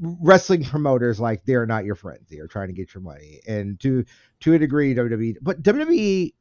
[0.00, 2.28] wrestling promoters like they're not your friends.
[2.28, 4.04] They are trying to get your money, and to
[4.40, 5.36] to a degree WWE.
[5.40, 6.34] But WWE,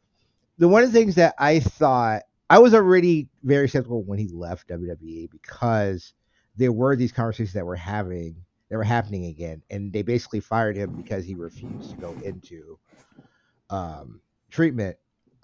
[0.57, 4.27] the one of the things that I thought I was already very skeptical when he
[4.27, 6.13] left WWE because
[6.55, 8.35] there were these conversations that we're having
[8.77, 12.79] were happening again, and they basically fired him because he refused to go into
[13.69, 14.97] um, treatment.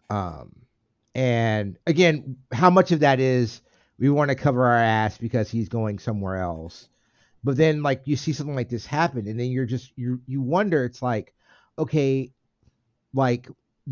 [0.10, 0.52] Um,
[1.16, 3.62] and again, how much of that is
[3.98, 6.90] we want to cover our ass because he's going somewhere else,
[7.44, 10.42] but then like you see something like this happen, and then you're just you you
[10.42, 10.86] wonder.
[10.86, 11.34] It's like,
[11.78, 12.32] okay,
[13.14, 13.48] like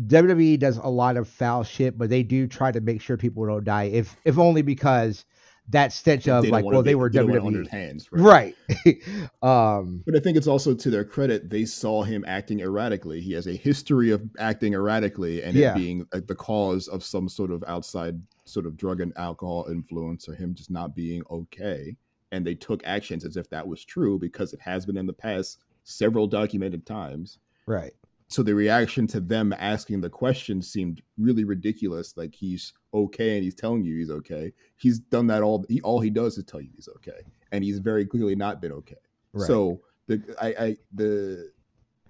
[0.06, 3.46] WWE does a lot of foul shit, but they do try to make sure people
[3.46, 5.24] don't die, if if only because
[5.70, 8.54] that stench of like, well, be- they were don't wanna WWE, under hands, right?
[8.86, 8.96] right?
[9.42, 13.20] um, But I think it's also to their credit they saw him acting erratically.
[13.20, 15.72] He has a history of acting erratically, and Yeah.
[15.72, 19.66] it being uh, the cause of some sort of outside sort of drug and alcohol
[19.70, 21.96] influence, or him just not being okay.
[22.32, 25.12] And they took actions as if that was true because it has been in the
[25.12, 27.38] past several documented times.
[27.66, 27.92] right,
[28.28, 33.44] so the reaction to them asking the question seemed really ridiculous like he's okay and
[33.44, 34.52] he's telling you he's okay.
[34.76, 37.20] He's done that all he all he does is tell you he's okay
[37.52, 38.96] and he's very clearly not been okay.
[39.32, 39.46] Right.
[39.46, 41.50] so the i i the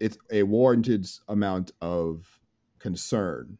[0.00, 2.26] it's a warranted amount of
[2.78, 3.56] concern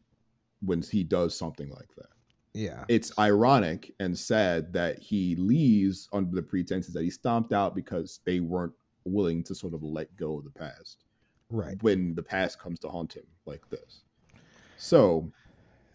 [0.61, 2.07] when he does something like that.
[2.55, 7.77] Yeah, it's ironic and sad that he leaves under the pretenses that he stomped out
[7.77, 8.73] because they weren't
[9.05, 11.05] willing to sort of let go of the past
[11.51, 14.03] right, when the past comes to haunt him like this.
[14.77, 15.31] So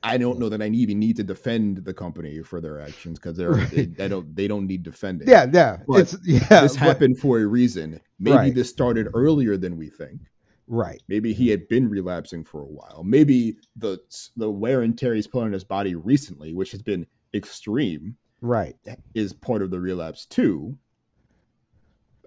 [0.02, 3.38] I don't know that I even need to defend the company for their actions because
[3.38, 5.28] they're they, they don't they don't need defending.
[5.30, 5.78] yeah, yeah.
[5.88, 8.00] But it's yeah, this but- happened for a reason.
[8.20, 8.56] Maybe Right.
[8.56, 10.22] this started earlier than we think.
[10.68, 13.04] right, Maybe he had been relapsing for a while.
[13.06, 14.00] Maybe the
[14.38, 18.76] the wear and tear he's put on his body recently, which has been extreme, Right.
[19.14, 20.78] is part of the relapse too.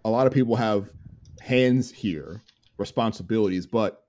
[0.04, 0.90] A lot of people have
[1.40, 2.42] hands here,
[2.78, 4.04] responsibilities, but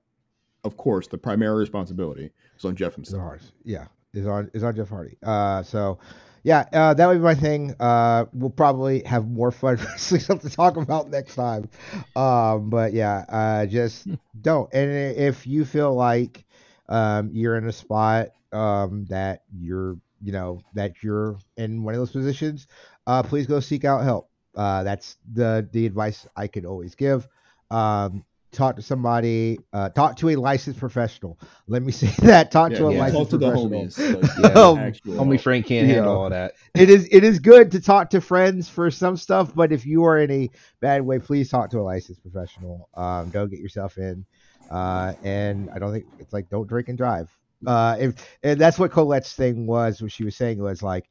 [0.64, 3.22] of course, the primary responsibility is on Jeff himself.
[3.22, 5.16] on, yeah, is on is on Jeff Hardy.
[5.22, 5.98] Uh, so
[6.42, 7.74] yeah, uh, that would be my thing.
[7.78, 11.68] Uh, we'll probably have more fun wrestling stuff to talk about next time.
[12.16, 14.06] Um, but yeah, uh, just
[14.40, 14.72] don't.
[14.72, 16.44] And if you feel like
[16.88, 22.00] um, you're in a spot um, that you're, you know, that you're in one of
[22.00, 22.66] those positions,
[23.06, 24.30] uh, please go seek out help.
[24.54, 27.28] Uh, that's the the advice I could always give.
[27.70, 29.58] Um, talk to somebody.
[29.72, 31.38] Uh, talk to a licensed professional.
[31.66, 32.50] Let me say that.
[32.50, 33.84] Talk to a yeah, licensed talk to the professional.
[33.86, 34.22] homies.
[34.22, 34.60] Like, Yeah.
[34.62, 35.38] Um, actual Only.
[35.38, 35.94] Frank can't Yeah.
[35.94, 36.52] handle all that.
[36.74, 40.04] it is it is good to talk to friends for some stuff, but if you
[40.04, 40.50] are in a
[40.80, 42.88] bad way, please talk to a licensed professional.
[42.94, 44.24] Um, don't get yourself in.
[44.70, 47.30] Uh, and I don't think it's like don't drink and drive.
[47.66, 50.00] Uh, if, and that's what Colette's thing was.
[50.00, 51.06] What she was saying was like,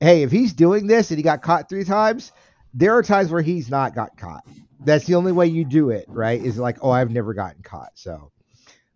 [0.00, 2.32] hey, if he's doing this and he got caught three times,
[2.76, 4.44] there are times where he's not got caught.
[4.84, 6.40] That's the only way you do it, right?
[6.40, 8.30] Is like, oh, I've never gotten caught, so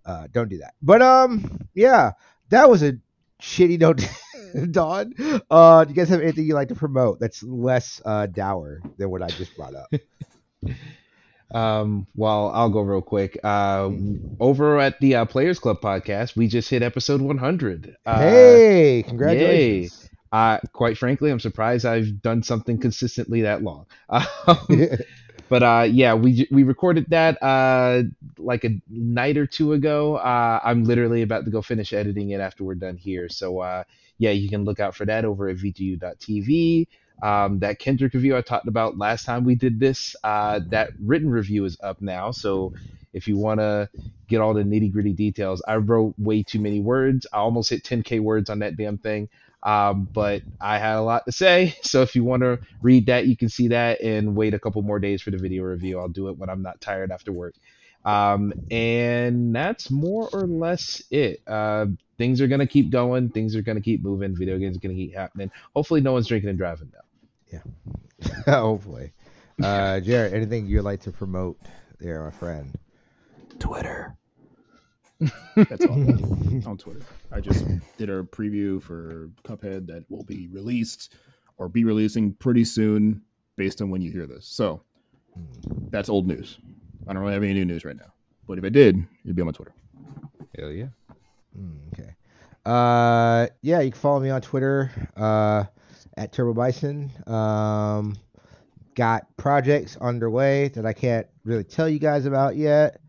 [0.04, 0.74] uh, don't do that.
[0.82, 2.12] But um, yeah,
[2.50, 2.98] that was a
[3.42, 4.06] shitty note,
[4.70, 5.14] Don.
[5.50, 9.10] Uh, do you guys have anything you like to promote that's less uh, dour than
[9.10, 9.92] what I just brought up?
[11.52, 13.36] Um, well, I'll go real quick.
[13.42, 13.90] Uh,
[14.38, 17.96] over at the uh, Players Club podcast, we just hit episode 100.
[18.06, 20.09] Uh, hey, congratulations!
[20.32, 23.86] Uh, quite frankly, I'm surprised I've done something consistently that long.
[24.46, 24.58] Um,
[25.48, 28.02] but uh, yeah, we we recorded that uh,
[28.38, 30.16] like a night or two ago.
[30.16, 33.28] Uh, I'm literally about to go finish editing it after we're done here.
[33.28, 33.84] So uh,
[34.18, 36.86] yeah, you can look out for that over at VGU.tv.
[37.22, 41.28] Um, that Kendrick review I talked about last time we did this, uh, that written
[41.28, 42.30] review is up now.
[42.30, 42.72] So
[43.12, 43.90] if you want to
[44.28, 47.26] get all the nitty gritty details, I wrote way too many words.
[47.32, 49.28] I almost hit 10k words on that damn thing.
[49.62, 51.76] Um, but I had a lot to say.
[51.82, 54.80] So if you want to read that, you can see that and wait a couple
[54.82, 55.98] more days for the video review.
[55.98, 57.54] I'll do it when I'm not tired after work.
[58.04, 61.42] Um, and that's more or less it.
[61.46, 63.30] Uh, things are going to keep going.
[63.30, 64.36] Things are going to keep moving.
[64.36, 65.50] Video games are going to keep happening.
[65.74, 67.62] Hopefully, no one's drinking and driving now.
[68.46, 68.54] Yeah.
[68.60, 69.12] Hopefully,
[69.62, 71.58] uh, Jared, anything you'd like to promote
[71.98, 72.74] there, my friend?
[73.58, 74.16] Twitter.
[75.56, 75.92] That's all
[76.66, 77.00] on Twitter.
[77.32, 77.64] I just
[77.98, 81.14] did a preview for Cuphead that will be released
[81.58, 83.22] or be releasing pretty soon
[83.56, 84.46] based on when you hear this.
[84.46, 84.82] So
[85.90, 86.58] that's old news.
[87.06, 88.12] I don't really have any new news right now.
[88.46, 89.74] But if I did, it'd be on my Twitter.
[90.58, 90.86] Hell yeah.
[91.58, 92.14] Mm, okay.
[92.64, 95.64] Uh, yeah, you can follow me on Twitter uh,
[96.16, 97.10] at Turbo Bison.
[97.26, 98.16] Um,
[98.94, 103.00] got projects underway that I can't really tell you guys about yet.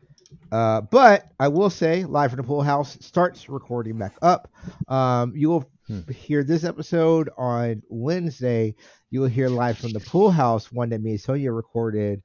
[0.51, 4.51] Uh, but I will say, Live from the Pool House starts recording back up.
[4.87, 6.01] Um, you will Hmm.
[6.11, 8.75] hear this episode on Wednesday.
[9.09, 12.21] You will hear Live from the Pool House, one that me and Sonia recorded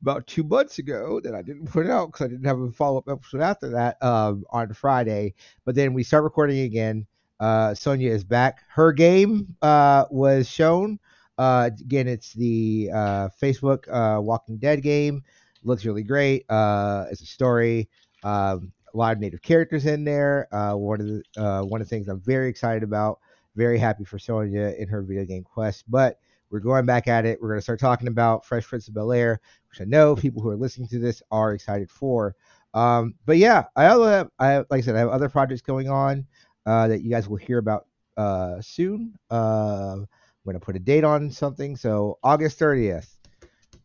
[0.00, 2.98] about two months ago that I didn't put out because I didn't have a follow
[2.98, 5.34] up episode after that um, on Friday.
[5.64, 7.06] But then we start recording again.
[7.38, 8.60] Uh, Sonia is back.
[8.68, 10.98] Her game uh, was shown.
[11.36, 15.24] Uh, again, it's the uh, Facebook uh, Walking Dead game.
[15.62, 16.44] Looks really great.
[16.48, 17.88] Uh, it's a story.
[18.22, 20.48] Um, a lot of native characters in there.
[20.54, 23.20] Uh, one of the uh, one of the things I'm very excited about.
[23.56, 25.84] Very happy for Sonia in her video game quest.
[25.88, 26.18] But
[26.50, 27.40] we're going back at it.
[27.40, 30.42] We're going to start talking about Fresh Prince of Bel Air, which I know people
[30.42, 32.34] who are listening to this are excited for.
[32.74, 35.62] Um, but yeah, I also have, I have, like I said, I have other projects
[35.62, 36.26] going on
[36.66, 39.14] uh, that you guys will hear about uh, soon.
[39.30, 40.08] Uh, I'm
[40.44, 41.76] going to put a date on something.
[41.76, 43.08] So August 30th,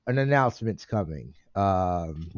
[0.07, 1.33] an announcement's coming.
[1.55, 2.29] Um,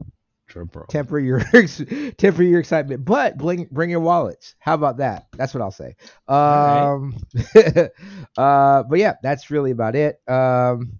[0.47, 1.41] True, temper your
[2.17, 4.55] temper your excitement, but bring bring your wallets.
[4.59, 5.27] How about that?
[5.35, 5.95] That's what I'll say.
[6.27, 7.15] Um,
[8.37, 10.21] uh, but yeah, that's really about it.
[10.29, 10.99] Um,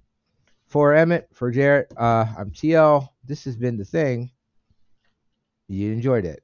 [0.68, 3.08] for Emmett, for Jared, uh, I'm TL.
[3.26, 4.32] This has been the thing.
[5.70, 6.44] You enjoyed it.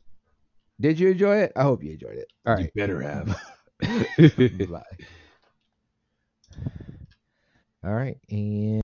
[0.80, 1.52] Did you enjoy it?
[1.56, 2.28] I hope you enjoyed it.
[2.45, 3.28] All You better have.
[4.70, 4.84] Bye.
[7.86, 8.18] All right.
[8.30, 8.82] And